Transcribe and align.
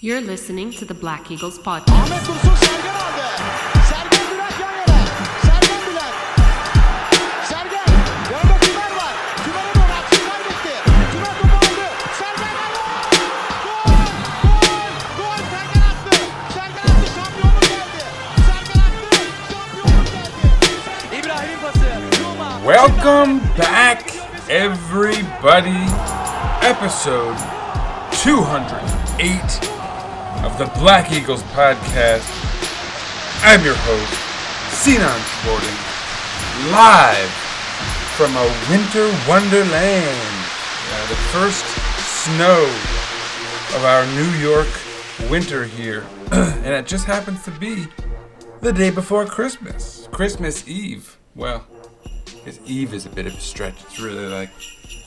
You're 0.00 0.20
listening 0.20 0.70
to 0.72 0.84
the 0.84 0.94
Black 0.94 1.28
Eagles 1.30 1.58
podcast. 1.58 1.90
Ahmet 1.90 2.20
Dursun 2.26 2.54
Sergen 2.54 2.94
aldı. 2.94 3.26
Sergen 3.90 4.24
Bülent 4.30 4.60
yan 4.60 4.72
yana. 4.80 5.00
Sergen 5.42 5.80
Bülent. 5.86 6.14
Sergen. 7.48 7.88
Yanında 8.32 8.56
Tümer 8.60 8.90
var. 9.00 9.14
Tümer'e 9.44 9.74
doğru 9.74 9.92
atışını 9.98 10.28
kaybetti. 10.30 10.74
Tümer 11.12 11.34
topu 11.40 11.56
aldı. 11.56 11.86
Sergen 12.18 12.54
aldı. 12.64 12.78
Gol! 13.64 13.90
Gol! 14.54 14.78
Gol! 15.18 15.38
Sergen 15.50 15.82
attı. 15.90 16.16
Sergen 16.54 16.86
attı. 16.94 17.06
Şampiyonluk 17.16 17.62
geldi. 17.62 18.00
Sergen 18.46 18.80
attı. 18.86 19.18
Şampiyonluk 19.50 20.06
geldi. 20.14 21.16
İbrahim'in 21.18 21.58
pası. 21.62 21.88
Yuma. 22.22 22.48
Welcome 22.72 23.40
back, 23.58 24.02
everybody. 24.48 25.82
Episode 26.62 27.38
208 28.12 29.60
of 29.68 29.77
the 30.58 30.66
Black 30.80 31.12
Eagles 31.12 31.44
podcast. 31.54 32.26
I'm 33.44 33.64
your 33.64 33.76
host, 33.76 34.12
Sinan 34.74 35.20
Schwarting, 35.38 36.72
live 36.72 37.30
from 38.16 38.34
a 38.36 38.42
winter 38.68 39.06
wonderland. 39.28 40.44
Uh, 40.90 41.08
the 41.08 41.14
first 41.30 41.64
snow 42.24 42.64
of 43.76 43.84
our 43.84 44.04
New 44.16 44.28
York 44.40 44.66
winter 45.30 45.64
here. 45.64 46.04
and 46.32 46.74
it 46.74 46.88
just 46.88 47.04
happens 47.04 47.44
to 47.44 47.52
be 47.52 47.86
the 48.60 48.72
day 48.72 48.90
before 48.90 49.26
Christmas. 49.26 50.08
Christmas 50.10 50.66
Eve. 50.66 51.18
Well, 51.36 51.64
because 52.24 52.58
Eve 52.66 52.94
is 52.94 53.06
a 53.06 53.10
bit 53.10 53.26
of 53.26 53.34
a 53.34 53.40
stretch. 53.40 53.80
It's 53.84 54.00
really 54.00 54.26
like 54.26 54.50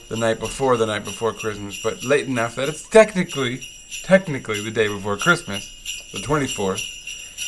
the 0.07 0.15
night 0.15 0.39
before 0.39 0.77
the 0.77 0.85
night 0.85 1.03
before 1.03 1.33
Christmas, 1.33 1.77
but 1.83 2.01
late 2.05 2.27
enough 2.27 2.55
that 2.55 2.69
it's 2.69 2.87
technically, 2.87 3.67
technically 4.03 4.63
the 4.63 4.71
day 4.71 4.87
before 4.87 5.17
Christmas, 5.17 5.69
the 6.13 6.19
24th. 6.19 6.81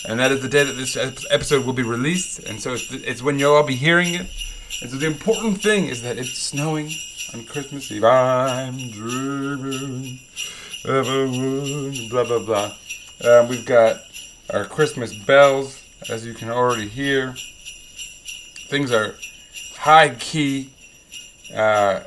And 0.08 0.20
that 0.20 0.32
is 0.32 0.42
the 0.42 0.50
day 0.50 0.64
that 0.64 0.74
this 0.74 0.98
episode 1.30 1.66
will 1.66 1.74
be 1.74 1.84
released, 1.84 2.40
and 2.40 2.62
so 2.62 2.74
it's, 2.74 2.92
it's 2.92 3.22
when 3.22 3.40
you'll 3.40 3.56
all 3.56 3.64
be 3.64 3.76
hearing 3.76 4.14
it. 4.14 4.28
And 4.82 4.92
so 4.92 4.98
the 4.98 5.08
important 5.08 5.62
thing 5.62 5.86
is 5.86 6.02
that 6.02 6.18
it's 6.18 6.38
snowing 6.38 6.92
on 7.34 7.46
Christmas 7.46 7.90
Eve. 7.92 8.04
I'm 8.04 8.92
dreaming 8.92 10.20
of 10.86 11.08
a 11.08 11.28
wood, 11.28 12.10
blah 12.10 12.26
blah 12.26 12.40
blah. 12.40 12.76
Um, 13.24 13.48
we've 13.48 13.66
got 13.66 14.02
our 14.54 14.66
Christmas 14.66 15.14
bells, 15.14 15.82
as 16.10 16.26
you 16.26 16.34
can 16.34 16.50
already 16.50 16.90
hear. 16.90 17.34
Things 18.68 18.92
are 18.92 19.16
high 19.78 20.10
key. 20.16 20.70
Uh, 21.56 22.02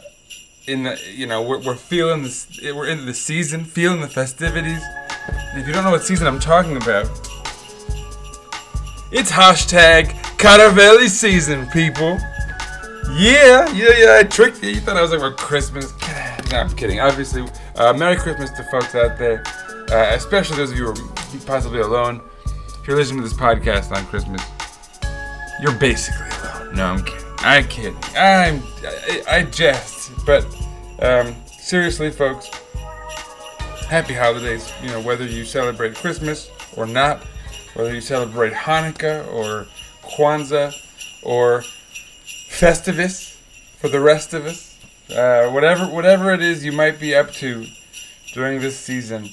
in 0.67 0.83
the 0.83 1.01
you 1.15 1.27
know 1.27 1.43
we're, 1.43 1.59
we're 1.59 1.77
feeling 1.77 2.23
this. 2.23 2.61
We're 2.63 2.87
into 2.87 3.05
the 3.05 3.15
season, 3.15 3.65
feeling 3.65 4.01
the 4.01 4.09
festivities. 4.09 4.83
And 5.29 5.61
if 5.61 5.67
you 5.67 5.73
don't 5.73 5.85
know 5.85 5.91
what 5.91 6.03
season 6.03 6.27
I'm 6.27 6.41
talking 6.41 6.77
about, 6.77 7.07
it's 9.13 9.31
hashtag 9.31 10.09
Karaveli 10.39 11.09
season, 11.09 11.67
people. 11.69 12.19
Yeah, 13.13 13.73
yeah, 13.73 13.91
yeah. 13.97 14.19
I 14.19 14.25
tricked 14.25 14.63
you. 14.63 14.71
You 14.71 14.81
thought 14.81 14.97
I 14.97 15.03
was 15.03 15.11
like 15.11 15.21
about 15.21 15.37
Christmas. 15.37 15.93
No, 16.51 16.59
I'm 16.59 16.71
kidding. 16.77 17.01
Obviously, 17.01 17.47
uh, 17.77 17.93
Merry 17.93 18.17
Christmas 18.17 18.51
to 18.51 18.63
folks 18.65 18.95
out 18.95 19.19
there, 19.19 19.43
uh, 19.91 20.15
especially 20.15 20.57
those 20.57 20.73
of 20.73 20.79
you 20.79 20.87
who 20.87 20.91
are 20.93 21.47
possibly 21.47 21.81
alone. 21.81 22.21
If 22.81 22.87
you're 22.87 22.97
listening 22.97 23.23
to 23.23 23.29
this 23.29 23.37
podcast 23.37 23.97
on 23.97 24.05
Christmas, 24.07 24.43
you're 25.61 25.77
basically 25.79 26.27
alone. 26.43 26.75
No, 26.75 26.85
I'm 26.87 27.05
kidding. 27.05 27.27
I'm 27.39 27.69
kidding. 27.69 27.97
I'm 28.17 28.63
I, 28.85 29.23
I 29.29 29.43
jest, 29.45 30.11
but 30.25 30.45
um, 31.01 31.35
seriously, 31.59 32.11
folks, 32.11 32.49
happy 33.89 34.15
holidays. 34.15 34.73
You 34.83 34.89
know, 34.89 35.01
whether 35.01 35.25
you 35.25 35.45
celebrate 35.45 35.95
Christmas 35.95 36.51
or 36.77 36.87
not, 36.87 37.23
whether 37.75 37.95
you 37.95 38.01
celebrate 38.01 38.53
Hanukkah 38.53 39.31
or 39.33 39.67
Kwanzaa 40.03 40.75
or 41.23 41.63
Festivus 42.49 43.37
for 43.79 43.89
the 43.89 44.01
rest 44.01 44.33
of 44.35 44.47
us. 44.47 44.79
Uh, 45.15 45.51
whatever, 45.51 45.87
whatever 45.87 46.33
it 46.33 46.43
is 46.43 46.65
you 46.65 46.73
might 46.73 46.99
be 46.99 47.15
up 47.15 47.31
to 47.31 47.65
during 48.33 48.61
this 48.61 48.79
season, 48.79 49.29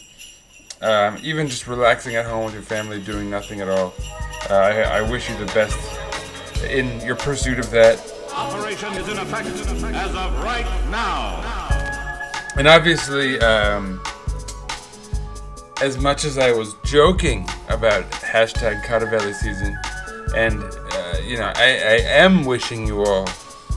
um, 0.82 1.18
even 1.24 1.48
just 1.48 1.68
relaxing 1.68 2.16
at 2.16 2.26
home 2.26 2.46
with 2.46 2.54
your 2.54 2.64
family, 2.64 3.02
doing 3.02 3.30
nothing 3.30 3.62
at 3.62 3.70
all. 3.70 3.94
Uh, 4.50 4.54
I, 4.54 4.82
I 5.00 5.02
wish 5.10 5.30
you 5.30 5.38
the 5.38 5.46
best 5.48 5.78
in 6.66 7.00
your 7.06 7.16
pursuit 7.16 7.60
of 7.60 7.72
that. 7.72 8.13
Operation 8.36 8.94
is 8.94 9.08
in 9.08 9.18
effect 9.20 9.48
as 9.48 10.16
of 10.16 10.44
right 10.44 10.66
now. 10.90 11.42
And 12.58 12.68
obviously, 12.68 13.40
um, 13.40 14.02
as 15.82 16.00
much 16.00 16.26
as 16.26 16.40
I 16.40 16.52
was 16.52 16.76
joking 16.84 17.48
about 17.70 18.10
hashtag 18.12 18.84
Karaveli 18.84 19.36
season, 19.36 19.78
and 20.36 20.64
uh, 20.64 21.18
you 21.24 21.38
know, 21.38 21.52
I, 21.56 21.64
I 21.64 22.00
am 22.08 22.44
wishing 22.44 22.88
you 22.88 23.04
all 23.04 23.28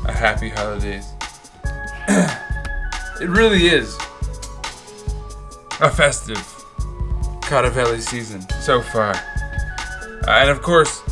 a 0.07 0.13
happy 0.13 0.49
holidays. 0.49 1.05
it 2.09 3.29
really 3.29 3.67
is 3.67 3.95
a 5.81 5.91
festive 5.91 6.39
Karaveli 7.43 8.01
season 8.01 8.41
so 8.63 8.81
far. 8.81 9.15
Uh, 10.27 10.31
and 10.31 10.49
of 10.49 10.63
course, 10.63 11.03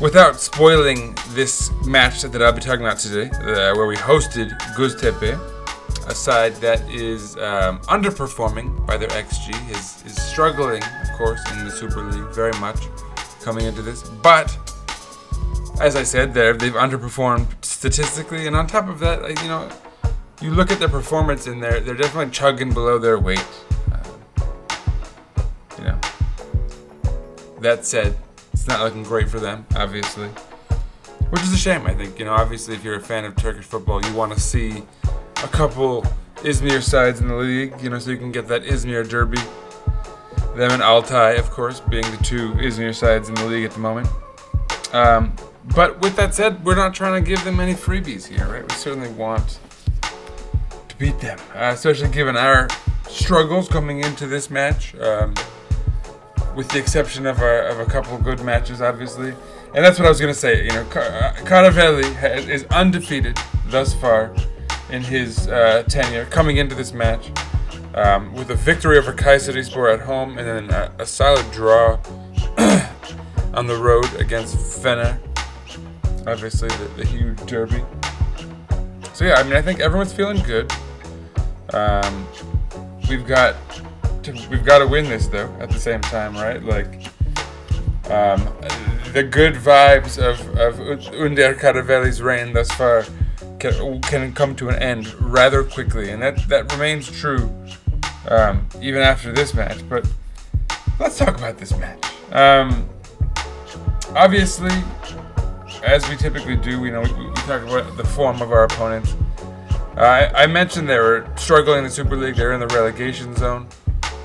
without 0.00 0.40
spoiling 0.40 1.16
this 1.30 1.70
match 1.84 2.22
that 2.22 2.42
I'll 2.42 2.52
be 2.52 2.60
talking 2.60 2.84
about 2.84 2.98
today, 2.98 3.30
uh, 3.30 3.74
where 3.76 3.86
we 3.86 3.96
hosted 3.96 4.50
Göztepe, 4.76 5.38
a 6.08 6.14
side 6.14 6.54
that 6.56 6.80
is 6.90 7.36
um, 7.36 7.78
underperforming 7.82 8.86
by 8.86 8.96
their 8.96 9.08
XG, 9.10 9.70
is, 9.70 10.04
is 10.04 10.20
struggling, 10.20 10.82
of 10.82 11.12
course, 11.16 11.40
in 11.52 11.64
the 11.64 11.70
Super 11.70 12.02
League 12.02 12.34
very 12.34 12.52
much 12.58 12.78
coming 13.42 13.66
into 13.66 13.82
this. 13.82 14.02
But 14.02 14.56
as 15.80 15.96
I 15.96 16.02
said, 16.02 16.34
they've 16.34 16.72
underperformed 16.72 17.64
statistically, 17.64 18.46
and 18.46 18.56
on 18.56 18.66
top 18.66 18.88
of 18.88 18.98
that, 19.00 19.28
you 19.42 19.48
know, 19.48 19.68
you 20.40 20.50
look 20.50 20.70
at 20.70 20.78
their 20.78 20.88
performance 20.88 21.46
and 21.46 21.62
they're 21.62 21.80
they're 21.80 21.94
definitely 21.94 22.32
chugging 22.32 22.72
below 22.72 22.98
their 22.98 23.18
weight. 23.18 23.46
Uh, 23.92 24.02
you 25.78 25.84
know. 25.84 26.00
That 27.60 27.86
said, 27.86 28.16
it's 28.62 28.68
not 28.68 28.80
looking 28.80 29.02
great 29.02 29.28
for 29.28 29.40
them, 29.40 29.66
obviously, 29.74 30.28
which 31.30 31.42
is 31.42 31.52
a 31.52 31.56
shame. 31.56 31.84
I 31.84 31.94
think 31.94 32.16
you 32.20 32.24
know, 32.24 32.30
obviously, 32.30 32.76
if 32.76 32.84
you're 32.84 32.94
a 32.94 33.00
fan 33.00 33.24
of 33.24 33.34
Turkish 33.34 33.64
football, 33.64 34.00
you 34.04 34.14
want 34.14 34.32
to 34.32 34.38
see 34.38 34.84
a 35.42 35.48
couple 35.48 36.02
Izmir 36.36 36.80
sides 36.80 37.20
in 37.20 37.26
the 37.26 37.34
league, 37.34 37.74
you 37.82 37.90
know, 37.90 37.98
so 37.98 38.12
you 38.12 38.18
can 38.18 38.30
get 38.30 38.46
that 38.46 38.62
Izmir 38.62 39.08
derby. 39.08 39.38
Them 40.54 40.70
and 40.70 40.80
Altay, 40.80 41.40
of 41.40 41.50
course, 41.50 41.80
being 41.80 42.08
the 42.12 42.18
two 42.18 42.52
Izmir 42.52 42.94
sides 42.94 43.28
in 43.28 43.34
the 43.34 43.46
league 43.46 43.64
at 43.64 43.72
the 43.72 43.80
moment. 43.80 44.06
Um, 44.92 45.34
but 45.74 46.00
with 46.00 46.14
that 46.14 46.32
said, 46.32 46.64
we're 46.64 46.76
not 46.76 46.94
trying 46.94 47.20
to 47.20 47.28
give 47.28 47.42
them 47.42 47.58
any 47.58 47.74
freebies 47.74 48.28
here, 48.28 48.46
right? 48.46 48.62
We 48.62 48.74
certainly 48.76 49.10
want 49.10 49.58
to 50.88 50.96
beat 50.98 51.18
them, 51.18 51.40
uh, 51.52 51.72
especially 51.74 52.10
given 52.10 52.36
our 52.36 52.68
struggles 53.08 53.68
coming 53.68 54.04
into 54.04 54.28
this 54.28 54.50
match, 54.50 54.94
um, 55.00 55.34
with 56.54 56.68
the 56.68 56.78
exception 56.78 57.26
of 57.26 57.40
a, 57.40 57.68
of 57.70 57.80
a 57.80 57.86
couple 57.86 58.14
of 58.14 58.22
good 58.22 58.42
matches, 58.42 58.80
obviously. 58.82 59.34
And 59.74 59.84
that's 59.84 59.98
what 59.98 60.06
I 60.06 60.08
was 60.08 60.20
going 60.20 60.32
to 60.32 60.38
say. 60.38 60.64
You 60.64 60.70
know, 60.70 60.84
Car- 60.84 61.02
uh, 61.02 61.32
Karaveli 61.38 62.14
ha- 62.16 62.50
is 62.50 62.64
undefeated 62.70 63.38
thus 63.66 63.94
far 63.94 64.34
in 64.90 65.02
his 65.02 65.48
uh, 65.48 65.82
tenure, 65.88 66.26
coming 66.26 66.58
into 66.58 66.74
this 66.74 66.92
match. 66.92 67.30
Um, 67.94 68.32
with 68.34 68.50
a 68.50 68.54
victory 68.54 68.96
over 68.96 69.12
Kayserispor 69.12 69.92
at 69.92 70.00
home 70.00 70.38
and 70.38 70.48
then 70.48 70.70
a, 70.70 70.90
a 71.00 71.04
solid 71.04 71.50
draw 71.52 71.98
on 73.54 73.66
the 73.66 73.76
road 73.76 74.10
against 74.14 74.56
Fener. 74.56 75.18
Obviously, 76.26 76.68
the, 76.68 76.90
the 76.96 77.06
huge 77.06 77.38
derby. 77.46 77.82
So 79.12 79.26
yeah, 79.26 79.34
I 79.34 79.42
mean, 79.42 79.52
I 79.52 79.62
think 79.62 79.80
everyone's 79.80 80.12
feeling 80.12 80.42
good. 80.42 80.72
Um, 81.74 82.26
we've 83.08 83.26
got 83.26 83.56
we've 84.28 84.64
got 84.64 84.78
to 84.78 84.86
win 84.86 85.08
this 85.08 85.26
though. 85.26 85.54
At 85.60 85.70
the 85.70 85.78
same 85.78 86.00
time, 86.00 86.34
right? 86.34 86.62
Like 86.62 87.06
um, 88.10 88.48
the 89.12 89.22
good 89.22 89.54
vibes 89.54 90.18
of 90.18 90.40
of 90.58 90.76
Önder 91.12 91.54
Karaveli's 91.58 92.20
reign 92.22 92.52
thus 92.52 92.70
far 92.72 93.04
can, 93.58 94.00
can 94.02 94.32
come 94.32 94.56
to 94.56 94.68
an 94.68 94.76
end 94.82 95.12
rather 95.20 95.62
quickly, 95.62 96.10
and 96.10 96.22
that 96.22 96.48
that 96.48 96.72
remains 96.72 97.10
true 97.10 97.50
um, 98.28 98.68
even 98.80 99.02
after 99.02 99.32
this 99.32 99.54
match. 99.54 99.86
But 99.88 100.06
let's 100.98 101.18
talk 101.18 101.36
about 101.36 101.58
this 101.58 101.76
match. 101.76 102.04
Um, 102.32 102.88
obviously, 104.14 104.72
as 105.84 106.08
we 106.08 106.16
typically 106.16 106.56
do, 106.56 106.80
we 106.80 106.90
know 106.90 107.02
we, 107.02 107.12
we 107.12 107.34
talk 107.34 107.62
about 107.62 107.96
the 107.96 108.04
form 108.04 108.42
of 108.42 108.52
our 108.52 108.64
opponents. 108.64 109.14
Uh, 109.96 110.00
I, 110.00 110.44
I 110.44 110.46
mentioned 110.46 110.88
they 110.88 110.98
were 110.98 111.28
struggling 111.36 111.78
in 111.78 111.84
the 111.84 111.90
Super 111.90 112.16
League. 112.16 112.36
They're 112.36 112.52
in 112.52 112.60
the 112.60 112.66
relegation 112.68 113.36
zone. 113.36 113.66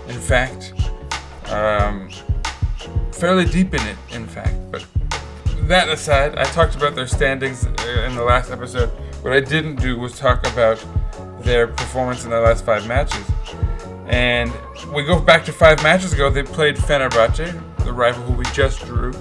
In 0.08 0.20
fact, 0.20 0.74
um, 1.52 2.10
fairly 3.12 3.46
deep 3.46 3.74
in 3.74 3.82
it. 3.82 3.98
In 4.12 4.26
fact, 4.26 4.56
but 4.72 4.86
that 5.68 5.90
aside, 5.90 6.38
I 6.38 6.44
talked 6.46 6.76
about 6.76 6.96
their 6.96 7.08
standings 7.08 7.66
uh, 7.66 8.06
in 8.08 8.16
the 8.16 8.24
last 8.24 8.52
episode. 8.52 8.90
What 9.22 9.34
I 9.34 9.40
didn't 9.40 9.76
do 9.78 9.98
was 9.98 10.18
talk 10.18 10.48
about 10.48 10.84
their 11.42 11.68
performance 11.68 12.24
in 12.24 12.30
their 12.30 12.42
last 12.42 12.66
five 12.66 12.88
matches. 12.88 13.26
And 14.08 14.52
we 14.94 15.04
go 15.04 15.20
back 15.20 15.44
to 15.46 15.52
five 15.52 15.82
matches 15.84 16.14
ago. 16.14 16.30
They 16.30 16.44
played 16.44 16.78
Fenerbahce, 16.78 17.62
the 17.84 17.92
rival 17.92 18.24
who 18.24 18.34
we 18.34 18.46
just 18.54 18.86
drew, 18.86 19.14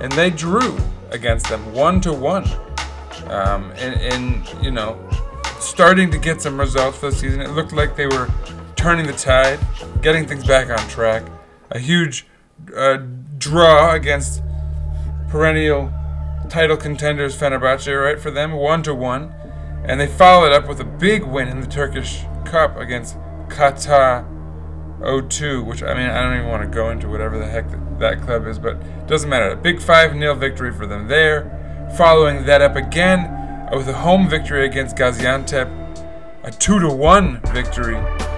and 0.00 0.10
they 0.12 0.30
drew 0.30 0.78
against 1.10 1.48
them 1.48 1.74
one 1.74 2.00
to 2.02 2.12
one. 2.12 2.48
Um, 3.26 3.70
and, 3.76 4.00
and 4.00 4.64
you 4.64 4.70
know, 4.70 4.98
starting 5.58 6.10
to 6.10 6.18
get 6.18 6.40
some 6.40 6.58
results 6.58 6.96
for 6.98 7.10
the 7.10 7.16
season. 7.16 7.40
It 7.42 7.50
looked 7.50 7.72
like 7.72 7.96
they 7.96 8.06
were 8.06 8.30
turning 8.80 9.06
the 9.06 9.12
tide, 9.12 9.60
getting 10.00 10.26
things 10.26 10.42
back 10.42 10.70
on 10.70 10.88
track. 10.88 11.22
A 11.70 11.78
huge 11.78 12.26
uh, 12.74 12.96
draw 13.36 13.92
against 13.92 14.42
perennial 15.28 15.92
title 16.48 16.78
contenders 16.78 17.36
Fenerbahce, 17.36 17.94
right, 18.02 18.18
for 18.18 18.30
them, 18.30 18.52
one 18.52 18.82
to 18.84 18.94
one. 18.94 19.34
And 19.84 20.00
they 20.00 20.06
followed 20.06 20.52
up 20.52 20.66
with 20.66 20.80
a 20.80 20.84
big 20.84 21.24
win 21.24 21.48
in 21.48 21.60
the 21.60 21.66
Turkish 21.66 22.22
Cup 22.46 22.78
against 22.78 23.18
Qatar 23.48 24.24
02, 25.28 25.62
which 25.62 25.82
I 25.82 25.92
mean, 25.92 26.08
I 26.08 26.22
don't 26.22 26.38
even 26.38 26.48
want 26.48 26.62
to 26.62 26.74
go 26.74 26.88
into 26.88 27.06
whatever 27.06 27.38
the 27.38 27.46
heck 27.46 27.70
that, 27.70 27.98
that 27.98 28.22
club 28.22 28.46
is, 28.46 28.58
but 28.58 28.76
it 28.76 29.06
doesn't 29.06 29.28
matter. 29.28 29.50
A 29.50 29.56
big 29.56 29.82
5 29.82 30.12
0 30.12 30.34
victory 30.36 30.72
for 30.72 30.86
them 30.86 31.06
there. 31.06 31.90
Following 31.98 32.46
that 32.46 32.62
up 32.62 32.76
again 32.76 33.68
with 33.72 33.88
a 33.88 33.92
home 33.92 34.26
victory 34.26 34.64
against 34.64 34.96
Gaziantep, 34.96 35.68
a 36.44 36.50
2 36.50 36.80
to 36.80 36.88
1 36.88 37.42
victory. 37.52 38.29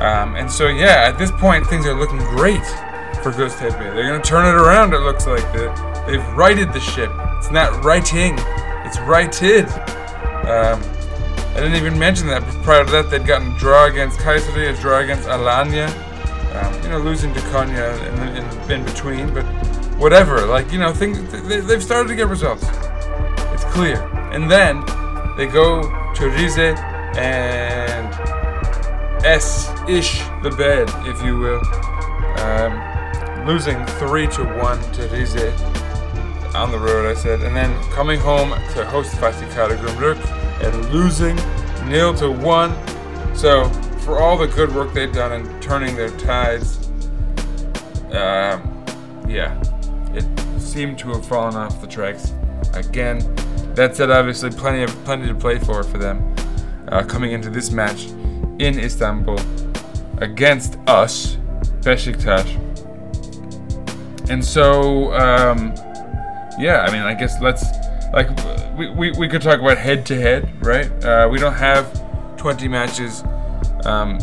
Um, 0.00 0.36
and 0.36 0.50
so, 0.50 0.68
yeah, 0.68 1.08
at 1.08 1.18
this 1.18 1.32
point, 1.32 1.66
things 1.66 1.86
are 1.86 1.94
looking 1.94 2.18
great 2.18 2.64
for 3.22 3.32
Göztepe. 3.32 3.78
They're 3.78 4.06
going 4.06 4.22
to 4.22 4.28
turn 4.28 4.46
it 4.46 4.58
around, 4.60 4.94
it 4.94 5.00
looks 5.00 5.26
like. 5.26 5.42
They, 5.52 5.66
they've 6.06 6.26
righted 6.36 6.72
the 6.72 6.80
ship. 6.80 7.10
It's 7.38 7.50
not 7.50 7.84
righting, 7.84 8.36
it's 8.86 9.00
righted. 9.00 9.66
Um, 10.46 10.80
I 11.50 11.62
didn't 11.62 11.74
even 11.74 11.98
mention 11.98 12.28
that. 12.28 12.42
Prior 12.62 12.84
to 12.84 12.90
that, 12.92 13.10
they'd 13.10 13.26
gotten 13.26 13.52
a 13.52 13.58
draw 13.58 13.86
against 13.86 14.20
Kayseri, 14.20 14.72
a 14.72 14.80
draw 14.80 15.00
against 15.00 15.28
Alanya. 15.28 15.88
Um, 16.54 16.82
you 16.82 16.88
know, 16.90 16.98
losing 16.98 17.34
to 17.34 17.40
Konya 17.40 17.98
in, 18.06 18.36
in, 18.36 18.70
in, 18.70 18.84
between, 18.84 19.34
but 19.34 19.44
whatever. 19.96 20.46
Like, 20.46 20.70
you 20.70 20.78
know, 20.78 20.92
things, 20.92 21.18
they, 21.48 21.60
they've 21.60 21.82
started 21.82 22.08
to 22.08 22.14
get 22.14 22.28
results. 22.28 22.64
It's 23.52 23.64
clear. 23.64 24.00
And 24.32 24.48
then 24.48 24.84
they 25.36 25.46
go 25.46 25.82
to 26.14 26.28
Rize 26.28 26.58
and 27.16 28.37
S 29.24 29.68
ish 29.88 30.18
the 30.42 30.50
bed, 30.56 30.88
if 31.06 31.22
you 31.22 31.38
will. 31.38 31.60
Um, 32.40 33.46
losing 33.46 33.84
3 33.86 34.26
to 34.28 34.44
1 34.44 34.92
to 34.92 35.08
Rize 35.08 35.34
on 36.54 36.70
the 36.70 36.78
road, 36.78 37.10
I 37.10 37.14
said. 37.14 37.40
And 37.40 37.54
then 37.54 37.74
coming 37.90 38.20
home 38.20 38.50
to 38.50 38.84
host 38.84 39.14
Fatih 39.16 39.48
Karagümrük 39.52 40.18
and 40.62 40.92
losing 40.92 41.36
nil 41.88 42.14
to 42.14 42.30
1. 42.30 43.34
So, 43.34 43.68
for 44.04 44.20
all 44.20 44.36
the 44.36 44.46
good 44.46 44.74
work 44.74 44.92
they've 44.92 45.12
done 45.12 45.32
in 45.32 45.60
turning 45.60 45.96
their 45.96 46.10
tides, 46.10 46.88
um, 48.12 48.84
yeah, 49.28 49.60
it 50.14 50.24
seemed 50.60 50.98
to 51.00 51.08
have 51.10 51.26
fallen 51.26 51.54
off 51.56 51.80
the 51.80 51.86
tracks 51.86 52.32
again. 52.74 53.18
That 53.74 53.96
said, 53.96 54.10
obviously, 54.10 54.50
plenty 54.50 54.82
of 54.82 54.90
plenty 55.04 55.26
to 55.28 55.34
play 55.34 55.58
for 55.58 55.82
for 55.82 55.98
them 55.98 56.34
uh, 56.88 57.02
coming 57.04 57.32
into 57.32 57.50
this 57.50 57.70
match 57.70 58.08
in 58.58 58.78
Istanbul 58.78 59.38
against 60.18 60.78
us, 60.86 61.36
Besiktas. 61.80 62.46
And 64.30 64.44
so, 64.44 65.12
um, 65.14 65.74
yeah, 66.58 66.84
I 66.86 66.92
mean, 66.92 67.02
I 67.02 67.14
guess 67.14 67.40
let's 67.40 67.64
like 68.12 68.28
we, 68.76 68.90
we, 68.90 69.10
we 69.12 69.28
could 69.28 69.42
talk 69.42 69.60
about 69.60 69.78
head 69.78 70.06
to 70.06 70.20
head, 70.20 70.50
right? 70.64 70.90
Uh, 71.04 71.28
we 71.30 71.38
don't 71.38 71.54
have 71.54 72.36
20 72.36 72.68
matches 72.68 73.22
um, 73.84 74.18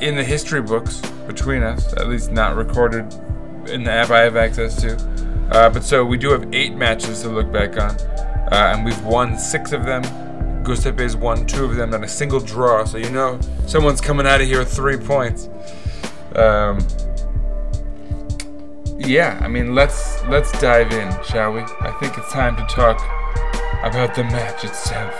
in 0.00 0.16
the 0.16 0.24
history 0.24 0.62
books 0.62 1.00
between 1.26 1.62
us, 1.62 1.92
at 1.94 2.08
least 2.08 2.32
not 2.32 2.56
recorded 2.56 3.12
in 3.68 3.82
the 3.82 3.90
app 3.90 4.10
I 4.10 4.20
have 4.20 4.36
access 4.36 4.80
to. 4.82 4.96
Uh, 5.50 5.70
but 5.70 5.84
so 5.84 6.04
we 6.04 6.16
do 6.16 6.30
have 6.30 6.52
eight 6.54 6.74
matches 6.74 7.22
to 7.22 7.28
look 7.28 7.50
back 7.52 7.78
on, 7.78 7.90
uh, 8.52 8.72
and 8.74 8.84
we've 8.84 9.04
won 9.04 9.38
six 9.38 9.72
of 9.72 9.84
them. 9.84 10.02
Göztepe's 10.64 11.16
won 11.16 11.46
two 11.46 11.64
of 11.64 11.76
them, 11.76 11.94
and 11.94 12.04
a 12.04 12.08
single 12.08 12.40
draw. 12.40 12.84
So 12.84 12.98
you 12.98 13.10
know 13.10 13.38
someone's 13.66 14.00
coming 14.00 14.26
out 14.26 14.40
of 14.40 14.46
here 14.46 14.58
with 14.58 14.72
three 14.72 14.96
points. 14.96 15.48
Um, 16.34 16.78
yeah, 18.98 19.38
I 19.42 19.48
mean 19.48 19.74
let's 19.74 20.22
let's 20.24 20.50
dive 20.60 20.92
in, 20.92 21.10
shall 21.24 21.52
we? 21.52 21.60
I 21.60 21.96
think 22.00 22.16
it's 22.18 22.32
time 22.32 22.56
to 22.56 22.64
talk 22.74 22.98
about 23.84 24.14
the 24.14 24.24
match 24.24 24.64
itself. 24.64 25.14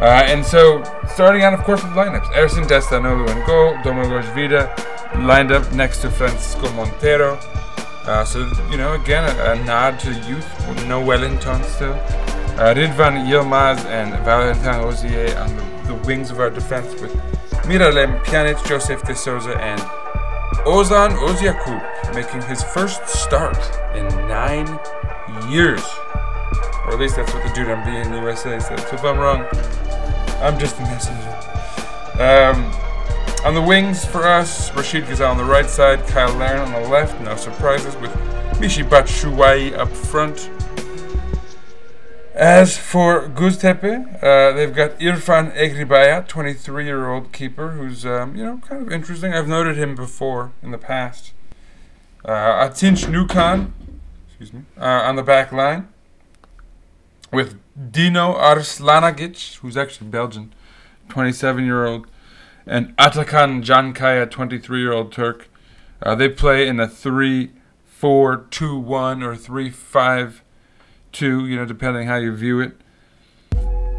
Uh, 0.00 0.22
and 0.26 0.46
so, 0.46 0.84
starting 1.08 1.42
out, 1.42 1.52
of 1.52 1.64
course, 1.64 1.82
with 1.82 1.92
lineups. 1.92 2.28
Ersin 2.36 2.64
Destanoğlu 2.68 3.28
in 3.28 3.44
goal, 3.44 3.74
Domagoj 3.82 4.32
Vida 4.32 4.72
lined 5.26 5.50
up 5.50 5.72
next 5.72 6.02
to 6.02 6.10
Francisco 6.10 6.70
Montero. 6.74 7.36
Uh, 8.06 8.24
so, 8.24 8.48
you 8.70 8.76
know, 8.76 8.94
again, 8.94 9.24
a, 9.24 9.52
a, 9.52 9.64
nod 9.64 9.98
to 9.98 10.10
the 10.10 10.28
youth. 10.28 10.86
No 10.86 11.04
Wellington 11.04 11.62
still. 11.64 11.98
Uh, 12.58 12.74
Ridvan 12.74 13.24
Yilmaz 13.24 13.84
and 13.84 14.12
Valentin 14.24 14.82
Rosier 14.82 15.38
on 15.38 15.54
the, 15.54 15.62
the, 15.86 15.94
wings 16.08 16.32
of 16.32 16.40
our 16.40 16.50
defense 16.50 17.00
with 17.00 17.14
Miralem 17.68 18.20
Pjanic, 18.24 18.66
Joseph 18.66 19.00
de 19.02 19.14
Souza, 19.14 19.56
and 19.58 19.80
Ozan 20.66 21.10
Özyakup 21.28 22.14
making 22.16 22.42
his 22.42 22.64
first 22.64 23.06
start 23.06 23.56
in 23.94 24.08
nine 24.26 24.66
years. 25.48 25.84
Or 26.84 26.94
at 26.94 26.98
least 26.98 27.14
that's 27.14 27.32
what 27.32 27.44
the 27.46 27.52
dude 27.54 27.68
being 27.84 28.12
USA 28.12 28.58
said. 28.58 28.80
So 28.80 28.96
if 28.96 29.04
I'm 29.04 29.18
wrong, 29.18 29.46
I'm 30.42 30.58
just 30.58 30.76
a 30.78 30.82
messenger. 30.82 31.30
Um, 32.20 32.72
on 33.46 33.54
the 33.54 33.62
wings 33.62 34.04
for 34.04 34.24
us, 34.24 34.74
Rashid 34.74 35.04
Ghezzal 35.04 35.30
on 35.30 35.36
the 35.36 35.44
right 35.44 35.70
side, 35.70 36.04
Cyle 36.08 36.34
Larin 36.34 36.74
on 36.74 36.82
the 36.82 36.88
left. 36.88 37.20
No 37.20 37.36
surprises 37.36 37.94
with 37.98 38.10
Michy 38.58 38.82
Batshuayi 38.82 39.78
up 39.78 39.90
front. 39.90 40.50
As 42.38 42.78
for 42.78 43.28
Göztepe, 43.28 44.22
uh, 44.22 44.52
they've 44.52 44.72
got 44.72 45.00
Irfan 45.00 45.50
Eğribayat, 45.56 46.28
23-year-old 46.28 47.32
keeper, 47.32 47.70
who's 47.70 48.06
um, 48.06 48.36
you 48.36 48.44
know 48.44 48.58
kind 48.58 48.80
of 48.80 48.92
interesting. 48.92 49.34
I've 49.34 49.48
noted 49.48 49.76
him 49.76 49.96
before 49.96 50.52
in 50.62 50.70
the 50.70 50.78
past. 50.78 51.32
Uh, 52.24 52.68
Atinç 52.68 53.06
Nukan, 53.06 53.72
excuse 54.28 54.52
me, 54.52 54.60
uh, 54.80 54.84
on 54.84 55.16
the 55.16 55.24
back 55.24 55.50
line 55.50 55.88
with 57.32 57.58
Dino 57.90 58.34
Arslanagic, 58.34 59.56
who's 59.56 59.76
actually 59.76 60.06
Belgian, 60.06 60.54
27 61.08 61.64
year 61.64 61.86
old, 61.86 62.06
and 62.66 62.96
Atakan 62.98 63.64
Çankaya, 63.64 64.30
23 64.30 64.80
year 64.80 64.92
old 64.92 65.10
Turk. 65.10 65.48
Uh, 66.00 66.14
they 66.14 66.28
play 66.28 66.68
in 66.68 66.78
a 66.78 66.86
3 66.86 67.50
4 67.84 68.36
2 68.48 68.78
1 68.78 69.22
or 69.24 69.34
3 69.34 69.70
5 71.08 71.12
2, 71.12 71.46
you 71.46 71.56
know, 71.56 71.64
depending 71.64 72.06
how 72.06 72.16
you 72.16 72.34
view 72.34 72.60
it. 72.60 72.72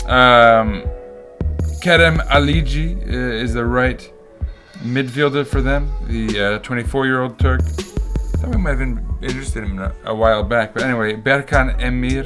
Um, 0.05 0.83
Kerem 1.81 2.25
Aligi 2.27 2.97
uh, 3.07 3.43
is 3.43 3.53
the 3.53 3.65
right 3.65 4.11
midfielder 4.79 5.45
for 5.45 5.61
them, 5.61 5.91
the 6.07 6.59
24 6.63 7.01
uh, 7.01 7.05
year 7.05 7.21
old 7.21 7.39
Turk. 7.39 7.61
I 7.61 8.41
thought 8.41 8.49
we 8.49 8.57
might 8.57 8.77
have 8.77 8.79
been 8.79 9.05
interested 9.21 9.63
in 9.63 9.71
him 9.71 9.91
a, 10.05 10.15
while 10.15 10.43
back. 10.43 10.73
But 10.73 10.83
anyway, 10.83 11.15
Berkan 11.15 11.79
Emir, 11.79 12.23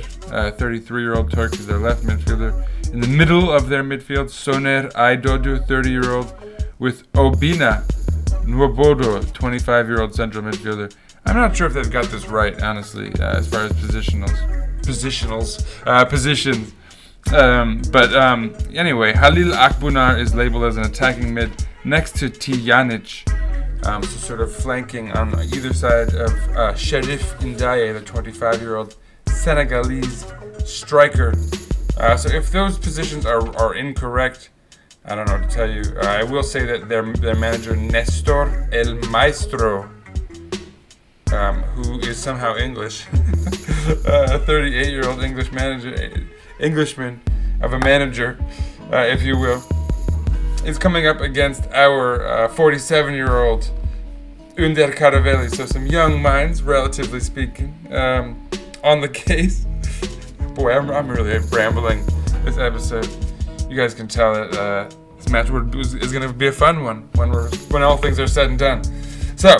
33 0.58 1.02
year 1.02 1.16
old 1.16 1.32
Turk, 1.32 1.54
is 1.54 1.66
their 1.66 1.80
left 1.80 2.04
midfielder. 2.04 2.68
In 2.94 3.00
the 3.00 3.08
middle 3.08 3.52
of 3.52 3.70
their 3.70 3.84
midfield, 3.84 4.30
Soner 4.30 4.92
Aydoğdu, 4.94 5.68
30 5.68 5.90
year 5.90 6.12
old, 6.12 6.34
with 6.78 7.12
Obinna 7.13 7.84
Nwobodo, 8.46 9.34
25 9.34 9.88
year 9.88 10.02
old 10.02 10.13
central 10.13 10.44
midfielder. 10.44 10.94
I'm 11.25 11.36
not 11.36 11.56
sure 11.56 11.68
if 11.68 11.74
they've 11.74 11.90
got 11.90 12.06
this 12.06 12.28
right, 12.28 12.62
honestly, 12.62 13.12
uh, 13.20 13.38
as 13.38 13.48
far 13.48 13.62
as 13.62 13.72
positionals, 13.72 14.38
positionals, 14.84 15.66
uh, 15.86 16.06
positions. 16.06 16.74
Um, 17.34 17.82
but 17.92 18.13
um, 18.13 18.54
anyway, 18.74 19.13
Halil 19.13 19.54
Akbunar 19.54 20.20
is 20.20 20.36
labeled 20.36 20.66
as 20.66 20.78
an 20.78 20.84
attacking 20.84 21.34
mid 21.34 21.52
next 21.86 22.18
to 22.18 22.30
Tijanic, 22.30 23.28
um, 23.86 24.04
so 24.04 24.18
sort 24.18 24.42
of 24.42 24.54
flanking 24.54 25.12
on 25.12 25.34
either 25.54 25.74
side 25.74 26.13
of 26.13 26.32
uh, 26.56 26.74
Cherif 26.74 27.38
Ndiaye, 27.40 27.94
the 27.94 28.02
25 28.02 28.62
year 28.62 28.75
old 28.75 28.98
Senegalese 29.28 30.32
striker. 30.66 31.34
Uh, 31.98 32.16
so 32.18 32.30
if 32.30 32.52
those 32.52 32.78
positions 32.78 33.25
are, 33.25 33.56
are 33.58 33.75
incorrect, 33.75 34.50
I 35.06 35.16
don't 35.16 35.28
know 35.28 35.34
what 35.34 35.50
to 35.50 35.56
tell 35.56 35.70
you. 35.70 35.84
Uh, 35.98 36.06
I 36.06 36.24
will 36.24 36.44
say 36.44 36.66
that 36.66 36.88
their, 36.88 37.04
their 37.13 37.36
manager, 37.36 37.75
Nestor 37.75 38.70
El 38.72 38.96
Maestro, 39.10 39.90
um, 41.34 41.62
who 41.75 42.00
is 42.00 42.18
somehow 42.18 42.56
English, 42.56 43.06
a 44.06 44.40
38 44.40 44.88
year 44.88 45.08
old 45.08 45.24
English 45.24 45.52
manager, 45.52 46.24
Englishman 46.60 47.22
of 47.62 47.74
a 47.74 47.80
manager, 47.80 48.38
uh, 48.92 48.98
if 48.98 49.24
you 49.24 49.38
will 49.38 49.63
is 50.66 50.78
coming 50.78 51.08
up 51.08 51.20
against 51.20 51.68
our 51.74 52.48
47 52.50 53.13
uh, 53.13 53.16
year 53.16 53.44
old 53.44 53.70
Önder 54.56 54.94
Karaveli. 54.94 55.54
So, 55.54 55.66
some 55.66 55.88
young 55.88 56.22
minds, 56.22 56.62
relatively 56.63 57.20
speaking, 57.20 57.74
um, 57.92 58.50
on 58.84 59.02
the 59.02 59.10
case. 59.25 59.66
Boy, 60.56 60.74
I'm, 60.74 60.90
I'm 60.92 61.10
really 61.10 61.40
rambling 61.50 62.06
this 62.46 62.58
episode. 62.58 63.08
You 63.70 63.75
guys 63.75 63.94
can 63.94 64.08
tell 64.08 64.34
that 64.36 64.54
uh, 64.54 64.90
this 65.18 65.30
match 65.30 65.50
is, 65.75 65.96
is 65.96 66.12
going 66.12 66.28
to 66.28 66.34
be 66.34 66.48
a 66.48 66.52
fun 66.52 66.84
one 66.84 67.10
when 67.16 67.32
we're 67.32 67.50
when 67.72 67.82
all 67.82 67.98
things 67.98 68.20
are 68.20 68.28
said 68.28 68.50
and 68.50 68.60
done. 68.60 68.84
So, 69.36 69.56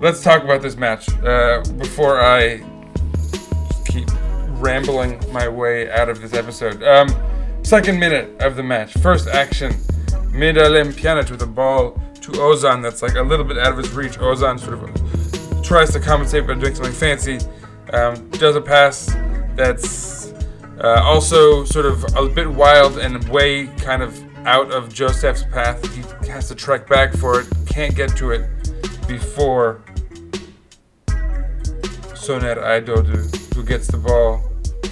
let's 0.00 0.22
talk 0.22 0.42
about 0.42 0.60
this 0.60 0.76
match 0.76 1.08
uh, 1.22 1.62
before 1.78 2.20
I 2.20 2.62
keep 3.84 4.08
rambling 4.60 5.20
my 5.32 5.48
way 5.48 5.90
out 5.90 6.08
of 6.08 6.20
this 6.20 6.32
episode. 6.32 6.82
Um, 6.82 7.08
second 7.62 7.98
minute 7.98 8.40
of 8.40 8.56
the 8.56 8.62
match, 8.62 8.92
first 8.94 9.28
action, 9.28 9.72
Miralem 10.32 10.92
Pjanic 10.92 11.30
with 11.30 11.42
a 11.42 11.46
ball 11.46 12.00
to 12.20 12.32
Ozan 12.32 12.82
that's 12.82 13.02
like 13.02 13.14
a 13.14 13.22
little 13.22 13.44
bit 13.44 13.58
out 13.58 13.72
of 13.72 13.78
his 13.78 13.90
reach. 13.90 14.18
Ozan 14.18 14.58
sort 14.58 14.74
of 14.74 15.62
tries 15.62 15.92
to 15.92 16.00
compensate 16.00 16.46
by 16.46 16.54
doing 16.54 16.74
something 16.74 16.92
fancy, 16.92 17.38
um, 17.92 18.28
does 18.30 18.56
a 18.56 18.60
pass 18.60 19.14
that's 19.54 20.32
uh, 20.82 21.00
also 21.04 21.64
sort 21.64 21.86
of 21.86 22.04
a 22.16 22.28
bit 22.28 22.50
wild 22.50 22.98
and 22.98 23.26
way 23.28 23.66
kind 23.78 24.02
of 24.02 24.20
out 24.46 24.70
of 24.72 24.92
Joseph's 24.92 25.44
path. 25.44 25.82
He 25.94 26.28
has 26.30 26.48
to 26.48 26.54
trek 26.54 26.88
back 26.88 27.14
for 27.14 27.40
it, 27.40 27.46
can't 27.66 27.94
get 27.94 28.16
to 28.16 28.30
it 28.30 28.48
before 29.06 29.82
Soner 32.14 32.56
Aydoğdu, 32.56 33.43
gets 33.64 33.86
the 33.88 33.96
ball. 33.96 34.42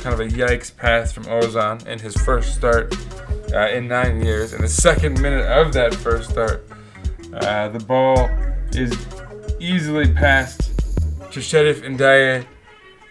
Kind 0.02 0.14
of 0.14 0.21
a 0.21 0.29
yikes 0.29 0.75
pass 0.76 1.12
from 1.12 1.25
Ozan 1.25 1.87
in 1.87 1.99
his 1.99 2.17
first 2.17 2.55
start 2.55 2.95
uh, 3.52 3.69
in 3.69 3.87
nine 3.87 4.23
years. 4.25 4.52
In 4.52 4.62
the 4.62 4.69
second 4.69 5.21
minute 5.21 5.47
of 5.47 5.73
that 5.75 5.95
first 5.95 6.31
start, 6.31 6.67
uh, 7.35 7.69
the 7.69 7.79
ball 7.79 8.29
is 8.73 8.95
easily 9.61 10.12
passed 10.12 10.73
to 11.33 11.41
Cherif 11.41 11.83
Ndiaye, 11.83 12.47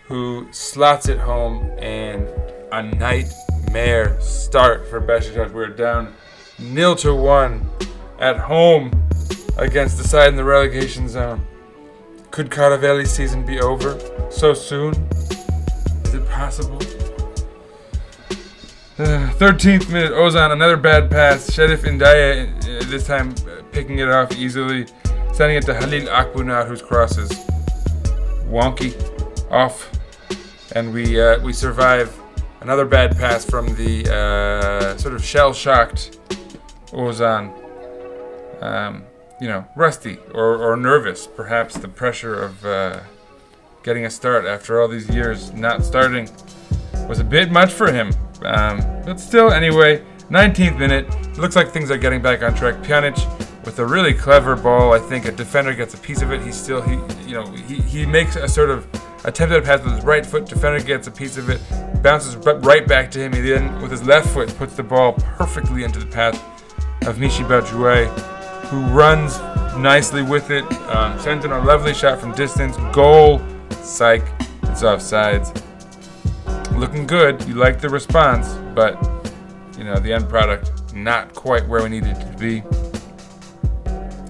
who 0.05 0.47
slots 0.51 1.07
it 1.07 1.17
home, 1.17 1.71
and 1.79 2.27
a 2.71 2.83
nightmare 2.83 4.19
start 4.19 4.87
for 4.89 4.99
Besiktas. 4.99 5.51
We're 5.51 5.67
down 5.67 6.13
nil 6.59 6.95
to 6.97 7.15
one 7.15 7.69
at 8.19 8.37
home 8.37 8.91
against 9.57 9.97
the 9.97 10.03
side 10.03 10.29
in 10.29 10.35
the 10.35 10.43
relegation 10.43 11.07
zone. 11.07 11.45
Could 12.31 12.49
Karaveli's 12.49 13.11
season 13.11 13.45
be 13.45 13.59
over 13.59 13.99
so 14.29 14.53
soon? 14.53 14.93
Is 16.11 16.15
it 16.15 16.27
possible? 16.27 16.75
Uh, 18.99 19.31
13th 19.39 19.89
minute, 19.89 20.11
Ozan, 20.11 20.51
another 20.51 20.75
bad 20.75 21.09
pass. 21.09 21.49
Cherif 21.49 21.83
Ndiaye, 21.85 22.49
uh, 22.57 22.89
this 22.89 23.07
time 23.07 23.33
uh, 23.47 23.63
picking 23.71 23.99
it 23.99 24.09
off 24.09 24.35
easily, 24.35 24.87
sending 25.31 25.55
it 25.55 25.65
to 25.67 25.73
Halil 25.73 26.09
Akbunar, 26.09 26.67
whose 26.67 26.81
cross 26.81 27.17
is 27.17 27.31
wonky 28.49 28.91
off, 29.49 29.89
and 30.73 30.93
we 30.93 31.17
uh, 31.21 31.39
we 31.39 31.53
survive 31.53 32.13
another 32.59 32.83
bad 32.83 33.15
pass 33.15 33.45
from 33.45 33.73
the 33.75 34.13
uh, 34.13 34.97
sort 34.97 35.13
of 35.13 35.23
shell-shocked 35.23 36.19
Ozan. 36.87 37.53
Um, 38.61 39.05
you 39.39 39.47
know, 39.47 39.65
rusty 39.77 40.17
or, 40.33 40.57
or 40.57 40.75
nervous, 40.75 41.25
perhaps 41.25 41.75
the 41.77 41.87
pressure 41.87 42.35
of 42.35 42.65
uh, 42.65 42.99
getting 43.83 44.05
a 44.05 44.09
start 44.09 44.45
after 44.45 44.81
all 44.81 44.87
these 44.87 45.09
years 45.09 45.51
not 45.53 45.83
starting 45.83 46.29
was 47.07 47.19
a 47.19 47.23
bit 47.23 47.51
much 47.51 47.71
for 47.71 47.91
him. 47.91 48.13
Um, 48.43 48.79
but 49.05 49.19
still, 49.19 49.51
anyway, 49.51 50.03
19th 50.29 50.77
minute, 50.77 51.37
looks 51.37 51.55
like 51.55 51.71
things 51.71 51.91
are 51.91 51.97
getting 51.97 52.21
back 52.21 52.43
on 52.43 52.53
track. 52.53 52.75
Pjanic 52.83 53.17
with 53.65 53.79
a 53.79 53.85
really 53.85 54.13
clever 54.13 54.55
ball. 54.55 54.93
I 54.93 54.99
think 54.99 55.25
a 55.25 55.31
defender 55.31 55.73
gets 55.73 55.93
a 55.93 55.97
piece 55.97 56.21
of 56.21 56.31
it. 56.31 56.41
He 56.41 56.51
still, 56.51 56.81
he, 56.81 56.93
you 57.27 57.35
know, 57.35 57.51
he, 57.51 57.75
he 57.81 58.05
makes 58.05 58.35
a 58.35 58.47
sort 58.47 58.69
of 58.69 58.87
attempted 59.25 59.63
pass 59.63 59.83
with 59.83 59.95
his 59.95 60.03
right 60.03 60.25
foot. 60.25 60.45
Defender 60.45 60.83
gets 60.83 61.07
a 61.07 61.11
piece 61.11 61.37
of 61.37 61.49
it, 61.49 61.61
bounces 62.01 62.35
right 62.37 62.87
back 62.87 63.11
to 63.11 63.19
him. 63.19 63.33
He 63.33 63.41
then, 63.41 63.81
with 63.81 63.91
his 63.91 64.03
left 64.03 64.29
foot, 64.29 64.55
puts 64.57 64.75
the 64.75 64.83
ball 64.83 65.13
perfectly 65.13 65.83
into 65.83 65.99
the 65.99 66.05
path 66.05 66.35
of 67.07 67.17
Michy 67.17 67.43
Batshuayi, 67.45 68.07
who 68.67 68.81
runs 68.95 69.39
nicely 69.77 70.21
with 70.21 70.51
it, 70.51 70.63
um, 70.89 71.19
sends 71.19 71.45
in 71.45 71.51
a 71.51 71.63
lovely 71.63 71.93
shot 71.93 72.19
from 72.19 72.33
distance. 72.33 72.77
Goal, 72.93 73.39
psych, 73.75 74.23
it's 74.63 74.83
offsides. 74.83 75.51
Looking 76.77 77.05
good. 77.05 77.43
You 77.47 77.55
like 77.55 77.81
the 77.81 77.89
response, 77.89 78.53
but 78.73 79.01
you 79.77 79.83
know 79.83 79.95
the 79.95 80.13
end 80.13 80.29
product 80.29 80.71
not 80.93 81.33
quite 81.33 81.67
where 81.67 81.83
we 81.83 81.89
needed 81.89 82.15
to 82.15 82.37
be. 82.37 82.61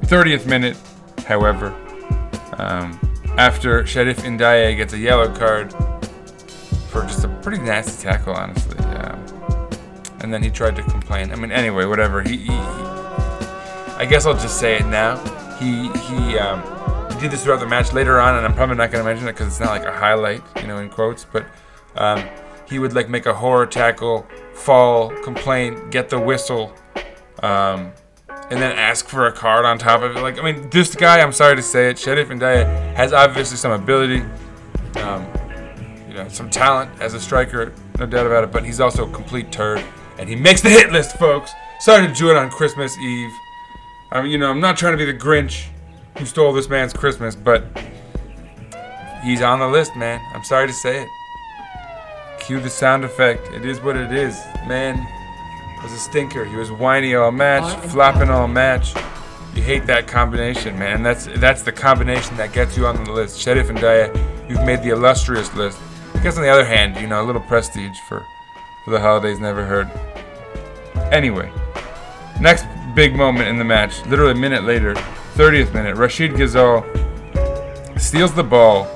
30th 0.07 0.45
minute, 0.45 0.77
however, 1.25 1.69
um, 2.57 2.99
after 3.37 3.81
Cherif 3.83 4.17
Ndiaye 4.17 4.75
gets 4.75 4.93
a 4.93 4.97
yellow 4.97 5.33
card 5.33 5.71
for 6.89 7.03
just 7.03 7.23
a 7.23 7.29
pretty 7.41 7.59
nasty 7.59 8.03
tackle, 8.03 8.33
honestly. 8.33 8.77
Um, 8.79 9.25
and 10.19 10.33
then 10.33 10.43
he 10.43 10.49
tried 10.49 10.75
to 10.75 10.83
complain. 10.83 11.31
I 11.31 11.35
mean, 11.35 11.51
anyway, 11.51 11.85
whatever. 11.85 12.21
He, 12.21 12.37
he, 12.37 12.45
he 12.45 12.51
I 12.51 14.05
guess 14.09 14.25
I'll 14.25 14.33
just 14.33 14.59
say 14.59 14.77
it 14.77 14.85
now. 14.87 15.17
He 15.57 15.89
he 15.89 16.37
um, 16.37 16.61
did 17.21 17.31
this 17.31 17.43
throughout 17.43 17.59
the 17.59 17.67
match 17.67 17.93
later 17.93 18.19
on, 18.19 18.35
and 18.35 18.45
I'm 18.45 18.55
probably 18.55 18.75
not 18.75 18.91
going 18.91 19.03
to 19.03 19.07
mention 19.07 19.27
it 19.27 19.33
because 19.33 19.47
it's 19.47 19.59
not 19.59 19.69
like 19.69 19.85
a 19.85 19.91
highlight, 19.91 20.41
you 20.59 20.67
know, 20.67 20.79
in 20.79 20.89
quotes. 20.89 21.23
But 21.23 21.45
um, 21.95 22.27
he 22.67 22.79
would 22.79 22.93
like 22.93 23.09
make 23.09 23.27
a 23.27 23.33
horror 23.33 23.67
tackle, 23.67 24.25
fall, 24.55 25.11
complain, 25.23 25.91
get 25.91 26.09
the 26.09 26.19
whistle, 26.19 26.73
um, 27.43 27.91
and 28.49 28.59
then 28.59 28.75
ask 28.75 29.07
for 29.07 29.27
a 29.27 29.31
card 29.31 29.65
on 29.65 29.77
top 29.77 30.01
of 30.01 30.17
it. 30.17 30.19
Like, 30.19 30.39
I 30.39 30.41
mean, 30.41 30.67
this 30.71 30.95
guy, 30.95 31.21
I'm 31.21 31.31
sorry 31.31 31.55
to 31.55 31.61
say 31.61 31.91
it, 31.91 31.97
Cherif 31.97 32.25
Ndiaye 32.25 32.95
has 32.95 33.13
obviously 33.13 33.57
some 33.57 33.71
ability, 33.71 34.23
um, 34.95 35.27
you 36.09 36.15
know, 36.15 36.27
some 36.27 36.49
talent 36.49 36.89
as 36.99 37.13
a 37.13 37.19
striker, 37.19 37.71
no 37.99 38.07
doubt 38.07 38.25
about 38.25 38.43
it. 38.43 38.51
But 38.51 38.65
he's 38.65 38.79
also 38.79 39.07
a 39.07 39.11
complete 39.13 39.51
turd, 39.51 39.83
and 40.17 40.27
he 40.27 40.35
makes 40.35 40.61
the 40.61 40.69
hit 40.69 40.91
list, 40.91 41.17
folks. 41.17 41.51
Sorry 41.81 42.07
to 42.07 42.13
do 42.13 42.31
it 42.31 42.35
on 42.35 42.49
Christmas 42.49 42.97
Eve. 42.97 43.31
I 44.11 44.21
mean, 44.23 44.31
you 44.31 44.39
know, 44.39 44.49
I'm 44.49 44.59
not 44.59 44.75
trying 44.75 44.93
to 44.93 44.97
be 44.97 45.05
the 45.05 45.17
Grinch 45.17 45.67
who 46.17 46.25
stole 46.25 46.53
this 46.53 46.69
man's 46.69 46.93
Christmas, 46.93 47.35
but 47.35 47.63
he's 49.23 49.41
on 49.41 49.59
the 49.59 49.67
list, 49.67 49.95
man. 49.95 50.19
I'm 50.35 50.43
sorry 50.43 50.67
to 50.67 50.73
say 50.73 51.03
it. 51.03 51.07
Cue 52.39 52.59
the 52.59 52.69
sound 52.69 53.03
effect. 53.03 53.47
It 53.53 53.65
is 53.65 53.81
what 53.81 53.95
it 53.95 54.11
is. 54.11 54.35
Man 54.67 54.97
was 55.83 55.91
a 55.93 55.97
stinker. 55.97 56.45
He 56.45 56.55
was 56.55 56.71
whiny 56.71 57.15
all 57.15 57.31
match, 57.31 57.75
flopping 57.89 58.29
all 58.29 58.47
match. 58.47 58.93
You 59.55 59.61
hate 59.61 59.85
that 59.87 60.07
combination, 60.07 60.77
man. 60.79 61.03
That's 61.03 61.25
that's 61.37 61.63
the 61.63 61.71
combination 61.71 62.37
that 62.37 62.53
gets 62.53 62.77
you 62.77 62.85
on 62.87 63.03
the 63.03 63.11
list. 63.11 63.45
Cherif 63.45 63.69
Ndiaye, 63.69 64.49
you've 64.49 64.63
made 64.63 64.81
the 64.81 64.89
illustrious 64.89 65.53
list. 65.55 65.77
I 66.13 66.23
guess 66.23 66.37
on 66.37 66.43
the 66.43 66.49
other 66.49 66.65
hand, 66.65 66.97
you 66.97 67.07
know, 67.07 67.21
a 67.21 67.25
little 67.25 67.41
prestige 67.41 67.97
for, 68.07 68.25
for 68.85 68.91
the 68.91 68.99
holidays 68.99 69.39
never 69.39 69.65
heard. 69.65 69.89
Anyway, 71.11 71.51
next 72.39 72.65
big 72.95 73.15
moment 73.15 73.49
in 73.49 73.57
the 73.57 73.63
match. 73.63 74.05
Literally 74.05 74.31
a 74.31 74.35
minute 74.35 74.63
later, 74.63 74.93
30th 75.41 75.73
minute, 75.73 75.95
Rashid 75.95 76.33
Ghezzal 76.33 76.85
steals 77.99 78.31
the 78.31 78.43
ball 78.43 78.87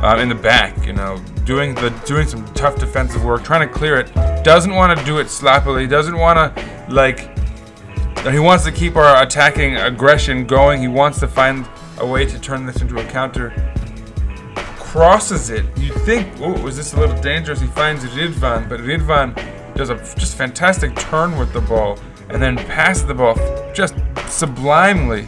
um, 0.00 0.20
in 0.20 0.28
the 0.28 0.34
back. 0.36 0.86
You 0.86 0.92
know, 0.92 1.18
doing 1.44 1.74
the 1.74 1.90
doing 2.06 2.28
some 2.28 2.46
tough 2.54 2.78
defensive 2.78 3.24
work, 3.24 3.42
trying 3.42 3.68
to 3.68 3.74
clear 3.74 3.98
it. 3.98 4.14
Doesn't 4.44 4.72
want 4.72 4.96
to 4.96 5.04
do 5.04 5.18
it 5.18 5.28
sloppily. 5.28 5.88
Doesn't 5.88 6.16
want 6.16 6.38
to 6.38 6.86
like. 6.88 7.36
He 8.30 8.38
wants 8.38 8.62
to 8.64 8.70
keep 8.70 8.94
our 8.94 9.24
attacking 9.24 9.74
aggression 9.74 10.46
going. 10.46 10.80
He 10.80 10.86
wants 10.86 11.18
to 11.18 11.26
find 11.26 11.68
a 11.98 12.06
way 12.06 12.26
to 12.26 12.38
turn 12.38 12.64
this 12.64 12.80
into 12.80 13.00
a 13.00 13.04
counter. 13.10 13.52
Crosses 14.76 15.50
it. 15.50 15.66
You 15.76 15.92
think, 16.06 16.28
oh, 16.38 16.62
was 16.62 16.76
this 16.76 16.92
a 16.92 17.00
little 17.00 17.20
dangerous? 17.20 17.60
He 17.60 17.66
finds 17.66 18.04
Ridvan, 18.04 18.68
but 18.68 18.78
Ridvan 18.78 19.34
does 19.74 19.90
a 19.90 19.96
just 20.16 20.36
fantastic 20.36 20.94
turn 20.94 21.36
with 21.36 21.52
the 21.52 21.60
ball 21.60 21.98
and 22.28 22.40
then 22.40 22.56
passes 22.56 23.04
the 23.04 23.14
ball 23.14 23.34
just 23.74 23.96
sublimely 24.28 25.26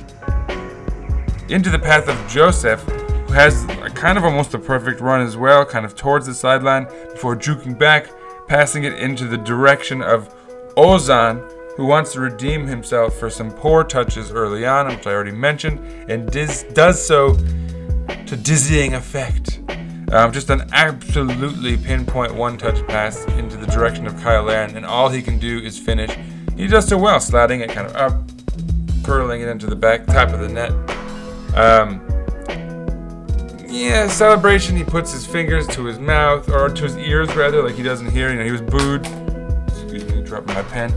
into 1.49 1.71
the 1.71 1.79
path 1.79 2.09
of 2.09 2.31
Joseph, 2.31 2.81
who 2.83 3.33
has 3.33 3.65
a 3.65 3.91
kind 3.91 4.17
of 4.17 4.25
almost 4.25 4.55
a 4.55 4.59
perfect 4.59 5.01
run 5.01 5.21
as 5.21 5.37
well, 5.37 5.65
kind 5.65 5.85
of 5.85 5.95
towards 5.95 6.27
the 6.27 6.35
sideline 6.35 6.85
before 7.13 7.37
juking 7.37 7.79
back, 7.79 8.09
passing 8.47 8.85
it 8.85 8.95
into 8.95 9.27
the 9.27 9.39
direction 9.39 10.03
of 10.03 10.35
Ozan, 10.77 11.51
who 11.77 11.87
wants 11.87 12.13
to 12.13 12.21
redeem 12.21 12.67
himself 12.67 13.17
for 13.17 13.29
some 13.29 13.51
poor 13.51 13.85
touches 13.85 14.31
early 14.31 14.65
on, 14.65 14.87
which 14.89 15.07
I 15.07 15.13
already 15.13 15.33
mentioned, 15.33 15.81
and 16.09 16.31
does 16.31 17.05
so 17.05 17.35
to 17.35 18.37
dizzying 18.37 18.95
effect. 18.95 19.61
Um, 20.13 20.33
just 20.33 20.51
an 20.51 20.69
absolutely 20.73 21.77
pinpoint 21.77 22.35
one 22.35 22.57
touch 22.57 22.87
pass 22.87 23.25
into 23.25 23.57
the 23.57 23.67
direction 23.67 24.07
of 24.07 24.19
Cyle 24.21 24.45
Larin, 24.45 24.77
and 24.77 24.87
all 24.87 25.09
he 25.09 25.21
can 25.21 25.39
do 25.39 25.59
is 25.59 25.79
finish. 25.79 26.17
He 26.57 26.69
does 26.69 26.87
so 26.87 26.97
well, 26.97 27.19
sliding 27.19 27.61
it 27.61 27.71
kind 27.71 27.89
of 27.89 27.97
up, 27.97 29.05
curling 29.05 29.41
it 29.41 29.49
into 29.49 29.67
the 29.67 29.77
back 29.77 30.07
top 30.07 30.29
of 30.29 30.41
the 30.41 30.49
net. 30.49 30.94
Um, 31.55 32.01
yeah, 33.69 34.09
celebration. 34.09 34.77
He 34.77 34.85
puts 34.85 35.13
his 35.13 35.27
fingers 35.27 35.67
to 35.69 35.85
his 35.85 35.99
mouth, 35.99 36.49
or 36.49 36.69
to 36.69 36.83
his 36.83 36.97
ears 36.97 37.35
rather, 37.35 37.63
like 37.63 37.75
he 37.75 37.83
doesn't 37.83 38.11
hear. 38.11 38.31
You 38.31 38.37
know, 38.39 38.45
he 38.45 38.53
was 38.53 38.63
booed. 38.63 39.07
Excuse 39.69 40.05
me, 40.07 40.23
dropping 40.23 40.55
my 40.55 40.63
pen. 40.63 40.93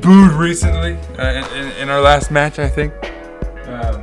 Booed 0.00 0.32
recently 0.32 0.96
uh, 1.18 1.44
in, 1.54 1.72
in, 1.72 1.88
our 1.90 2.00
last 2.00 2.30
match, 2.30 2.58
I 2.58 2.68
think. 2.68 2.92
Um, 3.66 4.00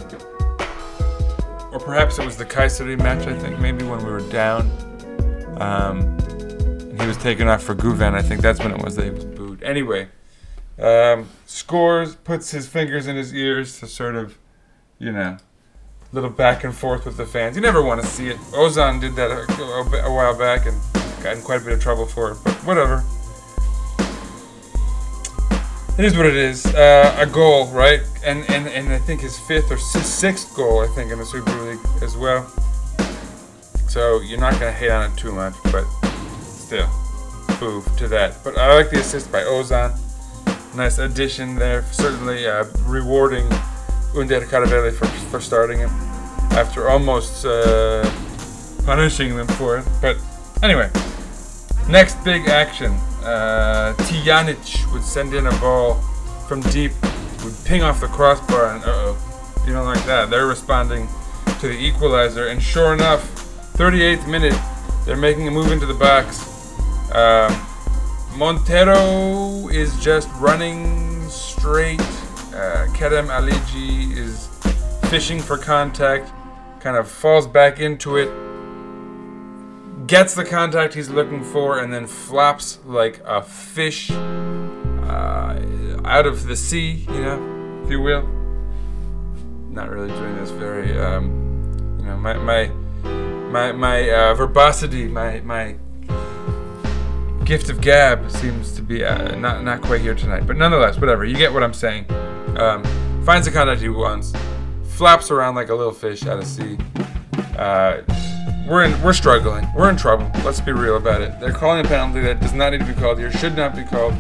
or 1.72 1.80
perhaps 1.80 2.20
it 2.20 2.26
was 2.26 2.38
the 2.38 2.46
Kayseri 2.46 2.98
match. 2.98 3.26
I 3.28 3.38
think 3.38 3.60
maybe 3.60 3.86
when 3.86 4.04
we 4.04 4.12
were 4.12 4.28
down. 4.30 4.70
Um, 5.60 6.18
he 7.00 7.08
was 7.08 7.18
taken 7.18 7.48
off 7.48 7.64
for 7.64 7.76
Guven. 7.76 8.14
I 8.14 8.22
think 8.22 8.42
that's 8.42 8.60
when 8.60 8.72
it 8.72 8.84
was 8.84 8.96
that 8.96 9.06
he 9.06 9.12
was 9.12 9.26
booed. 9.26 9.64
Anyway, 9.64 10.08
Um, 10.78 11.30
scores, 11.46 12.16
puts 12.16 12.52
his 12.52 12.68
fingers 12.68 13.08
in 13.08 13.16
his 13.16 13.34
ears 13.34 13.80
to 13.80 13.88
sort 13.88 14.16
of, 14.16 14.38
you 15.00 15.12
know, 15.12 15.38
little 16.12 16.30
back 16.30 16.64
and 16.64 16.74
forth 16.74 17.06
with 17.06 17.18
the 17.18 17.26
fans. 17.26 17.56
You 17.56 17.62
never 17.62 17.82
want 17.82 18.02
to 18.02 18.08
see 18.08 18.28
it. 18.28 18.38
Ozan 18.52 19.02
did 19.02 19.16
that 19.16 19.32
a, 19.32 20.06
a, 20.06 20.14
while 20.14 20.38
back 20.38 20.66
and 20.66 20.80
got 21.22 21.36
in 21.36 21.44
quite 21.44 21.62
a 21.62 21.64
bit 21.64 21.74
of 21.74 21.82
trouble 21.82 22.06
for 22.06 22.32
it, 22.32 22.38
but 22.44 22.54
whatever. 22.66 23.04
It 25.98 26.04
is 26.04 26.18
what 26.18 26.26
it 26.26 26.36
is. 26.36 26.66
Uh, 26.66 27.16
a 27.20 27.26
goal, 27.26 27.68
right? 27.68 28.02
And, 28.26 28.44
and 28.50 28.68
and 28.68 28.92
I 28.92 28.98
think 28.98 29.22
his 29.22 29.40
fifth 29.40 29.72
or 29.72 29.78
sixth 29.78 30.54
goal, 30.54 30.82
I 30.82 30.88
think, 30.88 31.12
in 31.12 31.20
the 31.20 31.26
Super 31.26 31.52
League 31.64 31.80
as 32.02 32.18
well. 32.18 32.46
So 33.88 34.20
you're 34.20 34.40
not 34.40 34.54
gonna 34.54 34.74
hate 34.74 34.92
on 34.92 35.10
it 35.10 35.18
too 35.18 35.32
much, 35.32 35.54
but 35.72 35.86
still, 36.42 36.90
boo 37.60 37.82
to 37.98 38.10
that. 38.10 38.44
But 38.44 38.58
I 38.58 38.74
like 38.76 38.90
the 38.90 39.00
assist 39.00 39.32
by 39.32 39.40
Ozan. 39.42 39.98
Nice 40.76 40.98
addition 40.98 41.56
there. 41.56 41.84
Certainly 41.94 42.46
uh, 42.46 42.66
rewarding 42.86 43.48
Önder 44.16 44.42
Karaveli 44.46 44.94
for, 44.94 45.06
for 45.30 45.42
starting 45.42 45.80
him 45.80 45.90
after 46.52 46.90
almost 46.90 47.46
uh, 47.46 48.10
punishing 48.86 49.36
them 49.36 49.48
for 49.48 49.78
it. 49.78 49.86
But 50.02 50.18
anyway, 50.64 50.90
next 51.90 52.24
big 52.24 52.48
action. 52.48 52.94
Uh, 53.24 53.94
Tijanic 53.98 54.92
would 54.94 55.04
send 55.04 55.34
in 55.34 55.48
a 55.48 55.58
ball 55.60 55.96
from 56.48 56.62
deep, 56.62 56.92
would 57.44 57.56
ping 57.66 57.84
off 57.84 58.00
the 58.00 58.08
crossbar, 58.08 58.76
and 58.76 58.84
uh 58.84 58.88
oh, 58.88 59.64
you 59.66 59.74
don't 59.74 59.86
like 59.86 60.06
that. 60.06 60.30
They're 60.30 60.48
responding 60.48 61.10
to 61.60 61.68
the 61.68 61.78
equalizer, 61.78 62.48
and 62.48 62.62
sure 62.62 62.94
enough, 62.94 63.24
38th 63.74 64.28
minute, 64.30 64.58
they're 65.06 65.18
making 65.18 65.48
a 65.48 65.52
move 65.52 65.72
into 65.72 65.86
the 65.86 65.94
box. 65.94 66.42
Um, 67.14 67.52
Montero 68.38 69.68
is 69.70 69.98
just 70.00 70.30
running 70.36 71.28
straight. 71.30 72.02
Uh, 72.56 72.88
Kerem 72.94 73.28
Aligi 73.28 74.16
is 74.16 74.48
fishing 75.10 75.42
for 75.42 75.58
contact, 75.58 76.32
kind 76.80 76.96
of 76.96 77.06
falls 77.06 77.48
back 77.48 77.82
into 77.82 78.16
it, 78.16 78.30
gets 80.08 80.36
the 80.36 80.46
contact 80.46 80.94
he's 80.94 81.10
looking 81.10 81.44
for, 81.44 81.80
and 81.80 81.92
then 81.94 82.08
flops 82.08 82.80
like 82.86 83.20
a 83.26 83.42
fish 83.42 84.10
uh, 84.10 85.60
out 86.06 86.26
of 86.26 86.48
the 86.48 86.56
sea, 86.56 87.06
you 87.10 87.22
know, 87.22 87.82
if 87.84 87.92
you 87.92 88.00
will. 88.00 88.26
Not 89.70 89.90
really 89.90 90.08
doing 90.08 90.38
this 90.38 90.52
very, 90.52 90.98
um, 90.98 91.98
you 92.00 92.06
know, 92.06 92.16
my 92.16 92.38
my 92.38 92.68
my 93.52 93.74
my 93.74 94.10
uh, 94.10 94.34
verbosity, 94.34 95.10
my 95.10 95.42
my 95.42 95.76
gift 97.44 97.70
of 97.70 97.82
gab 97.82 98.32
seems 98.32 98.72
to 98.78 98.82
be 98.82 99.04
uh, 99.04 99.36
not 99.36 99.66
not 99.66 99.82
quite 99.82 100.00
here 100.00 100.16
tonight. 100.16 100.48
But 100.48 100.56
nonetheless, 100.56 100.98
whatever. 100.98 101.26
You 101.26 101.36
get 101.36 101.52
what 101.52 101.62
I'm 101.62 101.74
saying. 101.74 102.06
Um, 102.58 102.84
finds 103.26 103.46
the 103.46 103.52
contact 103.52 103.82
he 103.82 103.90
wants, 103.90 104.32
flaps 104.92 105.30
around 105.30 105.56
like 105.56 105.70
a 105.70 105.76
little 105.76 105.94
fish 105.94 106.26
out 106.26 106.40
of 106.40 106.46
sea. 106.46 106.78
Uh, 107.58 108.02
we're 108.68 108.84
in, 108.84 109.02
we're 109.02 109.14
struggling. 109.14 109.68
We're 109.76 109.90
in 109.90 109.98
trouble. 109.98 110.30
Let's 110.44 110.62
be 110.62 110.72
real 110.72 110.98
about 110.98 111.22
it. 111.22 111.40
They're 111.40 111.52
calling 111.52 111.86
a 111.86 111.88
penalty 111.88 112.22
that 112.22 112.40
does 112.40 112.54
not 112.54 112.72
need 112.72 112.80
to 112.80 112.86
be 112.86 112.94
called 112.94 113.20
here. 113.20 113.32
Should 113.32 113.56
not 113.56 113.76
be 113.76 113.84
called. 113.84 114.14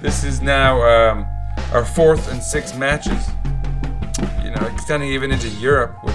This 0.00 0.24
is 0.24 0.42
now 0.42 0.82
um, 0.82 1.26
our 1.72 1.84
fourth 1.84 2.30
and 2.30 2.42
sixth 2.42 2.76
matches. 2.76 3.28
You 4.42 4.50
know, 4.50 4.68
extending 4.72 5.10
even 5.10 5.32
into 5.32 5.48
Europe. 5.48 5.96
Which, 6.02 6.14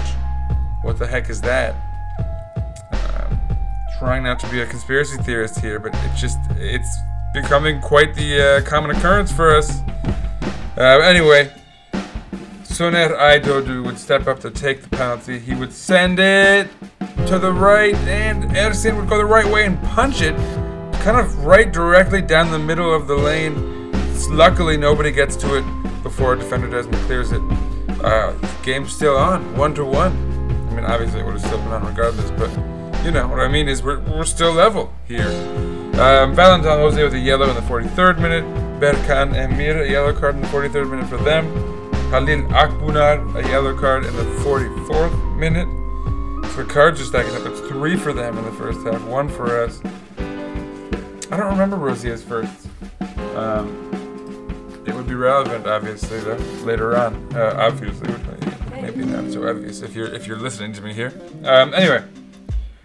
what 0.82 0.98
the 0.98 1.06
heck 1.06 1.30
is 1.30 1.40
that? 1.40 1.74
Um, 2.92 3.38
trying 3.98 4.22
not 4.22 4.38
to 4.40 4.48
be 4.50 4.60
a 4.60 4.66
conspiracy 4.66 5.16
theorist 5.22 5.60
here, 5.60 5.78
but 5.78 5.92
it's 6.04 6.20
just 6.20 6.38
it's 6.56 6.98
becoming 7.32 7.80
quite 7.80 8.14
the 8.14 8.40
uh, 8.40 8.68
common 8.68 8.94
occurrence 8.96 9.32
for 9.32 9.54
us. 9.54 9.80
Uh, 10.76 10.98
anyway, 11.04 11.52
Soner 12.64 13.16
Aydoğdu 13.16 13.84
would 13.84 13.96
step 13.96 14.26
up 14.26 14.40
to 14.40 14.50
take 14.50 14.82
the 14.82 14.88
penalty. 14.88 15.38
He 15.38 15.54
would 15.54 15.72
send 15.72 16.18
it 16.18 16.68
to 17.28 17.38
the 17.38 17.52
right, 17.52 17.94
and 17.94 18.42
Ersin 18.56 18.96
would 18.96 19.08
go 19.08 19.16
the 19.16 19.24
right 19.24 19.46
way 19.46 19.66
and 19.66 19.80
punch 19.84 20.20
it, 20.20 20.34
kind 21.00 21.16
of 21.16 21.44
right 21.44 21.72
directly 21.72 22.20
down 22.20 22.50
the 22.50 22.58
middle 22.58 22.92
of 22.92 23.06
the 23.06 23.14
lane. 23.14 23.92
Luckily, 24.30 24.76
nobody 24.76 25.12
gets 25.12 25.36
to 25.36 25.58
it 25.58 26.02
before 26.02 26.32
a 26.32 26.38
defender 26.38 26.68
does 26.68 26.86
and 26.86 26.96
clears 27.06 27.30
it. 27.30 27.40
Uh, 28.02 28.32
game's 28.64 28.92
still 28.92 29.16
on, 29.16 29.56
one 29.56 29.74
to 29.74 29.84
one. 29.84 30.12
I 30.70 30.74
mean, 30.74 30.84
obviously, 30.84 31.20
it 31.20 31.24
would 31.24 31.34
have 31.34 31.42
still 31.42 31.58
been 31.58 31.68
on 31.68 31.86
regardless, 31.86 32.32
but 32.32 32.50
you 33.04 33.12
know 33.12 33.28
what 33.28 33.38
I 33.38 33.46
mean 33.46 33.68
is 33.68 33.80
we're, 33.80 34.00
we're 34.00 34.24
still 34.24 34.52
level 34.52 34.92
here. 35.06 35.28
Um, 36.00 36.34
Valentin 36.34 36.78
Rosier 36.78 37.04
with 37.04 37.14
a 37.14 37.18
yellow 37.20 37.48
in 37.48 37.54
the 37.54 37.60
43rd 37.60 38.18
minute. 38.18 38.63
Berkan 38.80 39.34
Emir, 39.34 39.82
a 39.82 39.90
yellow 39.90 40.12
card 40.12 40.34
in 40.34 40.42
the 40.42 40.48
43rd 40.48 40.90
minute 40.90 41.08
for 41.08 41.16
them. 41.18 41.46
Halil 42.10 42.42
Akbunar, 42.48 43.34
a 43.36 43.48
yellow 43.48 43.76
card 43.76 44.04
in 44.04 44.14
the 44.16 44.24
44th 44.44 45.36
minute. 45.38 45.68
So 46.52 46.62
the 46.62 46.72
cards 46.72 47.00
are 47.00 47.04
stacking 47.04 47.34
up. 47.34 47.46
It's 47.46 47.60
three 47.60 47.96
for 47.96 48.12
them 48.12 48.38
in 48.38 48.44
the 48.44 48.52
first 48.52 48.86
half, 48.86 49.02
one 49.06 49.28
for 49.28 49.60
us. 49.62 49.80
I 51.30 51.36
don't 51.36 51.50
remember 51.50 51.76
Rosier's 51.76 52.22
first. 52.22 52.68
Um, 53.34 54.82
it 54.86 54.94
would 54.94 55.08
be 55.08 55.14
relevant, 55.14 55.66
obviously, 55.66 56.20
though, 56.20 56.36
later 56.64 56.96
on. 56.96 57.14
Uh, 57.34 57.56
obviously, 57.58 58.14
maybe 58.80 59.04
not 59.04 59.32
so 59.32 59.48
obvious 59.48 59.82
if 59.82 59.94
you're 59.94 60.12
if 60.12 60.26
you're 60.26 60.38
listening 60.38 60.72
to 60.74 60.82
me 60.82 60.92
here. 60.92 61.12
Um, 61.44 61.72
anyway, 61.74 62.04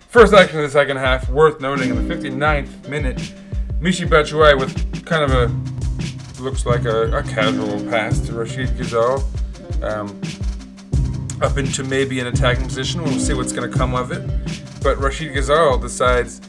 first 0.08 0.34
action 0.34 0.58
of 0.58 0.64
the 0.64 0.72
second 0.72 0.98
half, 0.98 1.30
worth 1.30 1.60
noting 1.60 1.90
in 1.90 2.08
the 2.08 2.16
59th 2.16 2.88
minute, 2.88 3.34
Michy 3.82 4.08
Batshuayi 4.08 4.58
with 4.58 5.06
kind 5.06 5.24
of 5.24 5.32
a 5.32 5.79
looks 6.40 6.66
like 6.66 6.86
a, 6.86 7.12
a 7.12 7.24
casual 7.24 7.80
pass 7.90 8.20
to 8.22 8.34
Rashid 8.34 8.70
Ghezzal. 8.70 9.24
Um, 9.84 10.20
up 11.42 11.58
into 11.58 11.84
maybe 11.84 12.20
an 12.20 12.28
attacking 12.28 12.66
position. 12.66 13.04
We'll 13.04 13.20
see 13.20 13.34
what's 13.34 13.52
going 13.54 13.70
to 13.70 13.78
come 13.78 13.96
of 13.96 14.12
it. 14.12 14.22
But 14.84 14.98
Rashid 14.98 15.34
Ghezzal 15.34 15.82
decides 15.82 16.42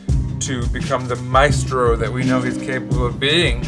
to 0.46 0.66
become 0.68 1.06
the 1.06 1.16
maestro 1.16 1.96
that 1.96 2.12
we 2.12 2.24
know 2.24 2.40
he's 2.40 2.58
capable 2.58 3.06
of 3.06 3.20
being, 3.20 3.64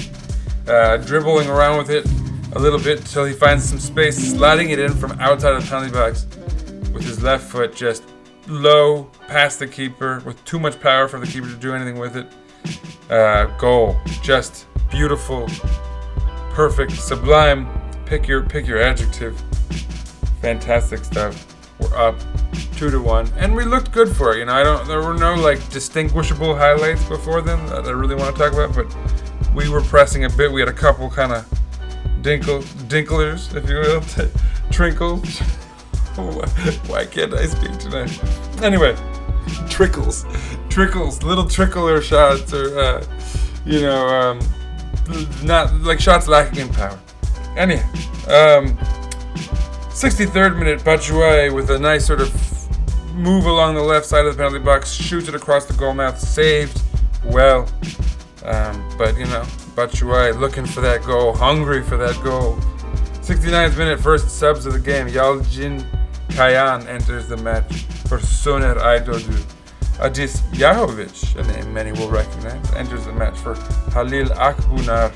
uh, 0.66 0.96
dribbling 0.98 1.48
around 1.48 1.78
with 1.78 1.90
it 1.90 2.06
a 2.54 2.58
little 2.58 2.78
bit 2.78 2.98
until 3.00 3.24
he 3.24 3.32
finds 3.32 3.64
some 3.64 3.78
space, 3.78 4.16
sliding 4.16 4.70
it 4.70 4.78
in 4.78 4.92
from 4.94 5.12
outside 5.20 5.54
of 5.54 5.62
the 5.62 5.68
penalty 5.68 5.92
box 5.92 6.26
with 6.92 7.04
his 7.04 7.22
left 7.22 7.48
foot 7.48 7.74
just 7.74 8.02
low 8.48 9.04
past 9.28 9.58
the 9.58 9.66
keeper 9.66 10.22
with 10.26 10.42
too 10.44 10.58
much 10.58 10.78
power 10.80 11.08
for 11.08 11.18
the 11.20 11.26
keeper 11.26 11.46
to 11.46 11.56
do 11.56 11.74
anything 11.74 11.98
with 11.98 12.16
it. 12.16 12.26
Uh, 13.10 13.44
goal, 13.58 13.96
just 14.22 14.66
beautiful, 14.90 15.46
perfect, 16.52 16.92
sublime. 16.92 17.68
Pick 18.06 18.28
your 18.28 18.42
pick 18.42 18.66
your 18.66 18.80
adjective. 18.80 19.40
Fantastic 20.40 21.04
stuff. 21.04 21.46
We're 21.78 21.96
up 21.96 22.16
two 22.76 22.90
to 22.90 23.00
one, 23.00 23.28
and 23.36 23.54
we 23.54 23.64
looked 23.64 23.92
good 23.92 24.14
for 24.14 24.34
it. 24.34 24.38
You 24.38 24.44
know, 24.44 24.54
I 24.54 24.62
don't. 24.62 24.86
There 24.86 25.02
were 25.02 25.14
no 25.14 25.34
like 25.34 25.66
distinguishable 25.70 26.54
highlights 26.54 27.04
before 27.04 27.40
then 27.40 27.64
that 27.66 27.86
I 27.86 27.90
really 27.90 28.14
want 28.14 28.36
to 28.36 28.42
talk 28.42 28.52
about, 28.52 28.74
but 28.74 29.54
we 29.54 29.68
were 29.68 29.82
pressing 29.82 30.24
a 30.24 30.30
bit. 30.30 30.52
We 30.52 30.60
had 30.60 30.68
a 30.68 30.74
couple 30.74 31.10
kind 31.10 31.32
of 31.32 31.46
dinkle 32.22 32.62
dinklers, 32.88 33.54
if 33.54 33.68
you 33.68 33.76
will, 33.76 34.00
t- 34.00 34.22
trinkles. 34.70 35.40
why, 36.88 37.06
can't 37.06 37.32
I 37.32 37.46
speak 37.46 37.78
tonight? 37.78 38.62
Anyway, 38.62 38.94
trickles, 39.70 40.26
trickles, 40.68 41.22
little 41.22 41.48
trickler 41.48 42.02
shots, 42.02 42.52
or 42.52 42.78
uh, 42.78 43.06
you 43.64 43.80
know, 43.80 44.06
um, 44.06 44.40
not 45.42 45.72
like 45.82 46.00
shots 46.00 46.28
lacking 46.28 46.60
in 46.60 46.68
power. 46.68 46.98
Anyhow, 47.56 47.88
um, 48.28 48.76
63rd 49.88 50.58
minute, 50.58 50.80
Batshuayi 50.80 51.54
with 51.54 51.70
a 51.70 51.78
nice 51.78 52.06
sort 52.06 52.20
of 52.20 52.32
move 53.14 53.44
along 53.44 53.74
the 53.74 53.82
left 53.82 54.06
side 54.06 54.24
of 54.24 54.36
the 54.36 54.42
penalty 54.42 54.64
box, 54.64 54.92
shoots 54.92 55.28
it 55.28 55.34
across 55.34 55.66
the 55.66 55.74
goal 55.74 55.94
mouth, 55.94 56.18
saved 56.18 56.80
well. 57.24 57.68
Um, 58.44 58.82
but 58.98 59.16
you 59.18 59.26
know, 59.26 59.42
Batshuayi 59.76 60.38
looking 60.38 60.66
for 60.66 60.80
that 60.80 61.04
goal, 61.04 61.32
hungry 61.34 61.82
for 61.82 61.96
that 61.96 62.20
goal. 62.22 62.56
69th 63.20 63.78
minute, 63.78 64.00
first 64.00 64.30
subs 64.30 64.66
of 64.66 64.72
the 64.72 64.80
game. 64.80 65.06
Yalçın 65.08 65.84
Kayan 66.36 66.86
enters 66.86 67.28
the 67.28 67.36
match 67.36 67.84
for 68.08 68.18
Soner 68.18 68.76
Aydoğdu. 68.76 69.34
Adis 70.02 70.40
Jahovic, 70.50 71.36
a 71.36 71.44
name 71.52 71.72
many 71.72 71.92
will 71.92 72.10
recognize, 72.10 72.72
enters 72.74 73.04
the 73.04 73.12
match 73.12 73.38
for 73.38 73.54
Halil 73.94 74.26
Akbunar. 74.30 75.12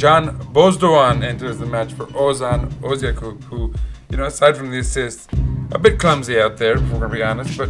Can 0.00 0.38
Bozdoğan 0.54 1.22
enters 1.22 1.58
the 1.58 1.66
match 1.66 1.92
for 1.92 2.06
Ozan 2.06 2.70
Özyakup, 2.80 3.44
who, 3.44 3.74
you 4.08 4.16
know, 4.16 4.24
aside 4.24 4.56
from 4.56 4.70
the 4.70 4.78
assist, 4.78 5.30
a 5.72 5.78
bit 5.78 5.98
clumsy 5.98 6.40
out 6.40 6.56
there, 6.56 6.78
if 6.78 6.80
we're 6.84 7.00
going 7.00 7.02
to 7.02 7.08
be 7.08 7.22
honest, 7.22 7.58
but 7.58 7.68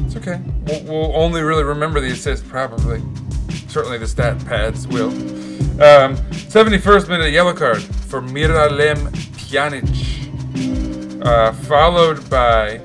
it's 0.00 0.14
okay. 0.16 0.42
We'll, 0.66 0.84
we'll 0.84 1.16
only 1.16 1.40
really 1.40 1.64
remember 1.64 2.00
the 2.00 2.10
assist, 2.10 2.46
probably. 2.48 3.02
Certainly 3.68 3.96
the 3.96 4.06
stat 4.06 4.44
pads 4.44 4.86
will. 4.86 5.08
Um, 5.08 6.18
71st 6.52 7.08
minute 7.08 7.32
yellow 7.32 7.54
card 7.54 7.82
for 7.82 8.20
Miralem 8.20 9.08
Pjanic, 9.38 9.88
uh, 11.24 11.52
followed 11.52 12.28
by 12.28 12.82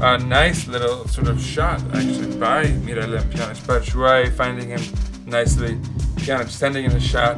a 0.00 0.18
nice 0.18 0.68
little 0.68 1.08
sort 1.08 1.28
of 1.28 1.40
shot, 1.40 1.82
actually, 1.94 2.36
by 2.38 2.64
Miralem 2.66 3.22
Pjanic. 3.30 3.60
Batshuayi 3.66 4.32
finding 4.32 4.68
him 4.68 4.80
nicely 5.26 5.74
Pjanic 6.16 6.48
sending 6.48 6.84
in 6.84 6.92
a 6.92 7.00
shot 7.00 7.36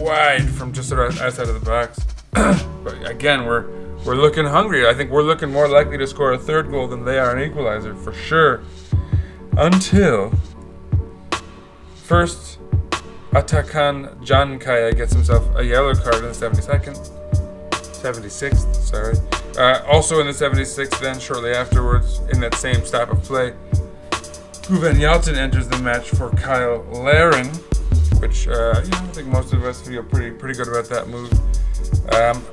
wide 0.00 0.48
from 0.48 0.72
just 0.72 0.92
outside 0.92 1.48
of 1.48 1.54
the 1.54 1.64
box. 1.64 2.00
but 2.32 3.06
again, 3.06 3.44
we're 3.44 3.66
we're 4.06 4.14
looking 4.14 4.46
hungry. 4.46 4.86
I 4.86 4.94
think 4.94 5.10
we're 5.10 5.22
looking 5.22 5.50
more 5.50 5.68
likely 5.68 5.98
to 5.98 6.06
score 6.06 6.32
a 6.32 6.38
third 6.38 6.70
goal 6.70 6.88
than 6.88 7.04
they 7.04 7.18
are 7.18 7.36
an 7.36 7.42
equalizer 7.42 7.94
for 7.94 8.12
sure. 8.12 8.62
Until 9.56 10.32
first, 12.04 12.58
Atakan 13.32 14.24
Çankaya 14.24 14.96
gets 14.96 15.12
himself 15.12 15.44
a 15.56 15.64
yellow 15.64 15.94
card 15.94 16.16
in 16.16 16.22
the 16.22 16.28
72nd. 16.28 17.10
76th, 17.70 18.74
sorry. 18.76 19.37
Uh, 19.56 19.82
also 19.88 20.20
in 20.20 20.26
the 20.26 20.32
76th, 20.32 21.00
then 21.00 21.18
shortly 21.18 21.52
afterwards, 21.52 22.20
in 22.32 22.40
that 22.40 22.54
same 22.54 22.84
stop 22.84 23.10
of 23.10 23.22
play, 23.22 23.54
Güven 24.68 25.00
Yalçın 25.00 25.34
enters 25.36 25.66
the 25.68 25.78
match 25.78 26.10
for 26.10 26.30
Cyle 26.36 26.84
Larin, 26.92 27.46
which 28.20 28.46
uh, 28.46 28.82
you 28.84 28.90
know, 28.90 28.98
I 28.98 29.12
think 29.12 29.28
most 29.28 29.54
of 29.54 29.64
us 29.64 29.80
feel 29.80 30.02
pretty 30.02 30.30
pretty 30.30 30.58
good 30.58 30.68
about 30.68 30.88
that 30.90 31.08
move. 31.08 31.32
Um, 32.12 32.44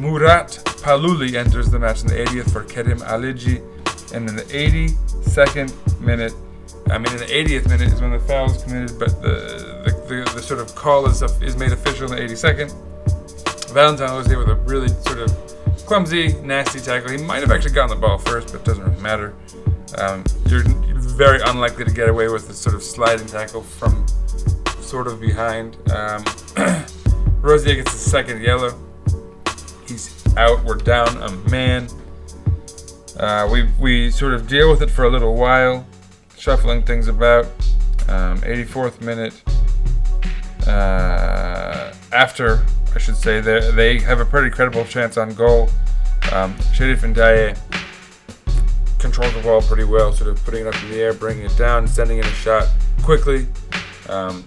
Murat 0.00 0.58
Paluli 0.82 1.34
enters 1.34 1.70
the 1.70 1.78
match 1.78 2.02
in 2.02 2.08
the 2.08 2.16
80th 2.16 2.50
for 2.52 2.64
Kerim 2.64 2.98
Aligi, 3.02 3.62
and 4.12 4.28
in 4.28 4.34
the 4.34 4.42
82nd 4.42 6.00
minute, 6.00 6.34
I 6.90 6.98
mean 6.98 7.12
in 7.12 7.18
the 7.18 7.26
80th 7.26 7.68
minute 7.68 7.92
is 7.92 8.00
when 8.00 8.10
the 8.10 8.18
foul 8.18 8.50
is 8.50 8.60
committed, 8.64 8.98
but 8.98 9.22
the 9.22 9.82
the, 9.84 9.90
the, 10.08 10.32
the 10.34 10.42
sort 10.42 10.58
of 10.58 10.74
call 10.74 11.06
is 11.06 11.22
is 11.40 11.56
made 11.56 11.70
official 11.70 12.12
in 12.12 12.16
the 12.16 12.34
82nd. 12.34 12.74
Valentin 13.72 14.10
Rosier 14.10 14.38
with 14.38 14.48
a 14.48 14.56
really 14.66 14.88
sort 14.88 15.18
of 15.18 15.30
clumsy, 15.86 16.32
nasty 16.42 16.80
tackle. 16.80 17.10
He 17.10 17.18
might 17.18 17.40
have 17.40 17.50
actually 17.50 17.72
gotten 17.72 18.00
the 18.00 18.06
ball 18.06 18.18
first, 18.18 18.52
but 18.52 18.60
it 18.60 18.64
doesn't 18.64 18.84
really 18.84 19.00
matter. 19.00 19.34
Um, 19.98 20.24
you're 20.46 20.64
very 20.64 21.40
unlikely 21.42 21.84
to 21.84 21.90
get 21.90 22.08
away 22.08 22.28
with 22.28 22.48
this 22.48 22.58
sort 22.58 22.74
of 22.74 22.82
sliding 22.82 23.26
tackle 23.26 23.62
from 23.62 24.06
sort 24.80 25.06
of 25.06 25.20
behind. 25.20 25.76
Um, 25.90 26.24
Rosier 27.40 27.74
gets 27.76 27.92
the 27.92 27.98
second 27.98 28.42
yellow. 28.42 28.78
He's 29.86 30.24
out. 30.36 30.64
We're 30.64 30.76
down 30.76 31.16
a 31.22 31.30
man. 31.50 31.88
Uh, 33.18 33.48
we 33.50 33.68
we 33.78 34.10
sort 34.10 34.32
of 34.32 34.48
deal 34.48 34.70
with 34.70 34.80
it 34.82 34.90
for 34.90 35.04
a 35.04 35.10
little 35.10 35.34
while, 35.34 35.86
shuffling 36.38 36.82
things 36.82 37.08
about. 37.08 37.46
Um, 38.08 38.38
84th 38.40 39.00
minute. 39.00 39.42
Uh, 40.66 41.92
after 42.12 42.64
should 43.02 43.16
say 43.16 43.40
they 43.40 43.70
they 43.72 43.98
have 43.98 44.20
a 44.20 44.24
pretty 44.24 44.48
credible 44.48 44.84
chance 44.84 45.16
on 45.16 45.34
goal. 45.34 45.68
Um, 46.32 46.54
Cherif 46.72 47.00
Ndiaye 47.00 47.58
controls 48.98 49.34
the 49.34 49.42
ball 49.42 49.60
pretty 49.60 49.84
well, 49.84 50.12
sort 50.12 50.30
of 50.30 50.42
putting 50.44 50.62
it 50.62 50.68
up 50.68 50.82
in 50.84 50.90
the 50.90 51.00
air, 51.00 51.12
bringing 51.12 51.44
it 51.44 51.56
down, 51.58 51.88
sending 51.88 52.18
in 52.18 52.24
a 52.24 52.30
shot 52.30 52.68
quickly. 53.02 53.48
Um, 54.08 54.44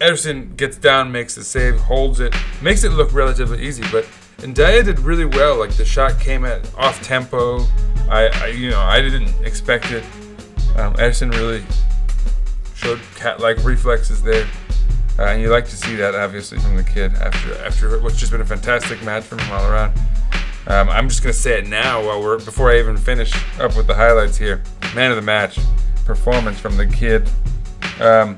Ersin 0.00 0.56
gets 0.56 0.78
down, 0.78 1.12
makes 1.12 1.34
the 1.34 1.44
save, 1.44 1.78
holds 1.78 2.18
it, 2.18 2.34
makes 2.62 2.82
it 2.82 2.90
look 2.90 3.12
relatively 3.12 3.62
easy. 3.62 3.84
But 3.92 4.04
Ndiaye 4.38 4.84
did 4.84 4.98
really 5.00 5.26
well. 5.26 5.58
Like 5.58 5.72
the 5.72 5.84
shot 5.84 6.18
came 6.18 6.44
at 6.46 6.68
off 6.76 7.02
tempo. 7.02 7.66
I, 8.10 8.30
I 8.34 8.46
you 8.48 8.70
know, 8.70 8.80
I 8.80 9.02
didn't 9.02 9.34
expect 9.44 9.92
it. 9.92 10.02
Um, 10.76 10.94
Ersin 10.94 11.30
really 11.32 11.62
showed 12.74 13.00
cat-like 13.14 13.62
reflexes 13.62 14.22
there, 14.22 14.46
uh, 15.18 15.24
and 15.24 15.42
you 15.42 15.50
like 15.50 15.66
to 15.66 15.76
see 15.76 15.94
that 15.96 16.14
obviously 16.14 16.58
from 16.58 16.76
the 16.76 16.82
kid 16.82 17.14
after 17.14 17.54
after 17.64 18.00
what's 18.00 18.16
just 18.16 18.32
been 18.32 18.40
a 18.40 18.44
fantastic 18.44 19.02
match 19.02 19.24
from 19.24 19.38
him 19.38 19.52
all 19.52 19.70
around. 19.70 19.92
Um, 20.66 20.88
I'm 20.88 21.08
just 21.08 21.22
gonna 21.22 21.32
say 21.32 21.58
it 21.58 21.66
now 21.66 22.04
while 22.04 22.22
we're 22.22 22.38
before 22.38 22.70
I 22.70 22.78
even 22.78 22.96
finish 22.96 23.34
up 23.58 23.76
with 23.76 23.86
the 23.86 23.94
highlights 23.94 24.36
here. 24.36 24.62
Man 24.94 25.10
of 25.10 25.16
the 25.16 25.22
match 25.22 25.58
performance 26.04 26.58
from 26.58 26.76
the 26.76 26.86
kid. 26.86 27.28
Um, 28.00 28.36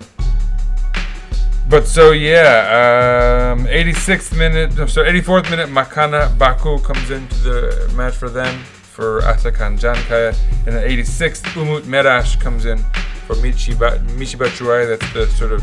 but 1.69 1.87
so 1.87 2.13
yeah, 2.13 3.55
um, 3.57 3.67
86th 3.67 4.37
minute, 4.37 4.77
no, 4.77 4.87
so 4.87 5.03
84th 5.03 5.51
minute, 5.51 5.69
Makana 5.69 6.37
Baku 6.39 6.79
comes 6.81 7.11
into 7.11 7.35
the 7.43 7.93
match 7.97 8.15
for 8.15 8.29
them 8.29 8.63
for 8.65 9.23
Atakan 9.23 9.79
Çankaya, 9.79 10.37
and 10.67 10.77
then 10.77 10.89
86th, 10.89 11.43
Umut 11.57 11.85
Meraş 11.85 12.39
comes 12.39 12.67
in 12.67 12.79
for 13.27 13.35
Michiba 13.37 13.99
Michy 14.11 14.37
Batshuayi. 14.37 14.99
That's 14.99 15.13
the 15.15 15.27
sort 15.37 15.53
of 15.53 15.63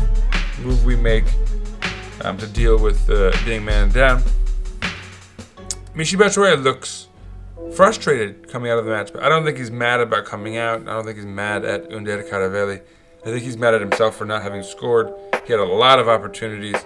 move 0.60 0.84
we 0.84 0.96
make 0.96 1.24
um, 2.22 2.36
to 2.38 2.46
deal 2.46 2.78
with 2.78 3.08
uh, 3.10 3.32
being 3.44 3.64
man 3.64 3.90
down. 3.90 4.22
Michy 5.94 6.16
Batshuayi 6.16 6.62
looks 6.62 7.08
frustrated 7.74 8.48
coming 8.48 8.70
out 8.70 8.78
of 8.78 8.84
the 8.84 8.90
match, 8.90 9.12
but 9.12 9.22
I 9.22 9.28
don't 9.28 9.44
think 9.44 9.58
he's 9.58 9.70
mad 9.70 10.00
about 10.00 10.24
coming 10.24 10.56
out. 10.56 10.82
I 10.82 10.94
don't 10.94 11.04
think 11.04 11.16
he's 11.16 11.26
mad 11.26 11.64
at 11.64 11.90
Önder 11.90 12.28
Karaveli. 12.28 12.80
I 13.22 13.24
think 13.24 13.42
he's 13.42 13.56
mad 13.56 13.74
at 13.74 13.80
himself 13.80 14.16
for 14.16 14.24
not 14.24 14.42
having 14.42 14.62
scored. 14.62 15.12
He 15.46 15.52
had 15.52 15.60
a 15.60 15.64
lot 15.64 15.98
of 15.98 16.08
opportunities. 16.08 16.76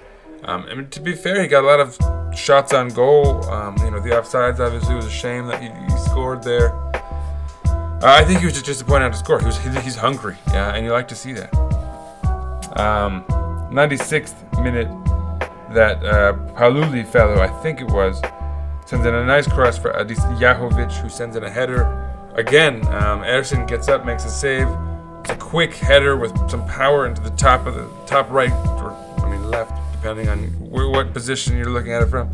Um, 0.45 0.67
and 0.69 0.91
to 0.93 1.01
be 1.01 1.15
fair, 1.15 1.41
he 1.41 1.49
got 1.49 1.65
a 1.65 1.67
lot 1.67 1.81
of 1.81 1.97
shots 2.37 2.73
on 2.73 2.89
goal. 2.89 3.45
Um, 3.45 3.77
you 3.79 3.91
know, 3.91 4.01
the 4.01 4.11
offsides 4.11 4.61
obviously 4.61 4.95
was 4.95 5.07
a 5.07 5.11
shame 5.11 5.47
that 5.47 5.63
he, 5.63 5.69
he 5.69 6.01
scored 6.03 6.43
there. 6.43 6.75
Uh, 7.65 8.01
I 8.03 8.25
think 8.25 8.41
he 8.41 8.45
was 8.45 8.55
just 8.55 8.67
disappointed 8.67 9.05
not 9.05 9.13
to 9.13 9.19
score. 9.19 9.39
He 9.41 9.47
was, 9.47 9.59
he, 9.59 9.71
he's 9.81 9.97
hungry, 9.97 10.37
yeah, 10.49 10.75
and 10.75 10.85
you 10.85 10.93
like 10.93 11.09
to 11.09 11.15
see 11.15 11.33
that. 11.33 11.55
Um, 12.79 13.25
96th 13.77 14.63
minute, 14.63 14.89
that 15.75 16.05
uh, 16.05 16.33
Paluli 16.55 17.07
fellow, 17.07 17.41
I 17.41 17.49
think 17.63 17.81
it 17.81 17.89
was, 17.89 18.21
Sends 18.87 19.05
in 19.05 19.15
a 19.17 19.27
nice 19.27 19.49
cross 19.49 19.77
for 19.77 19.91
Adis 19.99 20.21
Jahovic, 20.39 20.93
who 20.93 21.09
sends 21.09 21.35
in 21.35 21.43
a 21.43 21.51
header. 21.51 21.83
Again, 22.37 22.87
um, 22.87 23.23
Ersin 23.23 23.67
gets 23.67 23.89
up, 23.89 24.07
makes 24.07 24.25
a 24.25 24.31
save. 24.31 24.69
It's 25.23 25.31
a 25.31 25.37
quick 25.37 25.75
header 25.75 26.17
with 26.17 26.31
some 26.49 26.65
power 26.69 27.05
into 27.09 27.21
the 27.21 27.31
top 27.31 27.67
of 27.67 27.75
the 27.75 27.89
top 28.07 28.31
right, 28.31 28.53
or 28.81 28.93
I 29.19 29.29
mean 29.29 29.51
left, 29.51 29.73
depending 29.91 30.29
on 30.29 30.39
wh- 30.71 30.93
what 30.93 31.13
position 31.13 31.57
you're 31.57 31.69
looking 31.69 31.93
at 31.93 32.03
it 32.03 32.07
from. 32.07 32.33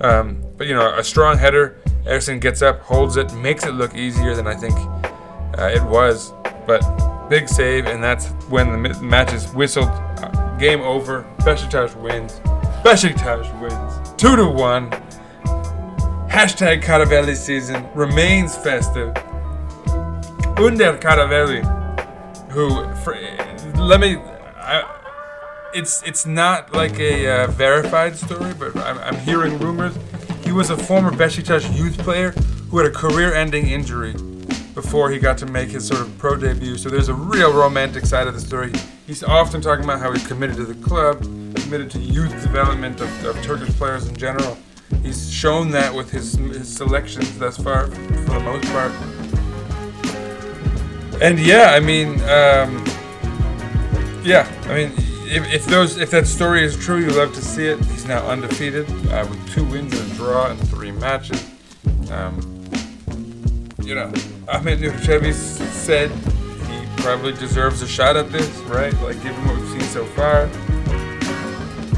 Um, 0.00 0.40
but 0.56 0.68
you 0.68 0.74
know, 0.74 0.96
a 0.96 1.02
strong 1.02 1.36
header. 1.38 1.76
Ersin 2.04 2.40
gets 2.40 2.62
up, 2.62 2.82
holds 2.82 3.16
it, 3.16 3.34
makes 3.34 3.66
it 3.66 3.72
look 3.72 3.96
easier 3.96 4.36
than 4.36 4.46
I 4.46 4.54
think 4.54 4.76
uh, 5.58 5.72
it 5.74 5.82
was. 5.82 6.32
But 6.68 6.82
big 7.28 7.48
save, 7.48 7.86
and 7.86 8.00
that's 8.00 8.28
when 8.48 8.80
the 8.80 8.94
match 9.00 9.32
is 9.32 9.52
whistled. 9.54 9.90
Game 10.60 10.82
over. 10.82 11.24
Besiktas 11.38 11.96
wins. 11.96 12.38
Besiktas 12.84 13.48
wins. 13.62 14.12
Two 14.18 14.36
to 14.36 14.46
one. 14.46 14.90
Hashtag 16.28 16.82
Karaveli 16.82 17.34
season 17.34 17.88
remains 17.94 18.56
festive. 18.56 19.14
Önder 20.60 21.00
Karaveli, 21.00 21.62
who, 22.50 22.68
for, 22.96 23.16
let 23.80 24.00
me, 24.00 24.16
I, 24.56 24.84
it's 25.72 26.02
it's 26.02 26.26
not 26.26 26.74
like 26.74 27.00
a 27.00 27.26
uh, 27.26 27.46
verified 27.46 28.14
story, 28.18 28.52
but 28.52 28.76
I'm, 28.76 28.98
I'm 28.98 29.16
hearing 29.16 29.58
rumors. 29.58 29.96
He 30.44 30.52
was 30.52 30.68
a 30.68 30.76
former 30.76 31.10
Besiktas 31.10 31.74
youth 31.74 31.96
player 31.96 32.32
who 32.68 32.76
had 32.76 32.86
a 32.86 32.94
career-ending 32.94 33.66
injury 33.66 34.14
before 34.74 35.10
he 35.10 35.18
got 35.18 35.36
to 35.38 35.46
make 35.46 35.70
his 35.70 35.86
sort 35.86 36.00
of 36.00 36.18
pro 36.18 36.36
debut. 36.36 36.76
So 36.76 36.88
there's 36.88 37.08
a 37.08 37.14
real 37.14 37.52
romantic 37.52 38.06
side 38.06 38.26
of 38.26 38.34
the 38.34 38.40
story. 38.40 38.72
He's 39.06 39.22
often 39.22 39.60
talking 39.60 39.84
about 39.84 40.00
how 40.00 40.12
he's 40.12 40.26
committed 40.26 40.56
to 40.56 40.64
the 40.64 40.74
club, 40.86 41.22
committed 41.56 41.90
to 41.92 41.98
youth 41.98 42.30
development 42.42 43.00
of, 43.00 43.24
of 43.24 43.42
Turkish 43.42 43.70
players 43.70 44.06
in 44.06 44.16
general. 44.16 44.56
He's 45.02 45.32
shown 45.32 45.70
that 45.70 45.94
with 45.94 46.10
his, 46.10 46.34
his 46.34 46.72
selections 46.72 47.38
thus 47.38 47.56
far, 47.56 47.86
for 47.86 47.92
the 47.92 48.40
most 48.40 48.64
part. 48.72 48.92
And 51.22 51.38
yeah, 51.38 51.72
I 51.72 51.80
mean, 51.80 52.20
um, 52.22 52.84
yeah, 54.24 54.50
I 54.64 54.74
mean, 54.74 54.92
if, 55.26 55.52
if 55.52 55.66
those 55.66 55.98
if 55.98 56.10
that 56.10 56.26
story 56.26 56.64
is 56.64 56.76
true, 56.76 56.98
you 56.98 57.10
love 57.10 57.34
to 57.34 57.42
see 57.42 57.66
it. 57.66 57.78
He's 57.86 58.06
now 58.06 58.26
undefeated 58.26 58.88
uh, 59.08 59.26
with 59.28 59.54
two 59.54 59.64
wins 59.64 59.98
and 59.98 60.10
a 60.10 60.14
draw 60.14 60.50
in 60.50 60.56
three 60.56 60.90
matches. 60.92 61.48
Um, 62.10 62.64
you 63.82 63.94
know, 63.94 64.12
Ahmet 64.50 64.80
Nur 64.80 64.90
Çebi 64.94 65.32
said 65.32 66.10
he 66.10 67.02
probably 67.02 67.32
deserves 67.32 67.82
a 67.82 67.86
shot 67.86 68.16
at 68.16 68.32
this, 68.32 68.48
right? 68.62 68.92
Like 69.00 69.22
given 69.22 69.46
what 69.46 69.56
we've 69.58 69.68
seen 69.68 69.80
so 69.82 70.04
far. 70.04 70.50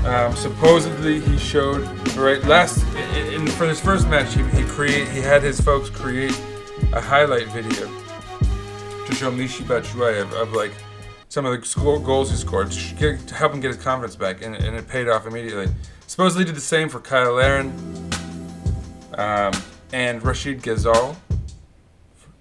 Um, 0.05 0.37
supposedly 0.37 1.21
he 1.21 1.39
showed 1.39 1.87
right 2.17 2.43
last 2.45 2.85
in, 3.15 3.35
in, 3.35 3.47
for 3.47 3.67
his 3.67 3.81
first 3.81 4.09
match 4.09 4.35
he, 4.35 4.43
he 4.49 4.65
create 4.65 5.07
he 5.09 5.21
had 5.21 5.45
his 5.45 5.61
folks 5.61 5.89
create 5.89 6.37
a 6.93 7.01
highlight 7.01 7.47
video 7.49 7.87
to 9.07 9.15
show 9.15 9.31
Michy 9.31 9.63
Batshuayi 9.63 10.21
of, 10.21 10.33
of 10.33 10.53
like 10.55 10.73
some 11.29 11.47
of 11.47 11.53
the 11.53 12.01
goals 12.05 12.31
he 12.31 12.37
scored 12.37 12.73
to, 12.73 12.95
get, 12.97 13.27
to 13.29 13.35
help 13.35 13.55
him 13.55 13.61
get 13.61 13.69
his 13.69 13.83
confidence 13.83 14.17
back 14.17 14.43
and, 14.43 14.57
and 14.57 14.77
it 14.77 14.89
paid 14.89 15.09
off 15.09 15.25
immediately. 15.25 15.69
Supposedly 16.09 16.45
did 16.45 16.57
the 16.57 16.61
same 16.61 16.89
for 16.89 17.01
Cyle 17.03 17.35
Larin 17.35 17.71
um, 19.15 19.53
and 19.93 20.23
Rashid 20.23 20.63
Ghezzal 20.63 21.17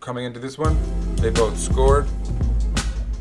coming 0.02 0.26
into 0.26 0.40
this 0.40 0.58
one. 0.58 0.76
They 1.18 1.30
both 1.30 1.58
scored. 1.60 2.08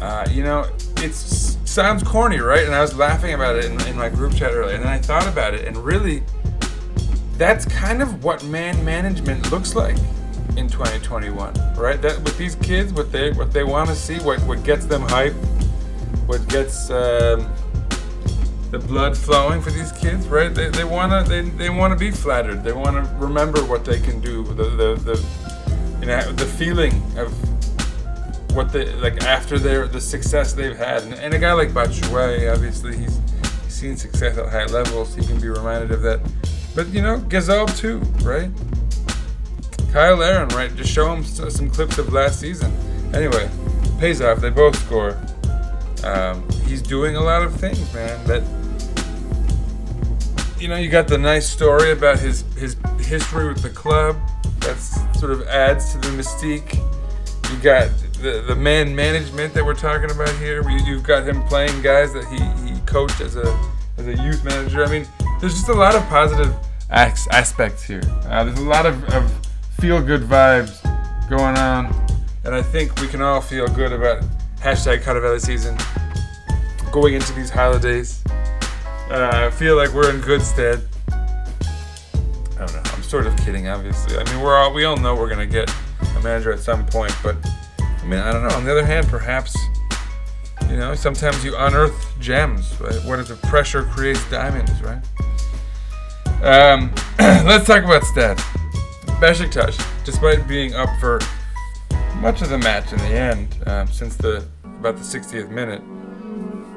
Uh, 0.01 0.27
you 0.31 0.43
know, 0.43 0.66
it 0.97 1.14
sounds 1.14 2.03
corny, 2.03 2.38
right? 2.38 2.64
And 2.64 2.75
I 2.75 2.81
was 2.81 2.97
laughing 2.97 3.35
about 3.35 3.57
it 3.57 3.66
in, 3.66 3.79
in 3.83 3.97
my 3.97 4.09
group 4.09 4.35
chat 4.35 4.53
earlier, 4.53 4.75
and 4.75 4.83
then 4.83 4.90
I 4.90 4.99
thought 4.99 5.29
about 5.29 5.53
it, 5.53 5.69
and 5.69 5.77
really, 5.77 6.23
that's 7.35 7.66
kind 7.66 8.01
of 8.01 8.25
what 8.25 8.43
man 8.45 8.83
management 8.83 9.51
looks 9.51 9.75
like 9.75 9.97
in 10.57 10.69
2021, 10.69 11.53
right? 11.77 12.01
That 12.01 12.19
with 12.23 12.38
these 12.38 12.55
kids, 12.57 12.95
what 12.95 13.12
they 13.12 13.31
what 13.33 13.53
they 13.53 13.62
want 13.62 13.90
to 13.90 13.95
see, 13.95 14.16
what 14.19 14.40
what 14.45 14.64
gets 14.64 14.87
them 14.87 15.03
hype, 15.03 15.35
what 16.25 16.49
gets 16.49 16.90
um, 16.90 17.47
the 18.71 18.79
blood 18.79 19.19
flowing 19.19 19.61
for 19.61 19.71
these 19.71 19.93
kids, 19.93 20.29
right? 20.29 20.55
They, 20.55 20.71
they 20.71 20.85
wanna 20.85 21.25
they, 21.25 21.43
they 21.43 21.69
wanna 21.69 21.97
be 21.97 22.11
flattered. 22.11 22.64
They 22.64 22.73
wanna 22.73 23.03
remember 23.19 23.62
what 23.64 23.85
they 23.85 24.01
can 24.01 24.21
do. 24.21 24.45
The 24.45 24.64
the, 24.64 24.95
the 24.95 25.60
you 26.01 26.07
know 26.07 26.33
the 26.33 26.47
feeling 26.47 26.95
of 27.19 27.33
what 28.55 28.73
they 28.73 28.93
like 28.97 29.23
after 29.23 29.59
their 29.59 29.87
the 29.87 30.01
success 30.01 30.53
they've 30.53 30.77
had. 30.77 31.03
And, 31.03 31.15
and 31.15 31.35
a 31.35 31.39
guy 31.39 31.53
like 31.53 31.71
Batshuayi, 31.71 32.53
obviously 32.53 32.97
he's, 32.97 33.21
he's 33.65 33.75
seen 33.75 33.97
success 33.97 34.39
at 34.39 34.49
high 34.49 34.67
levels. 34.67 35.15
He 35.15 35.25
can 35.25 35.41
be 35.41 35.49
reminded 35.49 35.93
of 35.93 36.03
that. 36.03 36.21
But 36.75 36.89
you 36.89 37.03
know, 37.03 37.19
Ghezzal 37.19 37.77
too, 37.77 37.99
right? 38.25 38.51
Cyle 39.93 40.17
Larin, 40.17 40.49
right? 40.51 40.75
Just 40.77 40.93
show 40.93 41.13
him 41.13 41.25
some 41.25 41.69
clips 41.69 41.99
of 41.99 42.13
last 42.13 42.39
season. 42.39 42.73
Anyway, 43.13 43.51
pays 43.99 44.21
off. 44.21 44.41
They 44.41 44.51
both 44.51 44.77
score. 44.77 45.19
Um, 46.05 46.49
he's 46.67 46.81
doing 46.81 47.17
a 47.17 47.21
lot 47.21 47.43
of 47.43 47.55
things, 47.55 47.93
man. 47.93 48.25
That 48.27 48.43
you 50.61 50.69
know, 50.69 50.77
you 50.77 50.89
got 50.89 51.09
the 51.09 51.19
nice 51.19 51.49
story 51.49 51.91
about 51.91 52.19
his 52.19 52.43
his 52.57 52.77
history 53.01 53.49
with 53.49 53.63
the 53.63 53.71
club. 53.71 54.17
That's 54.61 55.01
sort 55.18 55.33
of 55.33 55.42
adds 55.49 55.92
to 55.92 55.99
the 55.99 56.09
mystique. 56.09 56.75
You 57.51 57.59
got 57.62 57.90
the 58.23 58.44
the 58.46 58.55
man 58.55 58.94
management 58.94 59.55
that 59.55 59.64
we're 59.64 59.75
talking 59.75 60.11
about 60.11 60.35
here. 60.37 60.68
You, 60.68 60.79
you've 60.85 61.03
got 61.03 61.27
him 61.27 61.42
playing 61.44 61.83
guys 61.83 62.12
that 62.12 62.25
he, 62.27 62.73
he 62.73 62.79
coached 62.87 63.20
as 63.20 63.37
a 63.37 63.59
as 63.99 64.07
a 64.07 64.16
youth 64.23 64.44
manager. 64.44 64.85
I 64.85 64.90
mean, 64.90 65.07
there's 65.40 65.55
just 65.55 65.68
a 65.68 65.75
lot 65.75 65.94
of 65.94 66.03
positive 66.09 66.55
as- 66.90 67.29
aspects 67.31 67.83
here. 67.83 68.03
Uh, 68.25 68.44
there's 68.44 68.59
a 68.59 68.64
lot 68.64 68.87
of, 68.87 69.03
of 69.12 69.31
feel 69.79 70.01
good 70.03 70.23
vibes 70.23 70.81
going 71.29 71.57
on, 71.57 71.87
and 72.44 72.55
I 72.55 72.62
think 72.62 73.01
we 73.01 73.09
can 73.09 73.23
all 73.23 73.40
feel 73.40 73.66
good 73.68 73.92
about 73.92 74.23
hashtag 74.59 75.03
Karaveli 75.03 75.40
season 75.40 75.77
going 76.92 77.14
into 77.14 77.33
these 77.33 77.51
holidays. 77.51 78.23
Uh, 79.11 79.31
I 79.33 79.51
feel 79.51 79.77
like 79.77 79.92
we're 79.92 80.11
in 80.11 80.20
good 80.20 80.42
stead. 80.42 80.87
I 81.12 82.66
don't 82.66 82.75
know. 82.75 83.00
Sort 83.11 83.27
of 83.27 83.37
kidding, 83.38 83.66
obviously. 83.66 84.16
I 84.16 84.23
mean, 84.23 84.40
we're 84.40 84.57
all 84.57 84.73
we 84.73 84.85
all 84.85 84.96
know 84.96 85.16
we're 85.16 85.29
gonna 85.29 85.44
get 85.44 85.68
a 86.16 86.20
manager 86.20 86.53
at 86.53 86.61
some 86.61 86.87
point, 86.87 87.12
but 87.25 87.37
I 87.81 88.07
mean, 88.07 88.20
I 88.20 88.33
don't 88.33 88.46
know. 88.46 88.55
On 88.55 88.64
the 88.64 88.70
other 88.70 88.85
hand, 88.85 89.09
perhaps 89.09 89.59
you 90.68 90.77
know, 90.77 90.94
sometimes 90.94 91.44
you 91.44 91.57
unearth 91.57 92.07
gems. 92.20 92.81
Right? 92.81 92.94
What 93.07 93.18
is 93.18 93.27
the 93.27 93.35
Pressure 93.49 93.83
creates 93.83 94.23
diamonds, 94.31 94.70
right? 94.83 95.03
Um, 96.44 96.94
let's 97.18 97.66
talk 97.66 97.83
about 97.83 98.03
stats. 98.03 98.42
Besiktas, 99.18 99.85
despite 100.05 100.46
being 100.46 100.75
up 100.75 100.88
for 101.01 101.18
much 102.18 102.42
of 102.42 102.49
the 102.49 102.59
match 102.59 102.92
in 102.92 102.99
the 102.99 103.07
end, 103.07 103.57
um, 103.66 103.88
since 103.88 104.14
the 104.14 104.46
about 104.62 104.94
the 104.94 105.03
60th 105.03 105.51
minute, 105.51 105.83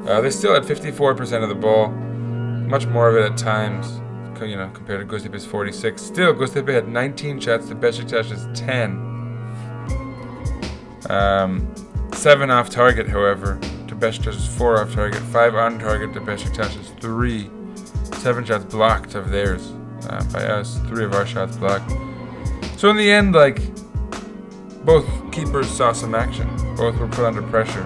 uh, 0.10 0.20
they 0.20 0.32
still 0.32 0.56
had 0.56 0.64
54% 0.64 1.44
of 1.44 1.50
the 1.50 1.54
ball, 1.54 1.90
much 1.90 2.88
more 2.88 3.08
of 3.08 3.18
it 3.18 3.32
at 3.32 3.38
times. 3.38 4.00
You 4.42 4.58
know, 4.58 4.70
compared 4.74 5.08
to 5.08 5.16
Göztepe's 5.16 5.46
46. 5.46 6.02
Still, 6.02 6.34
Göztepe 6.34 6.74
had 6.74 6.88
19 6.88 7.40
shots 7.40 7.68
to 7.70 7.76
Besiktas's 7.76 8.48
10. 8.60 9.14
Um, 11.10 11.74
seven 12.14 12.50
off 12.50 12.70
target, 12.70 13.08
however, 13.08 13.60
to 13.88 13.96
Besiktas's 13.96 14.48
four 14.48 14.82
off 14.82 14.94
target. 14.94 15.22
Five 15.22 15.56
on 15.56 15.80
target 15.80 16.14
to 16.14 16.22
Besiktas's 16.22 16.90
three. 17.00 17.50
Seven 18.18 18.44
shots 18.44 18.66
blocked 18.66 19.16
of 19.16 19.30
theirs 19.30 19.72
uh, 20.10 20.24
by 20.32 20.46
us. 20.46 20.78
Three 20.88 21.06
of 21.06 21.14
our 21.14 21.26
shots 21.26 21.56
blocked. 21.58 21.92
So 22.78 22.90
in 22.90 22.98
the 22.98 23.12
end, 23.12 23.34
like 23.34 23.62
both 24.84 25.06
keepers 25.32 25.70
saw 25.70 25.94
some 25.94 26.16
action. 26.16 26.48
Both 26.76 26.98
were 26.98 27.08
put 27.08 27.26
under 27.26 27.42
pressure. 27.42 27.84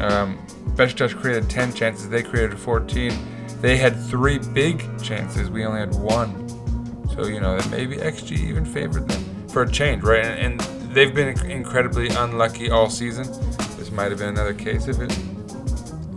Um, 0.00 0.38
Besiktas 0.74 1.14
created 1.14 1.50
10 1.50 1.74
chances. 1.74 2.08
They 2.08 2.22
created 2.22 2.58
14. 2.58 3.12
They 3.60 3.76
had 3.76 4.00
three 4.06 4.38
big 4.38 4.82
chances. 5.02 5.50
We 5.50 5.64
only 5.64 5.80
had 5.80 5.94
one. 5.94 6.48
So 7.14 7.26
you 7.26 7.40
know 7.40 7.60
maybe 7.70 7.96
XG 7.96 8.32
even 8.38 8.64
favored 8.64 9.08
them 9.08 9.48
for 9.48 9.62
a 9.62 9.70
change, 9.70 10.02
right? 10.02 10.24
And, 10.24 10.60
and 10.60 10.60
they've 10.94 11.14
been 11.14 11.38
incredibly 11.50 12.08
unlucky 12.08 12.70
all 12.70 12.88
season. 12.88 13.26
This 13.76 13.90
might 13.90 14.10
have 14.10 14.18
been 14.18 14.30
another 14.30 14.54
case 14.54 14.88
of 14.88 15.00
it. 15.00 15.16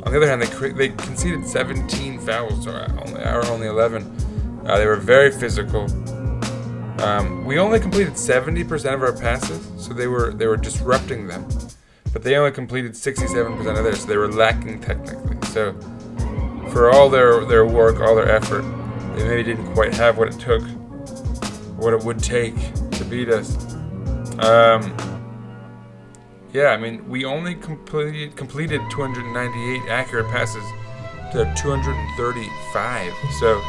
On 0.05 0.11
the 0.11 0.17
other 0.17 0.27
hand, 0.27 0.41
they 0.41 0.71
they 0.71 0.89
conceded 0.89 1.45
17 1.45 2.19
fouls, 2.19 2.67
or 2.67 2.87
only 3.05 3.21
or 3.21 3.45
only 3.47 3.67
11. 3.67 4.63
Uh, 4.65 4.77
they 4.77 4.85
were 4.85 4.95
very 4.95 5.31
physical. 5.31 5.85
Um, 7.01 7.43
we 7.43 7.59
only 7.59 7.79
completed 7.79 8.13
70% 8.13 8.93
of 8.93 9.01
our 9.01 9.11
passes, 9.11 9.67
so 9.83 9.93
they 9.93 10.07
were 10.07 10.33
they 10.33 10.47
were 10.47 10.57
disrupting 10.57 11.27
them. 11.27 11.47
But 12.13 12.21
they 12.21 12.35
only 12.35 12.51
completed 12.51 12.91
67% 12.91 13.59
of 13.77 13.83
theirs, 13.83 14.01
so 14.01 14.07
they 14.07 14.17
were 14.17 14.31
lacking 14.31 14.79
technically. 14.81 15.35
So 15.47 15.73
for 16.73 16.89
all 16.89 17.07
their 17.07 17.45
their 17.45 17.65
work, 17.65 18.01
all 18.01 18.15
their 18.15 18.29
effort, 18.29 18.63
they 19.15 19.27
maybe 19.27 19.43
didn't 19.43 19.71
quite 19.73 19.93
have 19.93 20.17
what 20.17 20.27
it 20.27 20.39
took, 20.39 20.63
what 21.77 21.93
it 21.93 22.03
would 22.03 22.19
take 22.19 22.55
to 22.91 23.05
beat 23.05 23.29
us. 23.29 23.55
Um, 24.39 24.97
yeah, 26.51 26.69
I 26.69 26.77
mean, 26.77 27.07
we 27.07 27.25
only 27.25 27.53
completed 27.55 28.35
completed 28.35 28.81
298 28.89 29.89
accurate 29.89 30.27
passes 30.27 30.63
to 31.31 31.51
235. 31.55 33.13
So, 33.39 33.61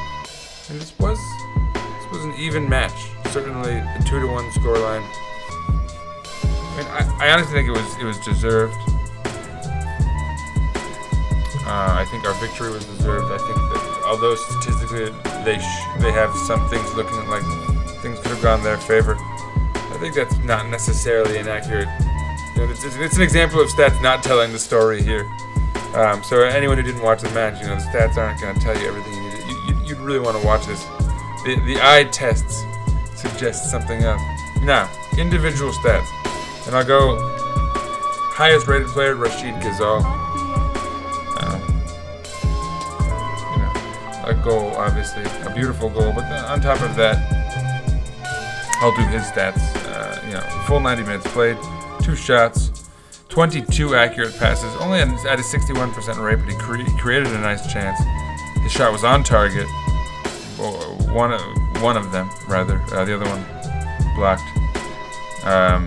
this 0.74 0.98
was 0.98 1.18
this 1.74 2.10
was 2.10 2.24
an 2.24 2.34
even 2.38 2.68
match. 2.68 3.10
Certainly, 3.30 3.74
the 3.98 4.04
two 4.08 4.18
to 4.20 4.26
one 4.26 4.50
scoreline. 4.52 5.04
I 6.72 6.76
mean, 6.76 6.86
I, 6.86 7.28
I 7.28 7.32
honestly 7.32 7.52
think 7.52 7.68
it 7.68 7.72
was 7.72 7.96
it 8.00 8.04
was 8.04 8.18
deserved. 8.20 8.76
Uh, 11.66 11.96
I 11.96 12.04
think 12.10 12.24
our 12.26 12.34
victory 12.40 12.70
was 12.70 12.84
deserved. 12.84 13.32
I 13.32 13.38
think 13.38 13.56
that 13.56 14.02
although 14.06 14.34
statistically 14.34 15.10
they 15.44 15.58
sh- 15.58 15.86
they 16.00 16.12
have 16.12 16.34
some 16.46 16.68
things 16.68 16.92
looking 16.94 17.16
like 17.28 17.42
things 18.02 18.20
could 18.20 18.32
have 18.32 18.42
gone 18.42 18.62
their 18.62 18.76
favor, 18.76 19.16
I 19.18 19.96
think 19.98 20.14
that's 20.14 20.36
not 20.38 20.68
necessarily 20.68 21.38
inaccurate. 21.38 21.88
You 22.54 22.66
know, 22.66 22.70
it's, 22.70 22.84
it's, 22.84 23.16
an 23.16 23.22
example 23.22 23.60
of 23.60 23.68
stats 23.68 24.00
not 24.02 24.22
telling 24.22 24.52
the 24.52 24.58
story 24.58 25.02
here. 25.02 25.24
Um, 25.94 26.22
so 26.22 26.42
anyone 26.42 26.76
who 26.76 26.82
didn't 26.82 27.02
watch 27.02 27.22
the 27.22 27.30
match, 27.30 27.60
you 27.60 27.66
know, 27.66 27.76
the 27.76 27.82
stats 27.82 28.16
aren't 28.16 28.40
going 28.40 28.54
to 28.54 28.60
tell 28.60 28.78
you 28.78 28.86
everything 28.86 29.14
you 29.14 29.22
need. 29.22 29.38
You, 29.38 29.64
you, 29.66 29.86
you'd 29.86 29.98
really 29.98 30.20
want 30.20 30.38
to 30.38 30.46
watch 30.46 30.66
this. 30.66 30.84
The, 31.44 31.60
the 31.66 31.78
eye 31.80 32.04
tests 32.10 32.64
suggest 33.16 33.70
something 33.70 34.02
else. 34.02 34.20
Now, 34.62 34.90
individual 35.18 35.72
stats. 35.72 36.06
And 36.66 36.74
I'll 36.74 36.84
go 36.84 37.16
highest 38.34 38.66
rated 38.66 38.88
player, 38.88 39.14
Rashid 39.14 39.54
Ghezzal. 39.62 40.02
Goal, 44.44 44.68
obviously. 44.76 45.24
A 45.24 45.54
beautiful 45.54 45.88
goal. 45.88 46.12
But 46.12 46.24
on 46.24 46.60
top 46.60 46.80
of 46.82 46.94
that, 46.96 47.16
I'll 48.80 48.94
do 48.94 49.02
his 49.06 49.22
stats. 49.22 49.58
Uh, 49.86 50.20
you 50.26 50.34
know, 50.34 50.40
full 50.66 50.80
90 50.80 51.02
minutes 51.02 51.26
played, 51.28 51.56
two 52.02 52.14
shots, 52.14 52.88
22 53.30 53.94
accurate 53.94 54.36
passes, 54.38 54.72
only 54.80 55.00
at, 55.00 55.08
a 55.08 55.42
61% 55.42 56.22
rate, 56.22 56.36
but 56.36 56.48
he, 56.48 56.56
cre- 56.58 56.98
created 57.00 57.28
a 57.28 57.38
nice 57.40 57.72
chance. 57.72 57.98
His 58.62 58.70
shot 58.70 58.92
was 58.92 59.04
on 59.04 59.24
target. 59.24 59.66
One 61.10 61.32
of 61.32 61.40
one 61.82 61.96
of 61.96 62.12
them, 62.12 62.30
rather. 62.48 62.80
Uh, 62.92 63.04
the 63.04 63.14
other 63.14 63.26
one 63.26 63.44
blocked. 64.14 64.42
Um, 65.44 65.86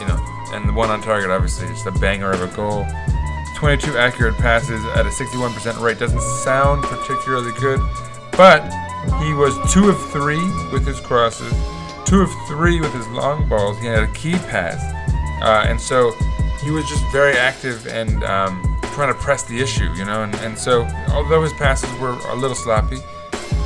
you 0.00 0.06
know, 0.06 0.18
and 0.52 0.68
the 0.68 0.72
one 0.72 0.90
on 0.90 1.00
target, 1.00 1.30
obviously, 1.30 1.68
just 1.68 1.86
a 1.86 1.92
banger 1.92 2.30
of 2.30 2.42
a 2.42 2.54
goal. 2.56 2.86
22 3.62 3.96
accurate 3.96 4.36
passes 4.38 4.84
at 4.96 5.06
a 5.06 5.08
61% 5.08 5.80
rate 5.80 5.96
doesn't 5.96 6.20
sound 6.20 6.82
particularly 6.82 7.52
good, 7.60 7.78
but 8.36 8.60
he 9.22 9.32
was 9.34 9.56
two 9.72 9.88
of 9.88 10.10
three 10.10 10.42
with 10.72 10.84
his 10.84 10.98
crosses, 10.98 11.52
two 12.04 12.22
of 12.22 12.30
three 12.48 12.80
with 12.80 12.92
his 12.92 13.06
long 13.10 13.48
balls. 13.48 13.78
He 13.78 13.86
had 13.86 14.02
a 14.02 14.12
key 14.14 14.32
pass, 14.32 14.82
uh, 15.44 15.64
and 15.68 15.80
so 15.80 16.10
he 16.60 16.72
was 16.72 16.88
just 16.88 17.04
very 17.12 17.36
active 17.36 17.86
and 17.86 18.24
um, 18.24 18.80
trying 18.94 19.14
to 19.14 19.20
press 19.20 19.44
the 19.44 19.60
issue, 19.60 19.92
you 19.92 20.06
know. 20.06 20.24
And, 20.24 20.34
and 20.36 20.58
so, 20.58 20.82
although 21.10 21.44
his 21.44 21.52
passes 21.52 21.88
were 22.00 22.18
a 22.30 22.34
little 22.34 22.56
sloppy, 22.56 22.98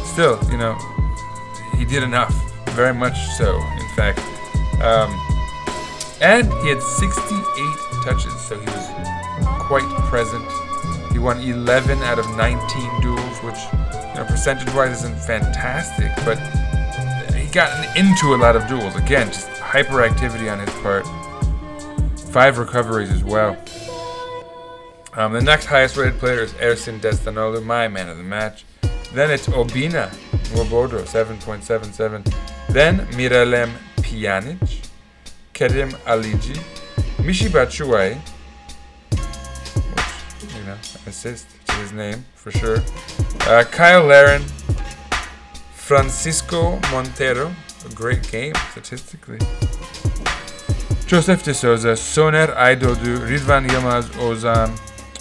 still, 0.04 0.38
you 0.50 0.58
know, 0.58 0.76
he 1.78 1.86
did 1.86 2.02
enough, 2.02 2.34
very 2.72 2.92
much 2.92 3.16
so, 3.38 3.56
in 3.56 3.88
fact. 3.96 4.18
Um, 4.82 5.08
and 6.20 6.52
he 6.62 6.68
had 6.68 6.82
68 6.82 8.04
touches, 8.04 8.38
so 8.42 8.60
he 8.60 8.66
was 8.66 8.85
quite 9.66 9.88
present. 10.08 10.44
He 11.12 11.18
won 11.18 11.40
11 11.40 12.02
out 12.02 12.18
of 12.18 12.36
19 12.36 13.00
duels, 13.00 13.38
which, 13.38 13.58
you 13.72 14.14
know, 14.14 14.26
percentage-wise 14.28 15.02
isn't 15.02 15.18
fantastic, 15.20 16.12
but 16.24 16.38
he 17.34 17.46
got 17.48 17.96
into 17.96 18.34
a 18.34 18.38
lot 18.38 18.54
of 18.54 18.66
duels. 18.68 18.94
Again, 18.96 19.28
just 19.28 19.48
hyperactivity 19.48 20.50
on 20.52 20.60
his 20.60 20.70
part. 20.80 21.06
Five 22.30 22.58
recoveries 22.58 23.10
as 23.10 23.24
well. 23.24 23.56
Um, 25.14 25.32
the 25.32 25.40
next 25.40 25.64
highest 25.66 25.96
rated 25.96 26.18
player 26.20 26.42
is 26.42 26.52
Ersin 26.54 27.00
Destanoğlu, 27.00 27.64
my 27.64 27.88
man 27.88 28.08
of 28.08 28.18
the 28.18 28.22
match. 28.22 28.64
Then 29.14 29.30
it's 29.30 29.48
Obinna 29.48 30.10
Nwobodo, 30.52 31.00
7.77. 31.04 32.34
Then 32.68 33.06
Miralem 33.12 33.72
Pjanic, 33.96 34.86
Kerim 35.54 35.90
Aligi, 36.04 36.56
Michy 37.16 37.48
Batshuayi, 37.48 38.20
assist, 41.06 41.46
his 41.78 41.92
name 41.92 42.24
for 42.34 42.50
sure. 42.50 42.78
Uh, 43.42 43.64
Cyle 43.64 44.04
Larin, 44.04 44.42
Francisco 45.72 46.78
Montero, 46.90 47.54
a 47.84 47.94
great 47.94 48.30
game 48.30 48.54
statistically. 48.72 49.38
Joseph 51.06 51.44
de 51.44 51.54
Souza, 51.54 51.96
Soner 51.96 52.48
Aydoğdu, 52.56 53.28
Ridvan 53.28 53.68
Yilmaz, 53.68 54.10
Ozan, 54.18 54.70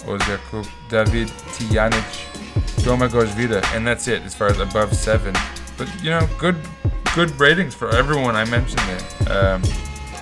Özyakup, 0.06 0.66
David 0.90 1.28
Tijanic, 1.52 2.04
Domagoj 2.84 3.28
Vida, 3.36 3.62
and 3.74 3.86
that's 3.86 4.08
it 4.08 4.22
as 4.22 4.34
far 4.34 4.48
as 4.48 4.58
above 4.58 4.92
seven. 4.94 5.34
But 5.78 5.88
you 6.02 6.10
know, 6.10 6.28
good 6.38 6.56
good 7.14 7.30
ratings 7.40 7.74
for 7.74 7.94
everyone 7.94 8.34
I 8.34 8.44
mentioned 8.44 8.82
there. 8.88 9.54
Um, 9.54 9.62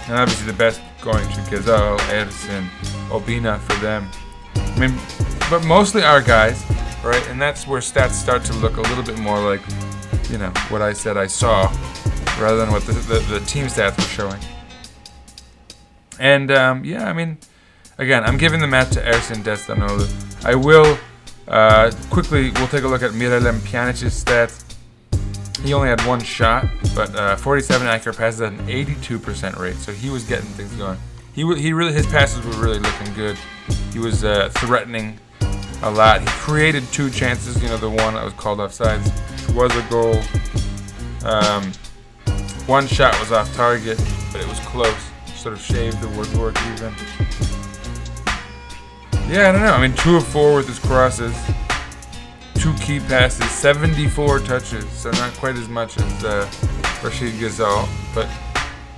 and 0.06 0.18
obviously 0.18 0.46
the 0.46 0.58
best 0.58 0.80
going 1.00 1.26
to 1.28 1.40
Ghezzal, 1.50 1.98
Ersin, 2.10 2.68
Obinna 3.08 3.58
for 3.58 3.74
them. 3.80 4.08
I 4.56 4.78
mean, 4.78 4.98
but 5.54 5.64
mostly 5.64 6.02
our 6.02 6.20
guys, 6.20 6.64
right? 7.04 7.24
And 7.28 7.40
that's 7.40 7.64
where 7.64 7.80
stats 7.80 8.14
start 8.14 8.44
to 8.46 8.52
look 8.54 8.76
a 8.76 8.80
little 8.80 9.04
bit 9.04 9.16
more 9.20 9.38
like, 9.38 9.60
you 10.28 10.36
know, 10.36 10.50
what 10.68 10.82
I 10.82 10.92
said 10.92 11.16
I 11.16 11.28
saw, 11.28 11.72
rather 12.40 12.56
than 12.56 12.72
what 12.72 12.82
the, 12.86 12.92
the, 12.92 13.20
the 13.38 13.38
team 13.46 13.66
stats 13.66 13.96
were 13.96 14.02
showing. 14.02 14.40
And 16.18 16.50
um, 16.50 16.84
yeah, 16.84 17.08
I 17.08 17.12
mean, 17.12 17.38
again, 17.98 18.24
I'm 18.24 18.36
giving 18.36 18.58
the 18.58 18.66
match 18.66 18.94
to 18.94 19.00
Ersin 19.00 19.44
Destanoğlu. 19.44 20.44
I 20.44 20.56
will 20.56 20.98
uh, 21.46 21.92
quickly. 22.10 22.50
We'll 22.56 22.66
take 22.66 22.82
a 22.82 22.88
look 22.88 23.02
at 23.02 23.12
Miralem 23.12 23.60
Pjanic's 23.60 24.24
stats. 24.24 24.64
He 25.62 25.72
only 25.72 25.88
had 25.88 26.04
one 26.04 26.20
shot, 26.20 26.66
but 26.96 27.14
uh, 27.14 27.36
47 27.36 27.86
accurate 27.86 28.18
passes 28.18 28.40
at 28.40 28.52
an 28.54 28.66
82% 28.66 29.56
rate, 29.56 29.76
so 29.76 29.92
he 29.92 30.10
was 30.10 30.24
getting 30.24 30.46
things 30.46 30.72
going. 30.72 30.98
He 31.32 31.42
w- 31.42 31.60
he 31.60 31.72
really 31.72 31.92
his 31.92 32.06
passes 32.08 32.44
were 32.44 32.60
really 32.60 32.80
looking 32.80 33.14
good. 33.14 33.38
He 33.92 34.00
was 34.00 34.24
uh, 34.24 34.50
threatening 34.54 35.20
a 35.84 35.90
lot. 35.90 36.22
He 36.22 36.26
created 36.28 36.82
two 36.92 37.10
chances. 37.10 37.62
You 37.62 37.68
know, 37.68 37.76
the 37.76 37.90
one 37.90 38.14
that 38.14 38.24
was 38.24 38.32
called 38.34 38.58
offsides 38.58 39.04
was 39.54 39.74
a 39.76 39.82
goal. 39.90 40.20
Um, 41.24 41.72
one 42.66 42.86
shot 42.86 43.18
was 43.20 43.32
off 43.32 43.54
target, 43.54 43.98
but 44.32 44.40
it 44.40 44.48
was 44.48 44.58
close. 44.60 44.96
Sort 45.36 45.54
of 45.54 45.60
shaved 45.60 46.00
the 46.00 46.08
woodwork 46.08 46.56
even. 46.72 46.94
Yeah, 49.28 49.48
I 49.48 49.52
don't 49.52 49.62
know. 49.62 49.72
I 49.72 49.80
mean, 49.80 49.96
two 49.96 50.16
of 50.16 50.26
four 50.26 50.56
with 50.56 50.66
his 50.66 50.78
crosses, 50.78 51.36
two 52.54 52.72
key 52.74 53.00
passes, 53.00 53.50
74 53.50 54.40
touches, 54.40 54.88
so 54.90 55.10
not 55.12 55.32
quite 55.34 55.56
as 55.56 55.68
much 55.68 55.98
as 55.98 56.24
uh, 56.24 56.46
Rachid 57.02 57.32
Ghezzal, 57.32 57.88
but 58.14 58.28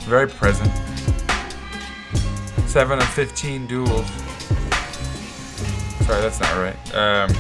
very 0.04 0.28
present. 0.28 0.70
7 2.68 2.98
of 2.98 3.08
15 3.08 3.66
duels. 3.66 4.08
Sorry, 6.06 6.20
that's 6.20 6.38
not 6.38 6.56
right. 6.56 6.94
Um, 6.94 7.30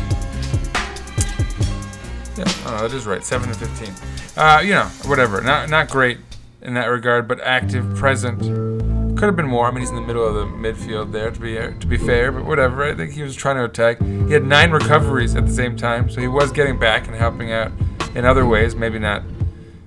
yeah, 2.36 2.44
oh, 2.66 2.78
that 2.82 2.92
is 2.92 3.06
right. 3.06 3.22
7 3.22 3.48
of 3.48 3.56
15. 3.56 3.94
Uh, 4.36 4.60
you 4.60 4.70
know, 4.70 4.86
whatever. 5.04 5.40
Not 5.40 5.70
not 5.70 5.88
great 5.88 6.18
in 6.62 6.74
that 6.74 6.86
regard, 6.86 7.28
but 7.28 7.40
active, 7.40 7.94
present. 7.94 8.40
Could 9.16 9.26
have 9.26 9.36
been 9.36 9.46
more. 9.46 9.68
I 9.68 9.70
mean, 9.70 9.80
he's 9.80 9.90
in 9.90 9.94
the 9.94 10.02
middle 10.02 10.26
of 10.26 10.34
the 10.34 10.44
midfield 10.44 11.12
there, 11.12 11.30
to 11.30 11.40
be 11.40 11.54
to 11.54 11.86
be 11.86 11.96
fair, 11.96 12.32
but 12.32 12.44
whatever. 12.44 12.84
I 12.84 12.94
think 12.94 13.12
he 13.12 13.22
was 13.22 13.34
trying 13.34 13.56
to 13.56 13.64
attack. 13.64 14.02
He 14.02 14.32
had 14.32 14.44
nine 14.44 14.72
recoveries 14.72 15.36
at 15.36 15.46
the 15.46 15.52
same 15.52 15.76
time, 15.76 16.10
so 16.10 16.20
he 16.20 16.28
was 16.28 16.52
getting 16.52 16.78
back 16.78 17.06
and 17.06 17.16
helping 17.16 17.52
out 17.52 17.72
in 18.14 18.24
other 18.24 18.46
ways. 18.46 18.74
Maybe 18.74 18.98
not 18.98 19.22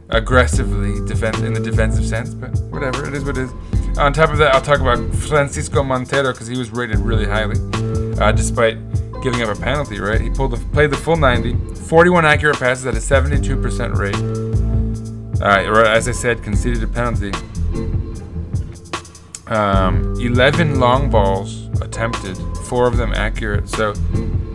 aggressively 0.10 1.06
defense 1.06 1.40
in 1.40 1.54
the 1.54 1.60
defensive 1.60 2.06
sense, 2.06 2.34
but 2.34 2.58
whatever. 2.72 3.06
It 3.08 3.14
is 3.14 3.24
what 3.24 3.38
it 3.38 3.44
is. 3.44 3.52
On 4.00 4.14
top 4.14 4.30
of 4.30 4.38
that, 4.38 4.56
I'll 4.56 4.62
talk 4.62 4.80
about 4.80 5.14
Francisco 5.14 5.84
Montero 5.84 6.32
because 6.32 6.48
he 6.48 6.58
was 6.58 6.72
rated 6.72 7.00
really 7.00 7.26
highly, 7.26 7.58
uh, 8.20 8.32
despite 8.32 8.78
giving 9.22 9.42
up 9.42 9.56
a 9.56 9.60
penalty. 9.60 10.00
Right? 10.00 10.22
He 10.22 10.30
pulled 10.30 10.52
the, 10.52 10.58
played 10.72 10.92
the 10.92 10.98
full 10.98 11.18
90, 11.18 11.76
41 11.76 12.26
accurate 12.26 12.60
passes 12.60 12.86
at 12.86 12.94
a 12.94 12.98
72% 12.98 13.96
rate. 13.96 14.16
Uh, 15.42 15.88
as 15.88 16.08
I 16.08 16.12
said, 16.12 16.44
conceded 16.44 16.84
a 16.84 16.88
penalty. 16.88 17.32
Um, 19.48 20.14
11 20.20 20.80
long 20.80 21.10
balls 21.10 21.68
attempted, 21.82 22.38
four 22.66 22.88
of 22.88 22.98
them 22.98 23.14
accurate. 23.14 23.68
So, 23.68 23.94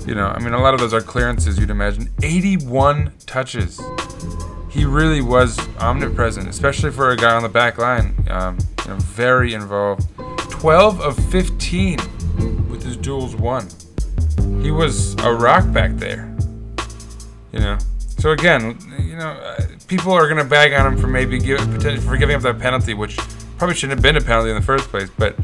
you 0.06 0.14
know, 0.14 0.26
I 0.26 0.38
mean, 0.38 0.52
a 0.52 0.60
lot 0.60 0.74
of 0.74 0.80
those 0.80 0.94
are 0.94 1.00
clearances, 1.00 1.58
you'd 1.58 1.70
imagine. 1.70 2.10
81 2.22 3.12
touches. 3.26 3.80
He 4.70 4.84
really 4.84 5.20
was 5.20 5.58
omnipresent, 5.78 6.48
especially 6.48 6.90
for 6.90 7.10
a 7.10 7.16
guy 7.16 7.34
on 7.34 7.42
the 7.42 7.48
back 7.48 7.78
line. 7.78 8.14
Um, 8.28 8.58
you 8.84 8.90
know, 8.90 8.96
very 8.98 9.54
involved. 9.54 10.08
12 10.50 11.00
of 11.00 11.30
15 11.30 11.98
with 11.98 12.00
his 12.00 12.23
duels 13.04 13.36
won. 13.36 13.68
He 14.62 14.70
was 14.70 15.14
a 15.16 15.32
rock 15.32 15.70
back 15.72 15.92
there. 15.96 16.34
You 17.52 17.60
know, 17.60 17.78
so 18.18 18.30
again, 18.30 18.78
you 18.98 19.16
know, 19.16 19.28
uh, 19.28 19.60
people 19.86 20.12
are 20.12 20.26
gonna 20.26 20.44
bag 20.44 20.72
on 20.72 20.92
him 20.92 20.98
for 20.98 21.06
maybe 21.06 21.38
give, 21.38 21.60
for 22.02 22.16
giving 22.16 22.34
up 22.34 22.42
that 22.42 22.58
penalty, 22.58 22.94
which 22.94 23.16
probably 23.58 23.76
shouldn't 23.76 23.98
have 23.98 24.02
been 24.02 24.16
a 24.16 24.20
penalty 24.20 24.50
in 24.50 24.56
the 24.56 24.62
first 24.62 24.88
place. 24.88 25.10
But 25.18 25.36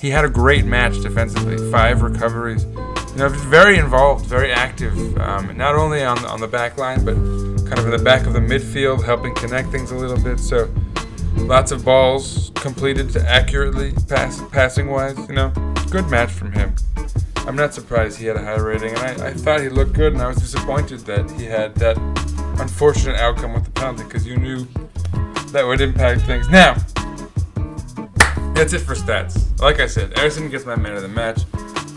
he 0.00 0.10
had 0.10 0.24
a 0.24 0.28
great 0.28 0.64
match 0.64 1.00
defensively, 1.00 1.70
five 1.70 2.02
recoveries. 2.02 2.64
You 2.64 3.18
know, 3.18 3.28
very 3.28 3.78
involved, 3.78 4.26
very 4.26 4.52
active, 4.52 4.94
um, 5.18 5.56
not 5.56 5.76
only 5.76 6.02
on 6.02 6.18
on 6.26 6.40
the 6.40 6.48
back 6.48 6.76
line, 6.76 7.04
but 7.04 7.14
kind 7.14 7.78
of 7.78 7.84
in 7.84 7.92
the 7.92 8.02
back 8.02 8.26
of 8.26 8.32
the 8.32 8.40
midfield, 8.40 9.04
helping 9.04 9.34
connect 9.36 9.70
things 9.70 9.92
a 9.92 9.94
little 9.94 10.20
bit. 10.20 10.40
So 10.40 10.68
lots 11.36 11.72
of 11.72 11.84
balls 11.84 12.50
completed 12.54 13.10
to 13.10 13.30
accurately, 13.30 13.92
pass, 14.08 14.42
passing 14.50 14.88
wise. 14.88 15.18
You 15.28 15.34
know, 15.34 15.52
good 15.90 16.08
match 16.08 16.30
from 16.30 16.52
him. 16.52 16.74
I'm 17.46 17.56
not 17.56 17.74
surprised 17.74 18.18
he 18.18 18.26
had 18.26 18.36
a 18.36 18.42
high 18.42 18.58
rating, 18.58 18.94
and 18.94 19.22
I, 19.22 19.28
I 19.28 19.32
thought 19.32 19.60
he 19.60 19.68
looked 19.68 19.94
good, 19.94 20.12
and 20.12 20.22
I 20.22 20.28
was 20.28 20.36
disappointed 20.36 21.00
that 21.00 21.30
he 21.32 21.44
had 21.44 21.74
that 21.76 21.98
unfortunate 22.60 23.16
outcome 23.16 23.52
with 23.52 23.64
the 23.64 23.70
penalty 23.72 24.04
because 24.04 24.26
you 24.26 24.36
knew 24.36 24.66
that 25.48 25.64
would 25.66 25.80
impact 25.80 26.22
things. 26.22 26.48
Now, 26.48 26.74
that's 28.54 28.72
it 28.72 28.80
for 28.80 28.94
stats. 28.94 29.60
Like 29.60 29.80
I 29.80 29.86
said, 29.86 30.12
Ersin 30.14 30.50
gets 30.50 30.64
my 30.64 30.76
man 30.76 30.94
of 30.94 31.02
the 31.02 31.08
match. 31.08 31.38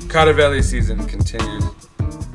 Karaveli 0.08 0.63
season 0.63 1.06
continues. 1.06 1.63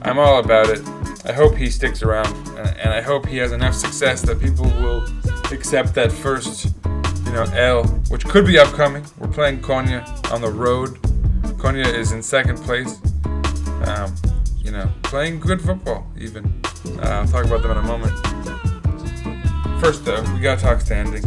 I'm 0.02 0.18
all 0.18 0.38
about 0.38 0.68
it. 0.68 0.86
I 1.24 1.32
hope 1.32 1.56
he 1.56 1.68
sticks 1.68 2.02
around, 2.02 2.34
and 2.58 2.90
I 2.90 3.00
hope 3.00 3.26
he 3.26 3.38
has 3.38 3.52
enough 3.52 3.74
success 3.74 4.22
that 4.22 4.40
people 4.40 4.66
will 4.66 5.04
accept 5.52 5.94
that 5.94 6.12
first, 6.12 6.74
you 7.30 7.36
know, 7.36 7.44
L, 7.54 7.84
which 8.08 8.24
could 8.24 8.44
be 8.44 8.58
upcoming. 8.58 9.06
We're 9.18 9.28
playing 9.28 9.60
Konya 9.60 10.32
on 10.32 10.40
the 10.40 10.50
road. 10.50 11.00
Konya 11.60 11.86
is 11.86 12.10
in 12.10 12.24
second 12.24 12.58
place. 12.58 13.00
Um, 13.84 14.12
you 14.56 14.72
know, 14.72 14.90
playing 15.04 15.38
good 15.38 15.62
football, 15.62 16.10
even. 16.18 16.44
Uh, 16.98 17.22
I'll 17.22 17.28
talk 17.28 17.44
about 17.44 17.62
them 17.62 17.70
in 17.70 17.76
a 17.76 17.82
moment. 17.82 18.12
First, 19.80 20.04
though, 20.04 20.20
we 20.34 20.40
gotta 20.40 20.60
talk 20.60 20.80
standing. 20.80 21.22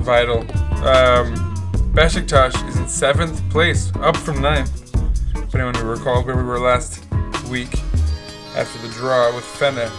Vital. 0.00 0.40
Um, 0.86 1.36
Besiktas 1.92 2.66
is 2.66 2.78
in 2.78 2.88
seventh 2.88 3.46
place, 3.50 3.92
up 3.96 4.16
from 4.16 4.40
ninth. 4.40 4.90
If 5.36 5.54
anyone 5.54 5.74
who 5.74 5.84
recalls 5.84 6.24
where 6.24 6.36
we 6.36 6.44
were 6.44 6.58
last 6.58 7.04
week 7.50 7.78
after 8.56 8.88
the 8.88 8.92
draw 8.94 9.34
with 9.34 9.44
Fene. 9.44 9.90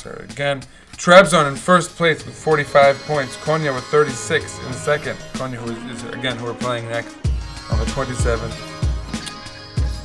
Sorry 0.00 0.26
again. 0.26 0.62
Trabzon 0.96 1.46
in 1.46 1.56
first 1.56 1.90
place 1.94 2.24
with 2.24 2.34
45 2.34 2.98
points. 3.02 3.36
Konya 3.36 3.74
with 3.74 3.84
36 3.84 4.58
in 4.66 4.72
second. 4.72 5.16
Konya, 5.34 5.56
who 5.56 5.70
is, 5.90 6.04
again 6.14 6.36
who 6.38 6.46
we're 6.46 6.54
playing 6.54 6.88
next 6.88 7.14
on 7.70 7.78
the 7.78 7.84
27th 7.86 8.56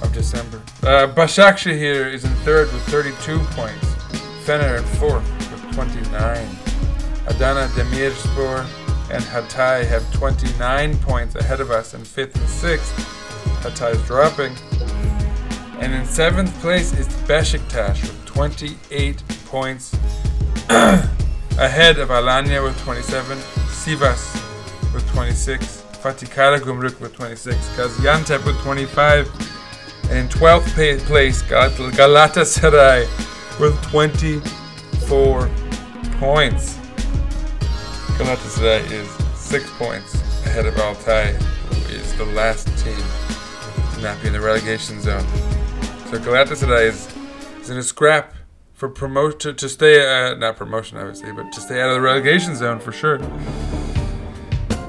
of 0.03 0.13
December. 0.13 0.61
Uh, 0.83 1.07
Başakşehir 1.15 2.13
is 2.13 2.25
in 2.25 2.31
third 2.43 2.71
with 2.73 2.81
32 2.83 3.39
points. 3.55 3.85
Fener 4.45 4.77
in 4.77 4.83
fourth 4.99 5.27
with 5.51 5.73
29. 5.73 6.47
Adana 7.27 7.67
Demirspor 7.69 8.65
and 9.11 9.23
Hatay 9.23 9.85
have 9.87 10.11
29 10.13 10.97
points 10.99 11.35
ahead 11.35 11.61
of 11.61 11.71
us 11.71 11.93
in 11.93 12.03
fifth 12.03 12.35
and 12.35 12.49
sixth. 12.49 12.93
Hatay 13.63 13.95
is 13.95 14.01
dropping. 14.05 14.53
And 15.79 15.93
in 15.93 16.05
seventh 16.05 16.53
place 16.59 16.93
is 16.93 17.07
Besiktas 17.27 18.01
with 18.01 18.25
28 18.25 19.23
points 19.45 19.95
ahead 21.59 21.99
of 21.99 22.07
Alanya 22.09 22.63
with 22.63 22.79
27, 22.83 23.37
Sivas 23.67 24.33
with 24.93 25.05
26, 25.11 25.81
Fatih 26.01 26.29
Karagümrük 26.29 26.97
with 27.01 27.13
26, 27.13 27.57
Gaziantep 27.75 28.45
with 28.45 28.57
25, 28.61 29.27
and 30.03 30.19
in 30.19 30.27
12th 30.29 31.05
place 31.07 31.41
Gal- 31.41 31.69
Galatasaray 31.71 33.05
with 33.59 33.81
24 33.83 35.49
points. 36.19 36.77
Galatasaray 38.17 38.89
is 38.91 39.09
six 39.37 39.69
points 39.71 40.15
ahead 40.45 40.65
of 40.65 40.73
Altay, 40.75 41.33
who 41.33 41.95
is 41.95 42.15
the 42.15 42.25
last 42.27 42.65
team 42.77 42.95
to 43.95 44.01
not 44.01 44.21
be 44.21 44.27
in 44.27 44.33
the 44.33 44.39
relegation 44.39 45.01
zone. 45.01 45.27
So 46.09 46.17
Galatasaray 46.17 46.87
is, 46.87 47.13
is 47.59 47.69
in 47.69 47.77
a 47.77 47.83
scrap 47.83 48.35
for 48.81 48.89
promote 48.89 49.39
to, 49.39 49.53
to 49.53 49.69
stay 49.69 50.01
uh, 50.03 50.33
not 50.33 50.57
promotion 50.57 50.97
obviously, 50.97 51.31
but 51.31 51.51
to 51.51 51.61
stay 51.61 51.79
out 51.79 51.89
of 51.89 51.93
the 51.93 52.01
relegation 52.01 52.55
zone 52.55 52.79
for 52.79 52.91
sure. 52.91 53.21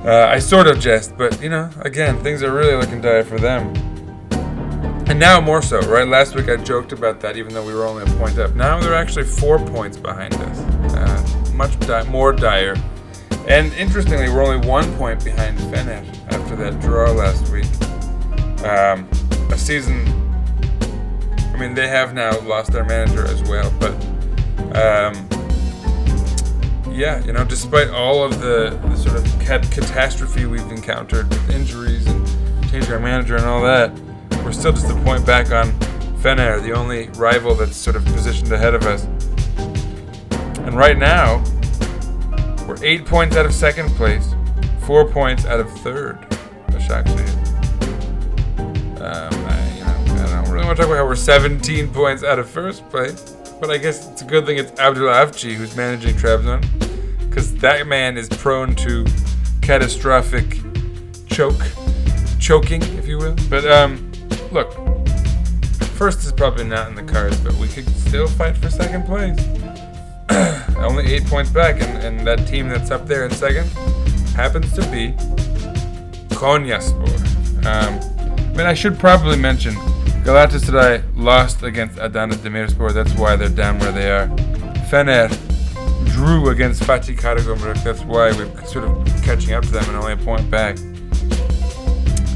Uh, 0.02 0.28
I 0.30 0.38
sort 0.38 0.66
of 0.66 0.80
jest, 0.80 1.14
but 1.18 1.42
you 1.42 1.50
know, 1.50 1.68
again, 1.82 2.16
things 2.22 2.42
are 2.42 2.54
really 2.54 2.74
looking 2.74 3.02
dire 3.02 3.22
for 3.22 3.38
them. 3.38 3.70
And 5.08 5.20
now 5.20 5.42
more 5.42 5.60
so, 5.60 5.78
right? 5.80 6.08
Last 6.08 6.34
week 6.34 6.48
I 6.48 6.56
joked 6.56 6.92
about 6.92 7.20
that, 7.20 7.36
even 7.36 7.52
though 7.52 7.66
we 7.66 7.74
were 7.74 7.84
only 7.84 8.10
a 8.10 8.16
point 8.16 8.38
up. 8.38 8.54
Now 8.54 8.80
they're 8.80 8.94
actually 8.94 9.26
four 9.26 9.58
points 9.58 9.98
behind 9.98 10.32
us, 10.36 10.60
uh, 10.94 11.52
much 11.52 11.78
di- 11.80 12.04
more 12.04 12.32
dire. 12.32 12.76
And 13.46 13.74
interestingly, 13.74 14.30
we're 14.30 14.42
only 14.42 14.66
one 14.66 14.90
point 14.96 15.22
behind 15.22 15.58
Fener 15.58 16.02
after 16.32 16.56
that 16.56 16.80
draw 16.80 17.10
last 17.12 17.46
week. 17.52 17.66
Um, 18.64 19.06
a 19.52 19.58
season. 19.58 20.31
I 21.62 21.66
mean, 21.66 21.74
they 21.76 21.86
have 21.86 22.12
now 22.12 22.40
lost 22.40 22.72
their 22.72 22.82
manager 22.82 23.24
as 23.24 23.40
well, 23.44 23.72
but 23.78 23.92
um, 24.74 25.14
yeah, 26.92 27.24
you 27.24 27.32
know, 27.32 27.44
despite 27.44 27.88
all 27.90 28.24
of 28.24 28.40
the, 28.40 28.76
the 28.82 28.96
sort 28.96 29.14
of 29.14 29.24
cat- 29.38 29.70
catastrophe 29.70 30.44
we've 30.44 30.68
encountered 30.72 31.28
with 31.28 31.50
injuries 31.50 32.04
and 32.08 32.26
changing 32.68 32.92
our 32.92 32.98
manager 32.98 33.36
and 33.36 33.44
all 33.44 33.62
that, 33.62 33.96
we're 34.42 34.50
still 34.50 34.72
just 34.72 34.90
a 34.90 34.94
point 35.04 35.24
back 35.24 35.52
on 35.52 35.70
Fener, 36.18 36.60
the 36.60 36.72
only 36.72 37.10
rival 37.10 37.54
that's 37.54 37.76
sort 37.76 37.94
of 37.94 38.04
positioned 38.06 38.50
ahead 38.50 38.74
of 38.74 38.82
us. 38.82 39.04
And 40.66 40.76
right 40.76 40.98
now, 40.98 41.44
we're 42.66 42.82
eight 42.84 43.06
points 43.06 43.36
out 43.36 43.46
of 43.46 43.54
second 43.54 43.88
place, 43.90 44.34
four 44.80 45.08
points 45.08 45.46
out 45.46 45.60
of 45.60 45.70
third. 45.78 46.18
Başakşehir. 46.72 47.28
Um, 47.28 47.41
want 50.72 50.78
to 50.78 50.84
talk 50.84 50.90
about 50.90 51.02
how 51.02 51.06
we're 51.06 51.14
17 51.14 51.88
points 51.92 52.24
out 52.24 52.38
of 52.38 52.48
first 52.48 52.88
place, 52.88 53.36
but 53.60 53.68
I 53.68 53.76
guess 53.76 54.08
it's 54.08 54.22
a 54.22 54.24
good 54.24 54.46
thing 54.46 54.56
it's 54.56 54.72
Abdul 54.80 55.06
Avcı 55.06 55.52
who's 55.52 55.76
managing 55.76 56.14
Trabzon, 56.14 56.62
because 57.28 57.54
that 57.56 57.86
man 57.86 58.16
is 58.16 58.26
prone 58.30 58.74
to 58.76 59.04
catastrophic 59.60 60.60
choke, 61.26 61.60
choking, 62.40 62.82
if 62.96 63.06
you 63.06 63.18
will. 63.18 63.36
But 63.50 63.70
um, 63.70 64.10
look, 64.50 64.72
first 65.98 66.24
is 66.24 66.32
probably 66.32 66.64
not 66.64 66.88
in 66.88 66.94
the 66.94 67.02
cards, 67.02 67.38
but 67.40 67.52
we 67.56 67.68
could 67.68 67.86
still 67.90 68.26
fight 68.26 68.56
for 68.56 68.70
second 68.70 69.04
place. 69.04 69.38
Only 70.78 71.04
eight 71.12 71.26
points 71.26 71.50
back, 71.50 71.82
and, 71.82 72.02
and 72.02 72.26
that 72.26 72.48
team 72.48 72.70
that's 72.70 72.90
up 72.90 73.06
there 73.06 73.26
in 73.26 73.30
second 73.30 73.68
happens 74.34 74.72
to 74.72 74.80
be 74.90 75.12
Konyaspor. 76.34 77.12
Um, 77.66 78.00
I 78.38 78.56
mean, 78.56 78.66
I 78.66 78.72
should 78.72 78.98
probably 78.98 79.36
mention 79.36 79.74
Galatasaray 80.24 81.02
lost 81.16 81.62
against 81.62 81.98
Adana 81.98 82.34
Demirspor. 82.36 82.92
That's 82.92 83.12
why 83.14 83.34
they're 83.36 83.48
down 83.48 83.78
where 83.80 83.92
they 83.92 84.10
are. 84.10 84.28
Fener 84.88 85.28
drew 86.12 86.50
against 86.50 86.82
Fatih 86.82 87.18
Karagümrük. 87.18 87.82
That's 87.82 88.04
why 88.04 88.30
we're 88.32 88.64
sort 88.66 88.84
of 88.84 89.22
catching 89.24 89.52
up 89.54 89.64
to 89.64 89.70
them 89.70 89.84
and 89.84 89.96
only 89.96 90.12
a 90.12 90.16
point 90.16 90.48
back. 90.50 90.78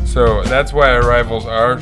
So 0.05 0.43
that's 0.45 0.73
why 0.73 0.91
our 0.91 1.07
rivals 1.07 1.47
are 1.47 1.81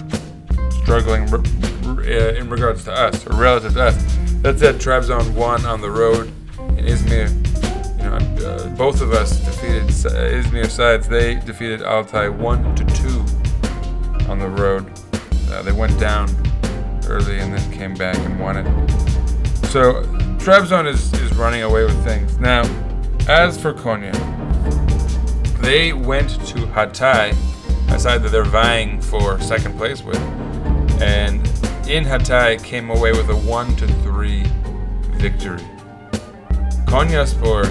struggling 0.82 1.32
uh, 1.32 2.34
in 2.36 2.50
regards 2.50 2.84
to 2.84 2.92
us, 2.92 3.26
or 3.26 3.36
relative 3.36 3.72
to 3.74 3.84
us. 3.84 3.94
That 4.42 4.59
said, 4.59 4.74
Trabzon 4.74 5.32
won 5.34 5.64
on 5.64 5.80
the 5.80 5.90
road 5.90 6.28
in 6.76 6.84
Izmir. 6.84 7.30
You 7.98 8.11
know, 8.11 8.46
uh, 8.46 8.68
both 8.76 9.00
of 9.00 9.12
us 9.12 9.38
defeated 9.40 9.84
uh, 9.84 10.42
Izmir 10.42 10.68
sides. 10.68 11.09
They 11.09 11.36
defeated 11.36 11.80
Altay 11.80 12.28
one 12.28 12.74
to 12.74 12.84
two 12.84 13.24
on 14.28 14.38
the 14.38 14.48
road. 14.48 14.90
Uh, 15.55 15.62
they 15.62 15.70
went 15.70 15.96
down 16.00 16.28
early 17.07 17.38
and 17.38 17.57
then 17.57 17.72
came 17.72 17.94
back 17.94 18.16
and 18.16 18.40
won 18.40 18.57
it. 18.57 18.90
So 19.68 20.02
Trabzon 20.38 20.88
is, 20.88 21.12
is 21.14 21.32
running 21.36 21.62
away 21.62 21.84
with 21.84 22.02
things. 22.02 22.38
Now, 22.40 22.62
as 23.28 23.61
for 23.61 23.72
Konya, 23.72 24.12
they 25.61 25.92
went 25.92 26.30
to 26.48 26.66
Hatay, 26.66 27.36
a 27.90 27.98
side 28.00 28.24
that 28.24 28.32
they're 28.32 28.42
vying 28.42 29.00
for 29.00 29.40
second 29.40 29.76
place 29.76 30.02
with, 30.02 30.18
and 31.00 31.46
in 31.88 32.02
Hatay 32.02 32.62
came 32.64 32.90
away 32.90 33.12
with 33.12 33.30
a 33.30 33.36
one 33.36 33.76
to 33.76 33.86
three 34.02 34.42
victory. 35.12 35.62
Konyaspor 36.86 37.64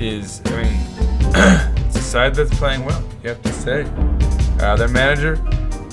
is, 0.00 0.40
I 0.46 0.62
mean, 0.62 1.76
it's 1.86 1.96
a 1.96 2.00
side 2.00 2.36
that's 2.36 2.56
playing 2.56 2.84
well. 2.84 3.02
You 3.24 3.30
have 3.30 3.42
to 3.42 3.52
say. 3.52 3.86
Uh, 4.60 4.76
their 4.76 4.88
manager, 4.88 5.36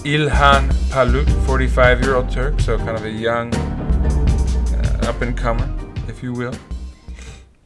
Ilhan 0.04 0.70
Palut, 0.89 1.26
45-year-old 1.47 2.30
Turk, 2.30 2.60
so 2.60 2.78
kind 2.78 2.91
of 2.97 3.06
a 3.06 3.10
young 3.10 3.54
uh, 3.56 4.99
up 5.04 5.22
and 5.22 5.38
comer, 5.38 5.74
if 6.10 6.22
you 6.22 6.34
will. 6.34 6.54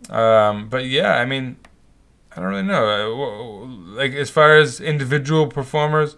Um, 0.09 0.69
but 0.69 0.85
yeah, 0.85 1.15
I 1.17 1.25
mean, 1.25 1.57
I 2.31 2.35
don't 2.39 2.49
really 2.49 2.63
know. 2.63 2.85
Uh, 2.87 3.67
Like 3.97 4.13
as 4.13 4.29
far 4.29 4.55
as 4.55 4.79
individual 4.79 5.47
performers, 5.47 6.17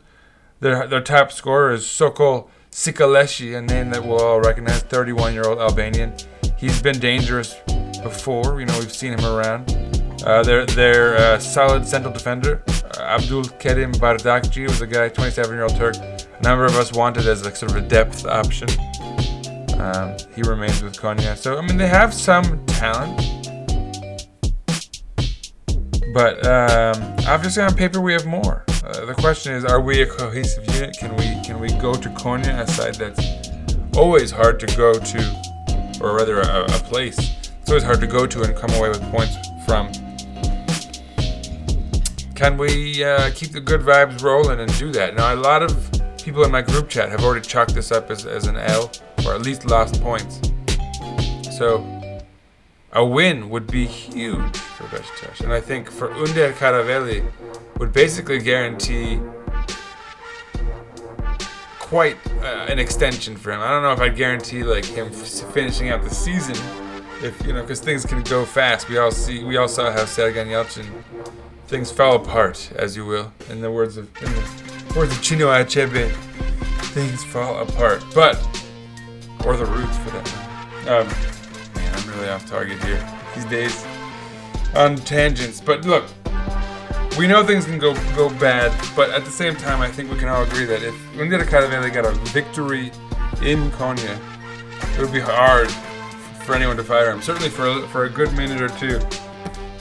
their 0.60 0.86
their 0.88 1.02
top 1.02 1.32
scorer 1.32 1.72
is 1.72 1.88
Sokol 1.88 2.50
Cikalleshi, 2.72 3.56
a 3.58 3.62
name 3.62 3.90
that 3.92 4.04
we'll 4.04 4.20
all 4.22 4.42
recognize. 4.42 4.84
31-year-old 4.84 5.60
Albanian. 5.60 6.14
He's 6.58 6.82
been 6.82 7.00
dangerous 7.00 7.56
before. 8.04 8.60
You 8.60 8.66
know, 8.66 8.78
we've 8.80 8.92
seen 8.94 9.14
him 9.18 9.24
around. 9.26 9.72
Uh, 10.26 10.44
their 10.44 10.66
their 10.66 11.16
uh, 11.18 11.40
solid 11.40 11.86
central 11.88 12.14
defender, 12.14 12.64
uh, 12.68 13.02
Abdul 13.02 13.46
Kerim 13.60 13.94
Bardakci, 13.94 14.68
was 14.68 14.82
a 14.82 14.88
guy, 14.88 15.10
27-year-old 15.10 15.76
Turk. 15.76 15.96
A 15.96 16.42
number 16.44 16.66
of 16.66 16.76
us 16.76 16.92
wanted 16.92 17.26
as 17.28 17.46
like 17.46 17.56
sort 17.56 17.72
of 17.72 17.78
a 17.78 17.88
depth 17.88 18.26
option. 18.26 18.68
Um, 19.80 20.18
he 20.36 20.42
remains 20.42 20.82
with 20.82 20.98
Konya. 20.98 21.38
So 21.38 21.58
I 21.58 21.62
mean, 21.62 21.78
they 21.78 21.88
have 21.88 22.14
some 22.14 22.66
talent. 22.66 23.18
But 26.14 26.46
um, 26.46 27.16
obviously, 27.28 27.64
on 27.64 27.76
paper, 27.76 28.02
we 28.02 28.14
have 28.14 28.26
more. 28.26 28.66
Uh, 28.84 29.06
the 29.06 29.14
question 29.14 29.54
is, 29.54 29.64
are 29.64 29.80
we 29.80 30.02
a 30.02 30.06
cohesive 30.06 30.66
unit? 30.76 30.98
Can 30.98 31.16
we 31.16 31.42
can 31.44 31.60
we 31.60 31.70
go 31.74 31.94
to 31.94 32.10
Konya, 32.10 32.60
a 32.60 32.68
side 32.68 32.96
that's 32.96 33.50
always 33.96 34.32
hard 34.32 34.60
to 34.60 34.68
go 34.76 34.94
to, 34.94 36.00
or 36.02 36.16
rather, 36.16 36.42
a, 36.42 36.64
a 36.64 36.80
place 36.90 37.36
it's 37.70 37.74
always 37.74 37.84
hard 37.84 38.02
to 38.02 38.08
go 38.08 38.26
to 38.26 38.42
and 38.42 38.56
come 38.56 38.72
away 38.72 38.90
with 38.90 39.02
points 39.12 39.38
from? 39.64 39.92
Can 42.40 42.56
we 42.56 43.04
uh, 43.04 43.32
keep 43.36 43.52
the 43.52 43.60
good 43.60 43.82
vibes 43.82 44.24
rolling 44.24 44.62
and 44.62 44.80
do 44.80 44.94
that? 44.94 45.14
Now, 45.14 45.34
a 45.34 45.36
lot 45.36 45.62
of 45.62 45.92
people 46.24 46.46
in 46.46 46.52
my 46.52 46.62
group 46.62 46.88
chat 46.88 47.10
have 47.10 47.22
already 47.22 47.46
chalked 47.46 47.76
this 47.76 47.92
up 47.92 48.10
as, 48.10 48.26
as 48.26 48.48
an 48.48 48.56
L, 48.56 48.90
or 49.26 49.34
at 49.34 49.42
least 49.42 49.66
lost 49.66 50.02
points. 50.02 50.40
So, 51.58 51.86
a 52.94 53.04
win 53.04 53.50
would 53.50 53.68
be 53.68 53.86
huge 53.86 54.56
for 54.56 54.86
Besiktas, 54.86 55.42
and 55.42 55.52
I 55.52 55.60
think 55.60 55.92
for 55.92 56.12
Önder 56.12 56.54
Karaveli 56.54 57.30
would 57.78 57.92
basically 57.92 58.40
guarantee 58.40 59.20
quite 61.78 62.16
uh, 62.42 62.68
an 62.70 62.80
extension 62.80 63.36
for 63.36 63.52
him. 63.52 63.60
I 63.60 63.68
don't 63.68 63.84
know 63.84 63.92
if 63.92 64.00
I'd 64.00 64.16
guarantee 64.16 64.64
like 64.64 64.86
him 64.86 65.08
f- 65.08 65.54
finishing 65.54 65.90
out 65.90 66.04
the 66.04 66.10
season, 66.10 66.56
if 67.22 67.46
you 67.46 67.52
know, 67.52 67.64
because 67.64 67.82
things 67.82 68.06
can 68.06 68.24
go 68.24 68.46
fast. 68.46 68.88
We 68.88 68.98
all 68.98 69.12
see, 69.12 69.44
we 69.44 69.58
all 69.58 69.68
saw 69.68 69.92
how 69.92 70.06
Sergen 70.06 70.48
Yalçın 70.48 70.86
things 71.70 71.92
fell 71.92 72.16
apart, 72.16 72.72
as 72.76 72.96
you 72.96 73.06
will, 73.06 73.32
in 73.48 73.62
the 73.62 73.72
words 73.72 73.96
of 73.96 74.08
in 74.24 74.32
the 74.34 74.94
words 74.98 75.12
of 75.12 75.20
Chinua 75.20 75.64
Achebe. 75.64 76.12
Things 76.94 77.24
fall 77.24 77.60
apart, 77.60 78.04
but 78.16 78.36
or 79.46 79.56
the 79.56 79.68
roots 79.68 79.96
for 80.00 80.10
that. 80.10 80.28
Um, 80.88 81.08
man, 81.76 81.94
I'm 81.96 82.10
really 82.10 82.30
off 82.30 82.50
target 82.50 82.84
here 82.84 83.08
these 83.36 83.46
days 83.46 83.86
on 84.76 84.96
tangents. 84.96 85.62
But 85.62 85.86
look, 85.86 86.06
we 87.20 87.28
know 87.28 87.46
things 87.46 87.66
can 87.66 87.78
go 87.78 87.94
go 88.16 88.32
bad, 88.40 88.74
but 88.96 89.12
at 89.12 89.24
the 89.24 89.32
same 89.32 89.56
time, 89.56 89.80
I 89.80 89.90
think 89.90 90.12
we 90.12 90.18
can 90.18 90.28
all 90.28 90.42
agree 90.42 90.66
that 90.66 90.82
if 90.82 90.96
Önder 91.14 91.44
Karaveli 91.44 91.94
got 91.94 92.06
a 92.06 92.14
victory 92.32 92.92
in 93.44 93.70
Konya, 93.72 94.18
it 94.98 95.02
would 95.02 95.14
be 95.14 95.20
hard 95.20 95.70
for 96.46 96.56
anyone 96.56 96.78
to 96.78 96.84
fire 96.84 97.12
him. 97.12 97.22
Certainly 97.22 97.50
for 97.50 97.86
for 97.90 98.06
a 98.06 98.10
good 98.10 98.34
minute 98.34 98.60
or 98.60 98.70
two. 98.70 99.00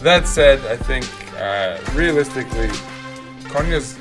That 0.03 0.29
said, 0.29 0.61
I 0.67 0.77
think 0.77 1.07
uh, 1.39 1.79
realistically, 1.95 2.69
Konya's. 3.51 3.97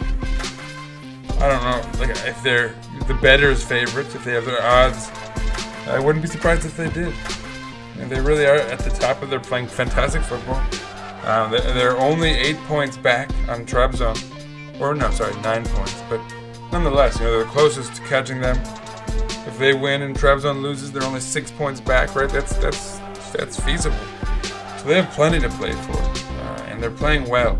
I 1.40 1.48
don't 1.50 1.64
know, 1.64 2.00
like 2.00 2.10
if 2.28 2.42
they're 2.42 2.74
the 3.08 3.14
better's 3.16 3.64
favorites, 3.64 4.16
if 4.16 4.24
they 4.24 4.34
have 4.34 4.46
their 4.46 4.62
odds, 4.64 5.12
I 5.88 6.00
wouldn't 6.00 6.24
be 6.24 6.28
surprised 6.30 6.66
if 6.66 6.76
they 6.76 6.90
did. 6.90 7.14
And 8.00 8.10
they 8.12 8.20
really 8.20 8.46
are 8.46 8.56
at 8.56 8.80
the 8.80 8.90
top 8.90 9.22
of 9.22 9.30
their 9.30 9.40
playing 9.40 9.68
fantastic 9.68 10.24
football. 10.24 10.62
Um, 11.26 11.52
they- 11.52 11.60
they're 11.74 11.98
only 11.98 12.30
eight 12.32 12.58
points 12.68 12.98
back 12.98 13.30
on 13.50 13.66
Trabzon, 13.66 14.18
or 14.80 14.96
no, 14.96 15.12
sorry, 15.12 15.36
nine 15.42 15.64
points. 15.66 15.96
But 16.10 16.22
nonetheless, 16.72 17.20
you 17.20 17.26
know 17.26 17.38
they're 17.38 17.46
closest 17.52 17.96
to 17.96 18.02
catching 18.04 18.42
them. 18.42 18.60
If 19.46 19.58
they 19.60 19.74
win 19.74 20.02
and 20.02 20.16
Trabzon 20.16 20.62
loses, 20.62 20.92
they're 20.92 21.04
only 21.04 21.20
six 21.22 21.52
points 21.52 21.80
back, 21.80 22.16
right? 22.16 22.30
That's 22.30 22.56
that's 22.58 23.00
that's 23.32 23.60
feasible. 23.60 23.96
So 24.78 24.88
they 24.88 25.02
have 25.02 25.12
plenty 25.12 25.40
to 25.40 25.50
play 25.50 25.72
for, 25.74 25.94
and 26.78 26.84
they're 26.84 26.92
playing 26.92 27.28
well. 27.28 27.60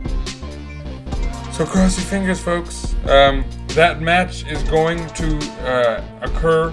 So 1.52 1.66
cross 1.66 1.98
your 1.98 2.06
fingers, 2.06 2.40
folks. 2.40 2.94
Um, 3.08 3.44
that 3.70 4.00
match 4.00 4.46
is 4.46 4.62
going 4.64 5.08
to 5.16 5.38
uh, 5.66 6.04
occur 6.22 6.70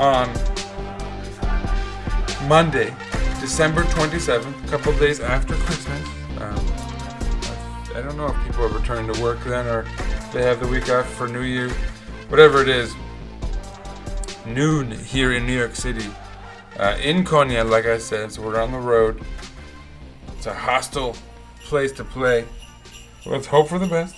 on 0.00 0.28
Monday, 2.48 2.92
December 3.38 3.84
27th, 3.84 4.64
a 4.64 4.68
couple 4.68 4.92
days 4.98 5.20
after 5.20 5.54
Christmas. 5.54 6.08
Um, 6.40 6.58
I 7.94 8.02
don't 8.02 8.16
know 8.16 8.26
if 8.26 8.44
people 8.44 8.64
are 8.64 8.76
returning 8.76 9.12
to 9.14 9.22
work 9.22 9.38
then 9.44 9.68
or 9.68 9.84
they 10.32 10.42
have 10.42 10.58
the 10.58 10.66
week 10.66 10.90
off 10.90 11.08
for 11.14 11.28
New 11.28 11.42
Year. 11.42 11.70
whatever 12.30 12.62
it 12.62 12.68
is, 12.68 12.96
noon 14.44 14.90
here 14.90 15.34
in 15.34 15.46
New 15.46 15.56
York 15.56 15.76
City. 15.76 16.10
Uh, 16.80 16.96
in 17.00 17.22
Konya, 17.22 17.68
like 17.68 17.86
I 17.86 17.98
said, 17.98 18.32
so 18.32 18.42
we're 18.42 18.60
on 18.60 18.72
the 18.72 18.78
road. 18.78 19.24
It's 20.40 20.46
a 20.46 20.54
hostile 20.54 21.14
place 21.64 21.92
to 21.92 22.02
play. 22.02 22.46
Let's 23.26 23.48
hope 23.48 23.68
for 23.68 23.78
the 23.78 23.86
best. 23.86 24.16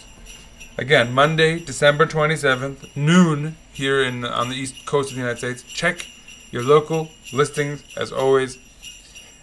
Again, 0.79 1.13
Monday, 1.13 1.59
December 1.59 2.07
27th, 2.07 2.95
noon 2.95 3.57
here 3.73 4.05
in 4.05 4.25
on 4.25 4.49
the 4.49 4.55
east 4.55 4.87
coast 4.87 5.11
of 5.11 5.17
the 5.17 5.21
United 5.21 5.39
States. 5.39 5.65
Check 5.65 6.07
your 6.53 6.63
local 6.63 7.09
listings 7.33 7.83
as 7.97 8.13
always. 8.13 8.57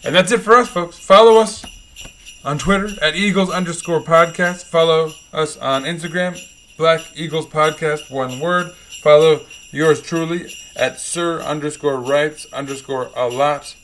And 0.06 0.16
that's 0.16 0.32
it 0.32 0.40
for 0.40 0.54
us, 0.54 0.70
folks. 0.70 0.98
Follow 0.98 1.42
us 1.42 1.66
on 2.46 2.58
Twitter 2.58 2.92
at 3.02 3.14
Eagles 3.14 3.50
underscore 3.50 4.00
podcast. 4.00 4.64
Follow 4.64 5.12
us 5.34 5.58
on 5.58 5.84
Instagram, 5.84 6.40
Black 6.78 7.02
Eagles 7.14 7.48
Podcast, 7.48 8.10
one 8.10 8.40
word. 8.40 8.72
Follow 9.04 9.42
yours 9.72 10.02
truly 10.02 10.50
at 10.78 10.98
Sir 11.02 11.42
underscore 11.42 12.00
writes 12.00 12.48
underscore 12.54 13.10
a 13.18 13.28
lot. 13.28 13.76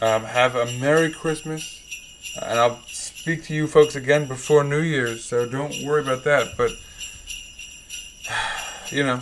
Um, 0.00 0.22
have 0.22 0.54
a 0.54 0.66
Merry 0.78 1.10
Christmas. 1.10 1.81
And 2.40 2.58
I'll 2.58 2.80
speak 2.86 3.44
to 3.44 3.54
you 3.54 3.66
folks 3.66 3.94
again 3.94 4.26
before 4.26 4.64
New 4.64 4.80
Year's, 4.80 5.24
so 5.24 5.46
don't 5.46 5.74
worry 5.84 6.02
about 6.02 6.24
that. 6.24 6.56
But, 6.56 6.70
you 8.90 9.02
know, 9.02 9.20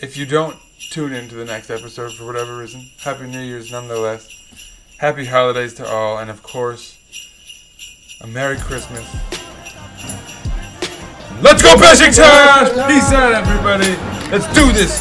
if 0.00 0.16
you 0.16 0.26
don't 0.26 0.56
tune 0.90 1.12
into 1.12 1.34
the 1.34 1.44
next 1.44 1.70
episode 1.70 2.12
for 2.14 2.26
whatever 2.26 2.58
reason, 2.58 2.90
Happy 3.00 3.26
New 3.26 3.40
Year's 3.40 3.72
nonetheless. 3.72 4.28
Happy 4.98 5.24
holidays 5.24 5.74
to 5.74 5.86
all, 5.86 6.18
and 6.18 6.28
of 6.30 6.42
course, 6.42 6.98
a 8.20 8.26
Merry 8.26 8.56
Christmas. 8.58 9.06
Let's 11.40 11.62
go, 11.62 11.76
Besiktas! 11.76 12.88
Peace 12.88 13.12
out, 13.12 13.32
everybody. 13.32 13.96
Let's 14.30 14.52
do 14.54 14.72
this. 14.72 15.00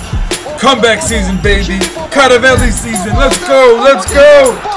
Comeback 0.60 1.02
season, 1.02 1.42
baby. 1.42 1.80
Karaveli 2.14 2.72
season. 2.72 3.16
Let's 3.16 3.40
go. 3.48 3.82
Let's 3.84 4.14
go. 4.14 4.77